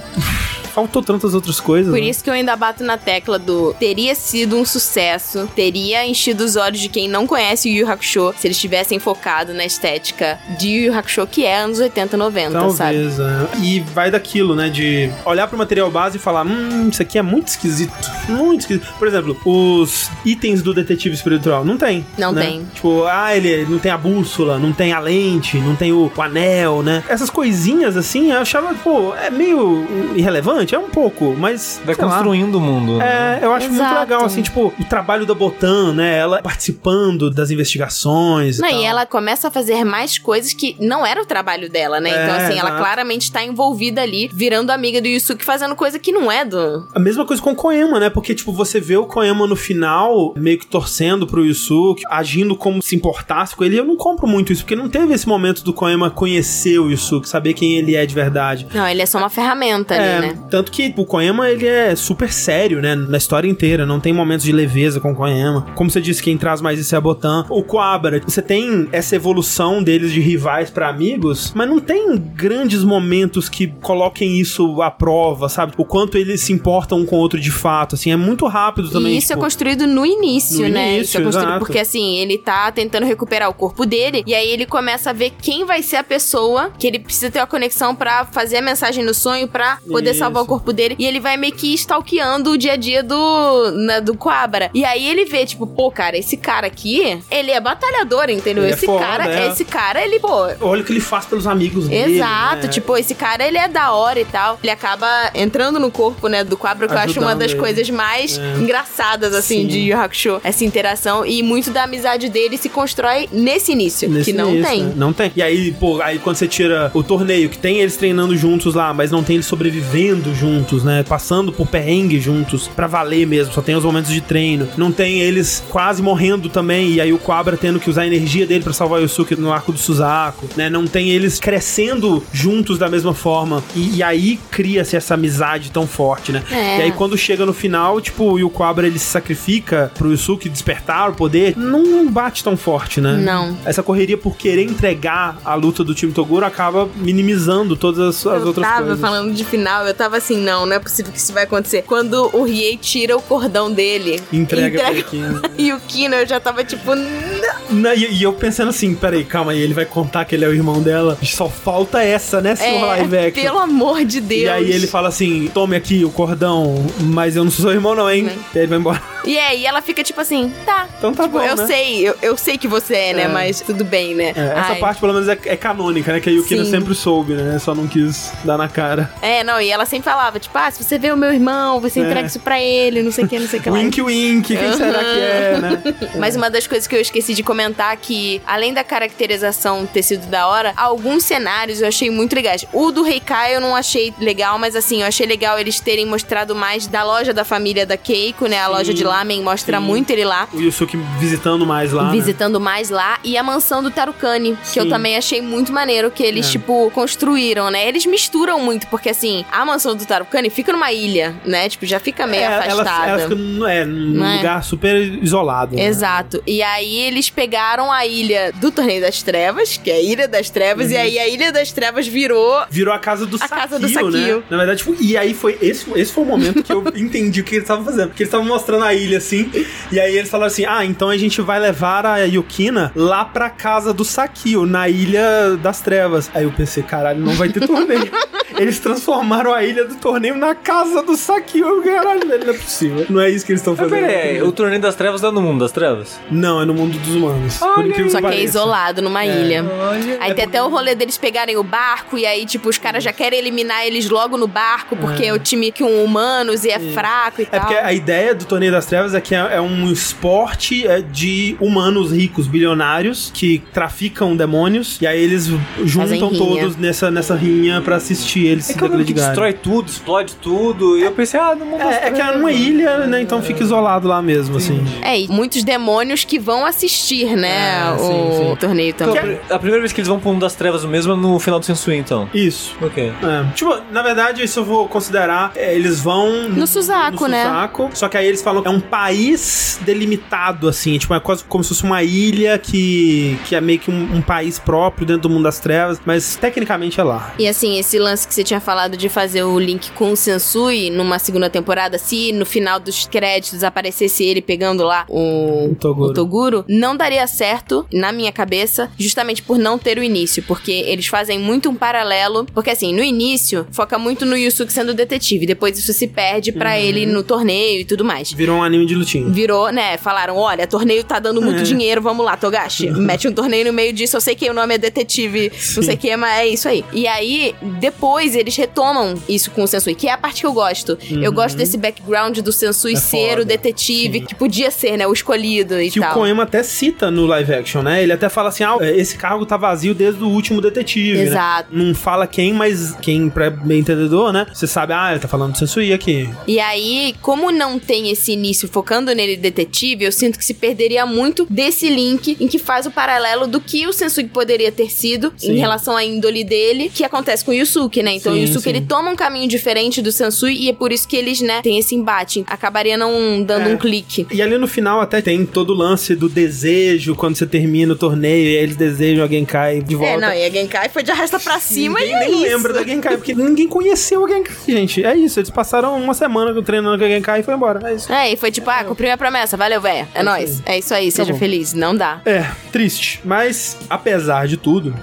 [0.74, 1.91] faltou tantas outras coisas.
[1.91, 2.07] Por né?
[2.07, 6.55] isso que eu ainda bato na tecla do teria sido um sucesso, teria enchido os
[6.55, 10.69] olhos de quem não conhece o Yu Hakusho se eles tivessem focado na estética de
[10.69, 12.97] Yu Yu Hakusho, que é anos 80, 90, sabe?
[12.97, 13.47] Talvez, é.
[13.61, 14.69] E vai daquilo, né?
[14.69, 17.93] De olhar pro material base e falar: hum, isso aqui é muito esquisito.
[18.28, 18.93] Muito esquisito.
[18.97, 21.63] Por exemplo, os itens do detetive espiritual.
[21.63, 22.05] Não tem.
[22.17, 22.45] Não né?
[22.45, 22.65] tem.
[22.74, 26.21] Tipo, ah, ele não tem a bússola, não tem a lente, não tem o, o
[26.21, 27.03] anel, né?
[27.07, 31.82] Essas coisinhas assim, eu achava, pô, é meio irrelevante, é um pouco, mas.
[31.86, 32.11] Vai sei lá.
[32.11, 32.97] construindo o mundo.
[32.97, 33.39] né?
[33.41, 33.99] É, eu acho muito Exato.
[34.01, 36.18] legal, assim, tipo, o trabalho da Botan, né?
[36.18, 38.59] Ela participando das investigações.
[38.59, 41.99] Não, e, e ela começa a fazer mais coisas que não era o trabalho dela,
[41.99, 42.09] né?
[42.09, 46.11] É, então, assim, ela claramente tá envolvida ali, virando amiga do Yusuke, fazendo coisa que
[46.11, 46.88] não é do.
[46.93, 48.09] A mesma coisa com o Koema, né?
[48.09, 52.82] Porque, tipo, você vê o Koema no final, meio que torcendo pro Yusuke, agindo como
[52.82, 53.76] se importasse com ele.
[53.76, 56.89] E eu não compro muito isso, porque não teve esse momento do Koema conhecer o
[56.89, 58.68] Yusuke, saber quem ele é de verdade.
[58.74, 60.39] Não, ele é só uma ferramenta É, ali, né?
[60.54, 62.93] Tanto que o Koema, ele é super sério, né?
[62.93, 65.66] Na história inteira, não tem momentos de leveza com o Koema.
[65.74, 67.43] Como você disse, quem traz mais isso é a Botan.
[67.49, 72.84] O Coabra, você tem essa evolução deles de rivais pra amigos, mas não tem grandes
[72.84, 75.74] momentos que coloquem isso à prova, sabe?
[75.76, 78.91] O quanto eles se importam um com o outro de fato, assim, é muito rápido
[78.91, 79.16] também.
[79.16, 80.97] e isso tipo, é construído no início, no né?
[80.97, 81.66] início, isso é construído exato.
[81.66, 85.32] porque assim, ele tá tentando recuperar o corpo dele e aí ele começa a ver
[85.41, 89.04] quem vai ser a pessoa que ele precisa ter uma conexão pra fazer a mensagem
[89.04, 90.20] no sonho pra poder Isso.
[90.20, 93.71] salvar o corpo dele e ele vai meio que stalkeando o dia a dia do
[93.71, 94.69] né, do Quabra.
[94.73, 98.63] E aí ele vê tipo, pô, cara, esse cara aqui, ele é batalhador, entendeu?
[98.63, 99.47] Ele é esse foda, cara, é.
[99.47, 102.15] esse cara, ele, pô, Olha o que ele faz pelos amigos dele.
[102.15, 102.67] Exato, né?
[102.67, 104.59] tipo, esse cara ele é da hora e tal.
[104.61, 107.59] Ele acaba entrando no corpo, né, do Quabra, que eu acho uma Ajudando das ele.
[107.59, 108.53] coisas mais É.
[108.59, 109.67] engraçadas, assim, Sim.
[109.67, 110.41] de Yu Hakusho.
[110.43, 111.25] Essa interação.
[111.25, 114.83] E muito da amizade dele se constrói nesse início, Nesse que não início, tem.
[114.83, 114.93] né?
[114.95, 115.31] Não tem.
[115.35, 118.93] E aí, pô, aí quando você tira o torneio, que tem eles treinando juntos lá,
[118.93, 121.03] mas não tem eles sobrevivendo juntos, né?
[121.03, 123.53] Passando por perrengue juntos, pra valer mesmo.
[123.53, 124.67] Só tem os momentos de treino.
[124.77, 128.45] Não tem eles quase morrendo também, e aí o Quabra tendo que usar a energia
[128.45, 130.69] dele pra salvar o Yusuke no arco do Suzaku, né?
[130.69, 133.63] Não tem eles crescendo juntos da mesma forma.
[133.75, 136.43] E, e aí cria-se essa amizade tão forte, né?
[136.51, 136.79] É.
[136.79, 140.49] E aí quando chega no final, tipo, e o Quabra ele se sacrifica pro Yusuke
[140.49, 143.17] despertar o poder, não bate tão forte, né?
[143.17, 143.57] Não.
[143.65, 148.41] Essa correria por querer entregar a luta do time Toguro acaba minimizando todas as, as
[148.41, 148.99] eu outras tava coisas.
[148.99, 151.84] falando de final, eu tava assim, não, não é possível que isso vai acontecer.
[151.84, 155.41] Quando o Riei tira o cordão dele, Entrega pra Kino.
[155.57, 157.93] e o Kino, eu já tava tipo, não.
[157.93, 160.53] E, e eu pensando assim, peraí, calma aí, ele vai contar que ele é o
[160.53, 161.17] irmão dela.
[161.24, 163.43] Só falta essa, né, seu live É, action.
[163.43, 164.43] pelo amor de Deus.
[164.43, 167.95] E aí ele fala assim, tome aqui o cordão, mas eu não sou seu irmão
[167.95, 168.24] não, hein?
[168.24, 168.36] Nem.
[168.36, 169.01] E aí ele vai embora.
[169.26, 170.88] E aí ela fica tipo assim, tá.
[170.97, 171.65] Então tá Tipo, bom, eu né?
[171.67, 173.24] sei, eu, eu sei que você é, né?
[173.24, 173.28] É.
[173.30, 174.34] Mas tudo bem, né?
[174.36, 174.80] É, essa Ai.
[174.80, 176.19] parte pelo menos é, é canônica, né?
[176.19, 176.71] Que a Yukina Sim.
[176.71, 177.57] sempre soube, né?
[177.59, 179.09] Só não quis dar na cara.
[179.21, 181.99] É, não, e ela sempre falava, tipo, ah, se você vê o meu irmão, você
[181.99, 182.03] É.
[182.03, 183.78] entrega isso pra ele, não sei o que, não sei o que lá.
[183.78, 185.84] Wink wink, quem será que é, né?
[186.20, 190.28] Mas uma das coisas que eu esqueci de comentar que, além da caracterização ter sido
[190.28, 192.66] da hora, alguns cenários eu achei muito legais.
[192.72, 196.55] O do Reikai eu não achei legal, mas assim, eu achei legal eles terem mostrado
[196.55, 198.59] mais da loja da família da Keiko, né?
[198.59, 199.84] A Sim, loja de lamen mostra sim.
[199.84, 200.47] muito ele lá.
[200.53, 202.03] O Yusuke visitando mais lá.
[202.05, 202.11] né?
[202.11, 204.89] visitando mais lá e a mansão do Tarukani, que eu Sim.
[204.89, 206.51] também achei muito maneiro que eles É.
[206.51, 207.88] tipo construíram, né?
[207.88, 211.68] Eles misturam muito porque assim, a mansão do Tarukani fica numa ilha, né?
[211.70, 213.08] Tipo, já fica meio É, ela, afastada.
[213.10, 214.38] ela fica num- é, num é?
[214.38, 215.76] lugar super isolado.
[215.76, 215.84] né?
[215.86, 216.41] Exato.
[216.45, 220.49] E aí eles pegaram a ilha do Torneio das Trevas, que é a Ilha das
[220.49, 220.93] Trevas, Uhum.
[220.93, 223.88] e aí a Ilha das Trevas virou Virou a casa do A Sakio, casa do
[223.88, 223.93] né?
[223.93, 224.43] Sakio.
[224.49, 227.43] Na verdade, tipo, e aí foi esse, esse foi o momento que eu entendi o
[227.43, 228.08] que eles estavam fazendo.
[228.10, 229.49] Porque eles estavam mostrando a ilha assim,
[229.91, 233.49] e aí eles falaram assim: "Ah, então a gente vai levar a Yukina lá pra
[233.49, 236.30] casa do Sakio, na Ilha das Trevas".
[236.34, 238.10] Aí eu pensei, caralho, não vai ter torneio.
[238.58, 241.13] eles transformaram a ilha do torneio na casa do.
[241.55, 243.05] Eu, Caralho, velho, não é possível.
[243.09, 243.99] Não é isso que eles estão fazendo.
[243.99, 246.19] peraí, o torneio das trevas não é no mundo das trevas?
[246.29, 247.61] Não, é no mundo dos humanos.
[247.61, 249.41] Olha Só que é isolado numa É.
[249.41, 249.63] ilha.
[249.63, 250.17] Olha.
[250.19, 253.13] Aí tem até o rolê deles pegarem o barco e aí, tipo, os caras já
[253.13, 256.79] querem eliminar eles logo no barco, porque é, o time que um humanos e é
[256.79, 257.61] fraco e É tal.
[257.61, 261.55] porque a ideia do Torneio das Trevas é que é, é um esporte é, de
[261.59, 265.49] humanos ricos, bilionários, que traficam demônios, e aí eles
[265.86, 270.97] juntam todos nessa, nessa rinha pra assistir eles É se que destrói tudo, explode tudo.
[270.97, 272.36] E eu pensei, ah, no mundo É, é que é trevas.
[272.38, 273.21] numa ilha, né?
[273.21, 274.84] Então fica isolado lá mesmo, assim.
[275.01, 278.55] É, e muitos demônios que vão assistir, né, É, o sim, sim.
[278.59, 279.34] torneio Então, também.
[279.36, 281.39] a pri- a primeira vez que eles vão pro mundo das trevas mesmo é no
[281.39, 282.30] final do Sensui, então.
[282.34, 282.76] Isso.
[282.82, 283.03] Ok.
[283.24, 283.53] É.
[283.55, 285.51] Tipo, na verdade, isso eu vou considerar.
[285.55, 286.49] é, eles vão.
[286.49, 287.43] No Suzaku, no né?
[287.45, 290.97] Suzaku, Só que aí eles falam que é um país delimitado, assim.
[290.97, 294.21] Tipo, é quase como se fosse uma ilha que, que é meio que um, um
[294.21, 295.99] país próprio dentro do mundo das trevas.
[296.05, 297.34] Mas tecnicamente é lá.
[297.39, 300.89] E assim, esse lance que você tinha falado de fazer o link com o Sensui
[300.89, 306.09] numa segunda temporada, se no final dos créditos aparecesse ele pegando lá o, O Toguro.
[306.09, 310.43] o Toguro, não daria certo, na minha cabeça, justamente por não ter o início.
[310.43, 312.45] Porque eles fazem muito um paralelo.
[312.53, 315.45] Porque assim, no início, foca muito no Yusuke sendo detetive.
[315.45, 316.76] Depois isso se perde pra Uhum.
[316.80, 318.32] ele no torneio e tudo mais.
[318.32, 319.28] Virou um anime de lutinha.
[319.30, 319.97] Virou, né?
[319.97, 321.64] Falaram: olha, torneio tá dando muito É.
[321.64, 322.89] dinheiro, vamos lá, Togashi.
[322.91, 324.18] Mete um torneio no meio disso.
[324.18, 326.84] Eu sei que o nome é detetive, não sei o que, mas é isso aí.
[326.93, 330.54] E aí, depois eles retomam isso com o Sensui, que é a parte que eu
[330.54, 330.97] gosto.
[331.22, 332.97] Eu gosto desse background do Sensui Uhum.
[332.97, 333.41] É ser foda.
[333.41, 334.26] o detetive, Sim.
[334.26, 335.08] que podia ser, né?
[335.08, 336.12] O escolhido e Que tal.
[336.12, 338.04] o Koema até cita no live action, né?
[338.04, 341.18] Ele até fala assim: ah, esse cargo tá vazio desde o último detetive.
[341.18, 341.24] né?
[341.24, 341.70] Exato.
[341.72, 344.45] Não fala quem, mas quem, pra bem entendedor, né?
[344.54, 346.30] Você sabe, ah, ele tá falando do Sensui aqui.
[346.47, 351.06] E aí, como não tem esse início focando nele detetive, eu sinto que se perderia
[351.06, 355.34] muito desse link em que faz o paralelo do que o Sensui poderia ter sido
[355.38, 355.54] Sim.
[355.54, 358.14] em relação à índole dele, que acontece com o Yusuke, né?
[358.16, 358.70] Então Sim, o Yusuke sim.
[358.70, 361.77] ele toma um caminho diferente do Sensui e é por isso que eles, né, tem
[361.77, 362.43] esse embate.
[362.47, 363.73] Acabaria não dando É.
[363.73, 364.25] um clique.
[364.31, 367.95] E ali no final até tem todo o lance do desejo, quando você termina o
[367.95, 370.13] torneio e aí eles desejam, alguém cai de volta.
[370.13, 372.43] É, não, e a Genkai foi de arrasta pra cima Ninguém e é nem isso.
[372.55, 375.03] lembra da Genkai, porque ninguém conheceu a Genkai, gente.
[375.03, 377.89] É isso, eles passaram uma semana treinando com a Genkai e foi embora.
[377.89, 378.11] É isso.
[378.11, 380.07] É, e foi tipo, ah, cumpri minha promessa, valeu, véia.
[380.13, 380.61] É nóis.
[380.65, 381.39] É isso aí, seja bom.
[381.39, 381.73] feliz.
[381.73, 382.21] Não dá.
[382.25, 383.19] É, triste.
[383.23, 384.93] Mas, apesar de tudo,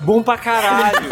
[0.00, 1.08] Bom pra caralho.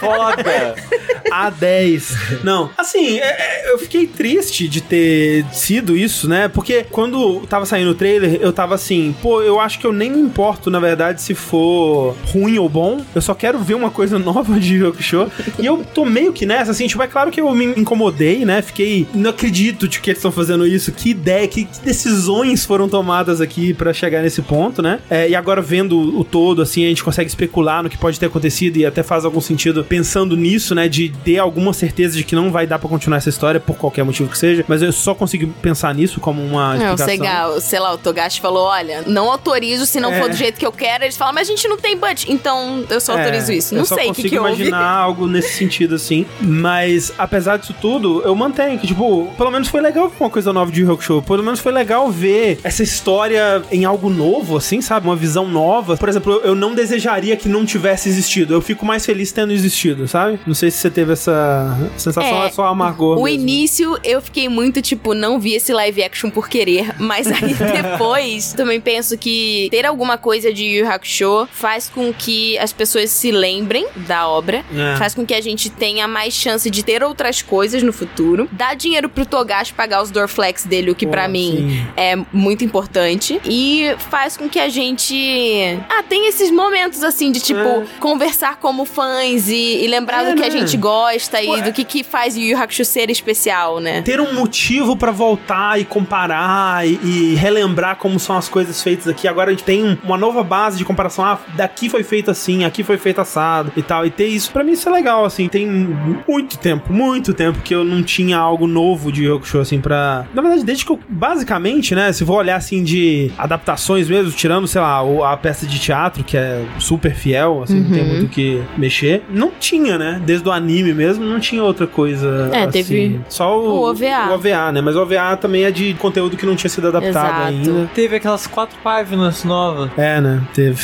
[0.00, 0.74] Foda.
[1.30, 2.42] A10.
[2.44, 3.36] Não, assim, é-
[3.66, 6.48] é, eu fiquei triste de ter sido isso, né?
[6.48, 10.10] Porque quando tava saindo o trailer, eu tava assim, pô, eu acho que eu nem
[10.10, 13.04] me importo, na verdade, se for ruim ou bom.
[13.14, 15.30] Eu só quero ver uma coisa nova de Yu Show.
[15.58, 18.62] e eu tô meio que nessa, assim, tipo, é claro que eu me incomodei, né?
[18.62, 20.92] Fiquei, não acredito de que eles estão fazendo isso.
[20.92, 25.00] Que ideia, que, que decisões foram tomadas aqui pra chegar nesse ponto, né?
[25.10, 28.26] É, e agora vendo o todo, assim, a gente consegue especular no que pode ter
[28.26, 30.85] acontecido e até faz algum sentido pensando nisso, né?
[30.88, 34.02] De ter alguma certeza de que não vai dar pra continuar essa história por qualquer
[34.04, 34.64] motivo que seja.
[34.68, 37.06] Mas eu só consigo pensar nisso como uma Não, explicação.
[37.06, 40.20] sei lá, sei lá, o Togashi falou: olha, não autorizo se não É.
[40.20, 41.04] for do jeito que eu quero.
[41.04, 43.74] Eles falam, mas a gente não tem budget, então eu só autorizo isso.
[43.74, 44.52] eu Não sei o que, consigo que houve.
[44.54, 46.26] imaginar algo nesse sentido, assim.
[46.40, 50.52] Mas, apesar disso tudo, eu mantenho que, tipo, pelo menos foi legal ver uma coisa
[50.52, 51.22] nova de Yu Show.
[51.22, 55.06] Pelo menos foi legal ver essa história em algo novo, assim, sabe?
[55.06, 55.96] Uma visão nova.
[55.96, 58.54] Por exemplo, eu- eu não desejaria que não tivesse existido.
[58.54, 60.38] Eu fico mais feliz tendo existido, sabe?
[60.46, 63.18] Não sei se você teve essa sensação, é, É, só amargor.
[63.18, 63.40] O mesmo.
[63.40, 68.52] início eu fiquei muito tipo, não vi esse live action por querer, mas aí depois
[68.52, 73.30] também penso que ter alguma coisa de Yu Hakusho faz com que as pessoas se
[73.30, 74.96] lembrem da obra, É.
[74.96, 78.74] faz com que a gente tenha mais chance de ter outras coisas no futuro, dá
[78.74, 81.86] dinheiro pro Togashi pagar os Dorflex dele, o que Pô, pra mim sim.
[81.96, 87.40] é muito importante e faz com que a gente ah, tem esses momentos assim de
[87.40, 87.84] tipo É.
[88.00, 90.55] conversar como fãs e, e lembrar É, do que a né?
[90.58, 94.02] Gente gosta Pô, e é- do que, que faz Yu Yu Hakusho ser especial, né?
[94.02, 99.08] ter um motivo pra voltar e comparar e, e relembrar como são as coisas feitas
[99.08, 99.26] aqui.
[99.28, 101.24] Agora a gente tem um- uma nova base de comparação.
[101.24, 104.06] Ah, daqui foi feito assim, aqui foi feito assado e tal.
[104.06, 105.48] E ter isso, pra mim isso é legal, assim.
[105.48, 110.24] Tem muito tempo, muito tempo que eu não tinha algo novo de Show assim, pra...
[110.32, 114.66] Na verdade, desde que eu, basicamente, né, se vou olhar, assim, de adaptações mesmo, tirando,
[114.66, 118.08] sei lá, o- a peça de teatro, que é super fiel, assim, não tem Uhum.
[118.08, 119.22] muito o que mexer.
[119.30, 120.20] Não tinha, né?
[120.24, 122.70] Desde o anime mesmo, não tinha outra coisa É, assim.
[122.70, 124.30] teve Só o, o OVA.
[124.30, 124.80] O OVA, né?
[124.80, 127.42] Mas o OVA também é de conteúdo que não tinha sido adaptado Exato.
[127.48, 127.90] ainda.
[127.94, 129.90] Teve aquelas quatro páginas novas.
[129.96, 130.42] É, né?
[130.54, 130.80] Teve.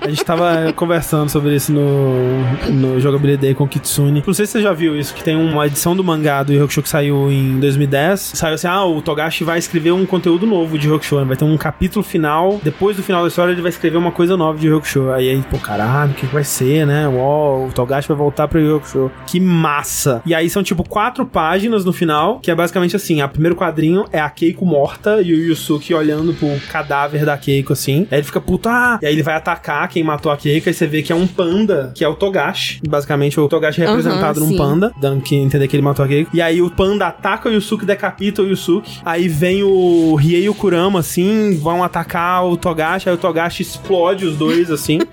[0.00, 4.22] A gente tava conversando sobre isso no, no Jogabilidade com Kitsune.
[4.26, 6.62] Não sei se você já viu isso, que tem uma edição do mangá do Yu
[6.64, 8.32] Hakusho que saiu em 2010.
[8.34, 11.24] Saiu assim, ah, o Togashi vai escrever um conteúdo novo de Yu Hakusho.
[11.24, 12.60] Vai ter um capítulo final.
[12.62, 15.10] Depois do final da história, ele vai escrever uma coisa nova de Yu Hakusho.
[15.12, 17.08] Aí, aí pô, caralho, o que, que vai ser, né?
[17.08, 19.10] Uau, o Togashi vai voltar pro Yu Hakusho.
[19.26, 20.22] Que massa!
[20.24, 24.04] E aí são, tipo, quatro páginas no final, que é basicamente assim, o primeiro quadrinho
[24.12, 28.06] é a Keiko morta e o Yusuke olhando pro cadáver da Keiko, assim.
[28.10, 28.98] Aí ele fica puto, ah!
[29.02, 31.26] E aí ele vai atacar quem matou a Keiko, aí você vê que é um
[31.26, 32.80] panda, que é o Togashi.
[32.88, 34.56] Basicamente, o Togashi é representado num sim.
[34.56, 36.30] panda, dando que entender que ele matou a Keiko.
[36.34, 39.00] E aí o panda ataca o Yusuke, decapita o Yusuke.
[39.04, 43.62] Aí vem o Riei e o Kurama, assim, vão atacar o Togashi, aí o Togashi
[43.62, 44.98] explode os dois, assim.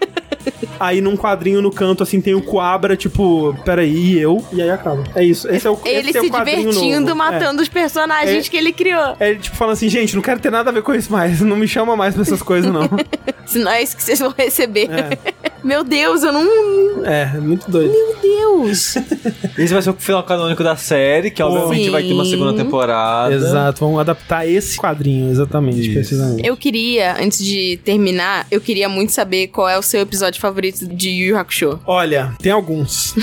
[0.80, 4.44] Aí num quadrinho no canto, assim, tem o Coabra, tipo, peraí, e eu?
[4.52, 5.04] E aí acaba.
[5.14, 5.48] É isso.
[5.48, 7.16] Esse é o Ele esse é o se divertindo, novo.
[7.16, 8.50] matando os personagens É.
[8.50, 9.16] que ele criou.
[9.20, 9.32] É.
[9.32, 11.40] É, tipo, falando assim, gente, não quero ter nada a ver com isso mais.
[11.42, 12.90] Não me chama mais pra essas coisas, não.
[13.46, 14.90] Senão é isso que vocês vão receber.
[14.92, 15.18] É.
[15.64, 17.06] Meu Deus, eu não.
[17.06, 17.92] É, é muito doido.
[17.92, 18.96] Meu Deus.
[19.58, 22.32] Esse vai ser o final canônico da série, que obviamente vai ter uma Sim.
[22.32, 23.34] segunda temporada.
[23.34, 25.94] Exato, vamos adaptar esse quadrinho, exatamente, Isso.
[25.94, 26.48] precisamente.
[26.48, 30.88] Eu queria, antes de terminar, eu queria muito saber qual é o seu episódio favorito
[30.88, 31.80] de Yu Yu Hakusho.
[31.86, 33.14] Olha, tem alguns.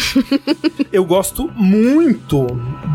[0.93, 2.47] eu gosto muito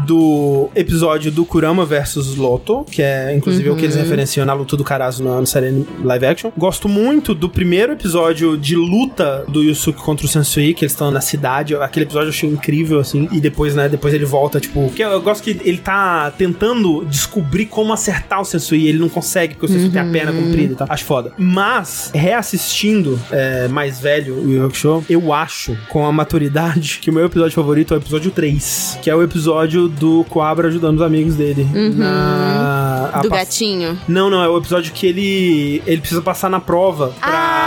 [0.05, 4.75] do episódio do Kurama versus Loto, que é inclusive o que eles referenciam na luta
[4.75, 6.51] do Karasu na, série live action.
[6.57, 11.11] Gosto muito do primeiro episódio de luta do Yusuke contra o Sensui, que eles estão
[11.11, 11.75] na cidade.
[11.75, 13.27] Aquele episódio eu achei incrível, assim.
[13.31, 14.89] E depois, né, depois ele volta, tipo...
[14.95, 18.87] Que eu, eu gosto que ele tá tentando descobrir como acertar o Sensui.
[18.87, 20.87] Ele não consegue, porque o Sensui tem a perna comprida e tal.
[20.89, 21.31] Acho foda.
[21.37, 27.13] Mas, reassistindo é, mais velho o Yu Hakusho, eu acho, com a maturidade, que o
[27.13, 28.99] meu episódio favorito é o episódio 3.
[29.01, 31.67] Que é o episódio do Coabra ajudando os amigos dele.
[31.95, 33.97] Na, a do pass- gatinho.
[34.07, 37.62] Não, não, é o episódio que ele ele precisa passar na prova pra...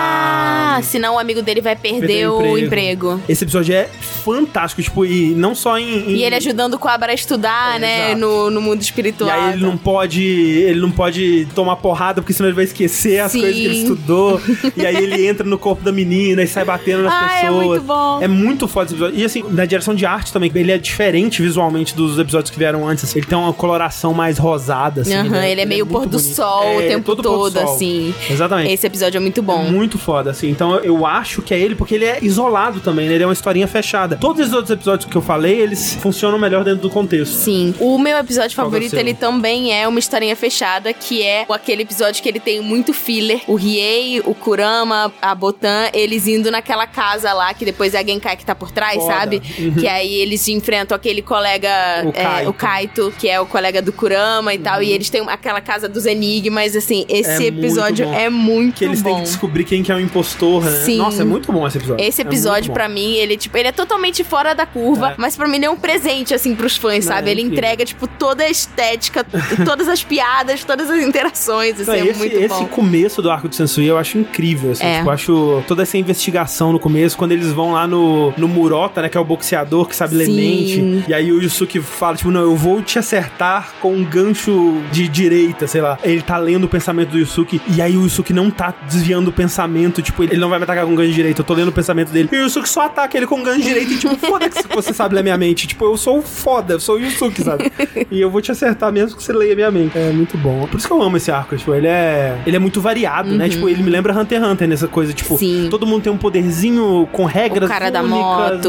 [0.79, 3.21] Ah, senão o amigo dele vai perder, o o emprego.
[3.29, 3.89] Esse episódio é
[4.25, 6.11] fantástico, tipo, e não só em...
[6.11, 9.31] em- E ele ajudando o Coabra a estudar, É, né, no, no mundo E espiritual.
[9.31, 10.23] aí ele não pode.
[10.23, 13.41] Ele não pode tomar porrada, porque senão ele vai esquecer as Sim.
[13.41, 14.41] coisas que ele estudou.
[14.77, 17.67] e aí ele entra no corpo da menina e sai batendo nas Ah, é pessoas.
[17.67, 18.19] muito bom.
[18.23, 19.19] É muito foda esse episódio.
[19.21, 22.87] E assim, na direção de arte também, ele é diferente visualmente dos episódios que vieram
[22.87, 23.05] antes.
[23.05, 23.19] assim.
[23.19, 25.15] Ele tem uma coloração mais rosada, assim.
[25.15, 26.35] Aham, ele é meio muito pôr do bonito.
[26.35, 28.15] sol o É, tempo todo todo, assim.
[28.31, 28.73] Exatamente.
[28.73, 29.63] Esse episódio é muito bom.
[29.65, 30.49] Muito foda, assim.
[30.51, 33.15] Então eu acho que é ele, porque ele é isolado também, né?
[33.15, 34.17] Ele é uma historinha fechada.
[34.17, 37.33] Todos os outros episódios que eu falei, eles funcionam melhor dentro do contexto.
[37.35, 37.75] Sim.
[37.81, 38.99] O meu episódio Qual é favorito, seu?
[39.01, 43.41] ele também é uma historinha fechada, que é aquele episódio que ele tem muito filler.
[43.47, 48.05] O Riei, o Kurama, a Botan, eles indo naquela casa lá, que depois é a
[48.05, 49.15] Genkai que tá por trás, Foda.
[49.15, 49.41] sabe?
[49.41, 51.69] Que aí eles enfrentam aquele colega,
[52.05, 52.51] O é, Kaito.
[52.51, 55.89] o Kaito, que é o colega do Kurama e tal, e eles têm aquela casa
[55.89, 58.15] dos enigmas, assim, esse É muito episódio bom.
[58.15, 60.71] é muito Que eles têm que descobrir quem que é o impostor, né?
[60.71, 60.97] Sim.
[60.99, 62.05] Nossa, é muito bom esse episódio.
[62.05, 62.75] Esse É episódio, bom.
[62.75, 65.15] pra mim, ele, tipo, ele é totalmente fora da curva, É.
[65.17, 67.29] mas pra mim ele é um presente, assim, pros fãs, Não, sabe?
[67.29, 69.25] é ele entrega, tipo, toda a estética,
[69.65, 72.67] todas as piadas, todas as interações, assim, Não, é esse, muito esse bom.
[72.67, 74.85] começo do arco de Sensui eu acho incrível, assim.
[74.85, 74.97] É.
[74.99, 79.03] Tipo, eu acho toda essa investigação no começo, quando eles vão lá no, no Murota,
[79.03, 82.31] né, que é o boxeador que sabe ler mente, e aí o Yusuke fala, tipo,
[82.31, 85.99] não, eu vou te acertar com um gancho de direita, sei lá.
[86.03, 89.33] Ele tá lendo o pensamento do Yusuke, e aí o Yusuke não tá desviando o
[89.33, 91.73] pensamento, tipo, ele não vai me atacar com gancho de direita, eu tô lendo o
[91.73, 92.29] pensamento dele.
[92.33, 94.93] E o Yusuke só ataca ele com gancho de direita e, tipo, foda-se que você
[94.93, 95.67] sabe ler minha mente.
[95.67, 97.71] Tipo, eu sou foda, eu sou o Yusuke, sabe?
[98.11, 99.97] e eu vou te acertar mesmo que você leia minha mente.
[99.97, 100.67] É muito bom.
[100.67, 103.49] Por isso que eu amo esse arco, tipo, ele é, ele é muito variado, né?
[103.49, 105.39] Tipo, ele me lembra Hunter x Hunter nessa coisa, tipo, Uhum.
[105.39, 105.69] Sim.
[105.71, 108.69] todo mundo tem um poderzinho com regras O cara da únicas, moto,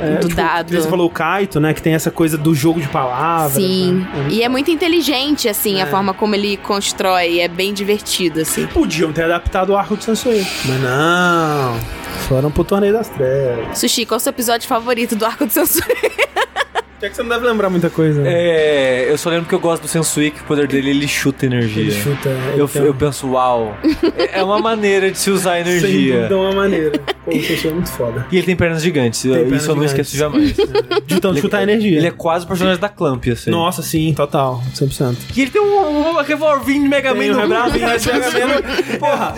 [0.00, 0.16] né?
[0.16, 0.74] do tipo, dado.
[0.74, 1.72] Você falou o Kaito, né?
[1.74, 3.52] Que tem essa coisa do jogo de palavras.
[3.62, 4.06] Sim.
[4.14, 4.26] né?
[4.30, 7.40] E é muito inteligente, assim, a forma como ele constrói.
[7.40, 8.66] É bem divertido, assim.
[8.66, 10.44] Podiam ter adaptado o arco de Sensui.
[10.64, 11.17] Mas não.
[12.28, 13.78] Foram pro Torneio das Trevas.
[13.78, 15.82] Sushi, qual é o seu episódio favorito do Arco de Sensui?
[17.00, 18.20] É que você não deve lembrar muita coisa.
[18.20, 18.28] né?
[18.32, 21.46] É, eu só lembro que eu gosto do Sensui, que o poder dele ele chuta
[21.46, 21.82] energia.
[21.84, 22.28] Ele chuta.
[22.56, 23.76] Eu, então, eu penso, uau,
[24.16, 26.14] é- é uma maneira de se usar Sem energia.
[26.16, 26.98] dúvida uma maneira.
[27.24, 28.26] Pô, o Sensui é muito foda.
[28.32, 30.08] E ele tem pernas gigantes, Tem pernas isso eu não gigantes.
[30.12, 30.56] esqueço jamais.
[31.06, 31.98] De tanto chutar energia.
[31.98, 33.50] Ele é quase o personagem da Clamp, assim.
[33.50, 34.60] Nossa, sim, total.
[34.74, 35.16] 100%.
[35.36, 38.98] E ele tem um, um revolvinho de Mega Man Tem no rebravinho, mas Mega Man-
[38.98, 39.34] Porra.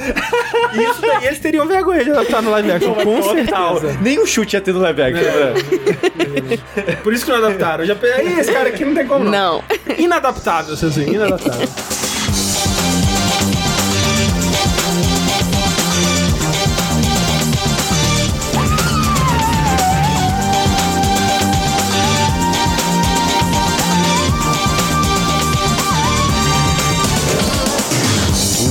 [0.75, 3.99] Isso daí eles teriam vergonha de adaptar no live action, com certeza.
[4.01, 6.95] Nem o chute ia ter no live action, né?
[7.03, 7.84] Por isso que não adaptaram.
[7.84, 9.32] Eu já peguei esse cara aqui não tem como não.
[9.32, 9.64] Não.
[9.98, 11.68] Inadaptável, Sensui, inadaptável.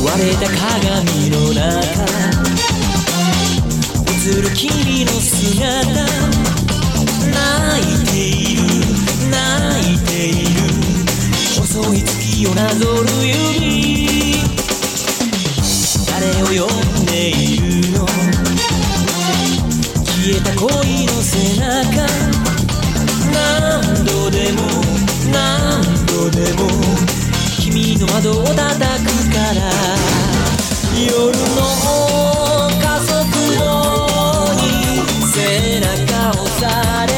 [0.05, 1.65] 割れた鏡の中
[4.13, 6.58] 映る君の姿
[12.40, 14.40] 月をなぞる指
[16.08, 16.72] 誰を呼
[17.02, 18.06] んでいるの？
[20.06, 20.68] 消えた恋
[21.06, 22.08] の背中。
[23.34, 24.62] 何度でも
[25.34, 26.60] 何度でも
[27.60, 28.66] 君の窓を叩く
[29.34, 29.60] から。
[30.96, 31.60] 夜の
[32.82, 33.12] 加速
[33.58, 33.64] 度
[34.56, 34.64] に
[35.34, 35.36] 背
[35.82, 36.64] 中をさ
[37.06, 37.09] れ。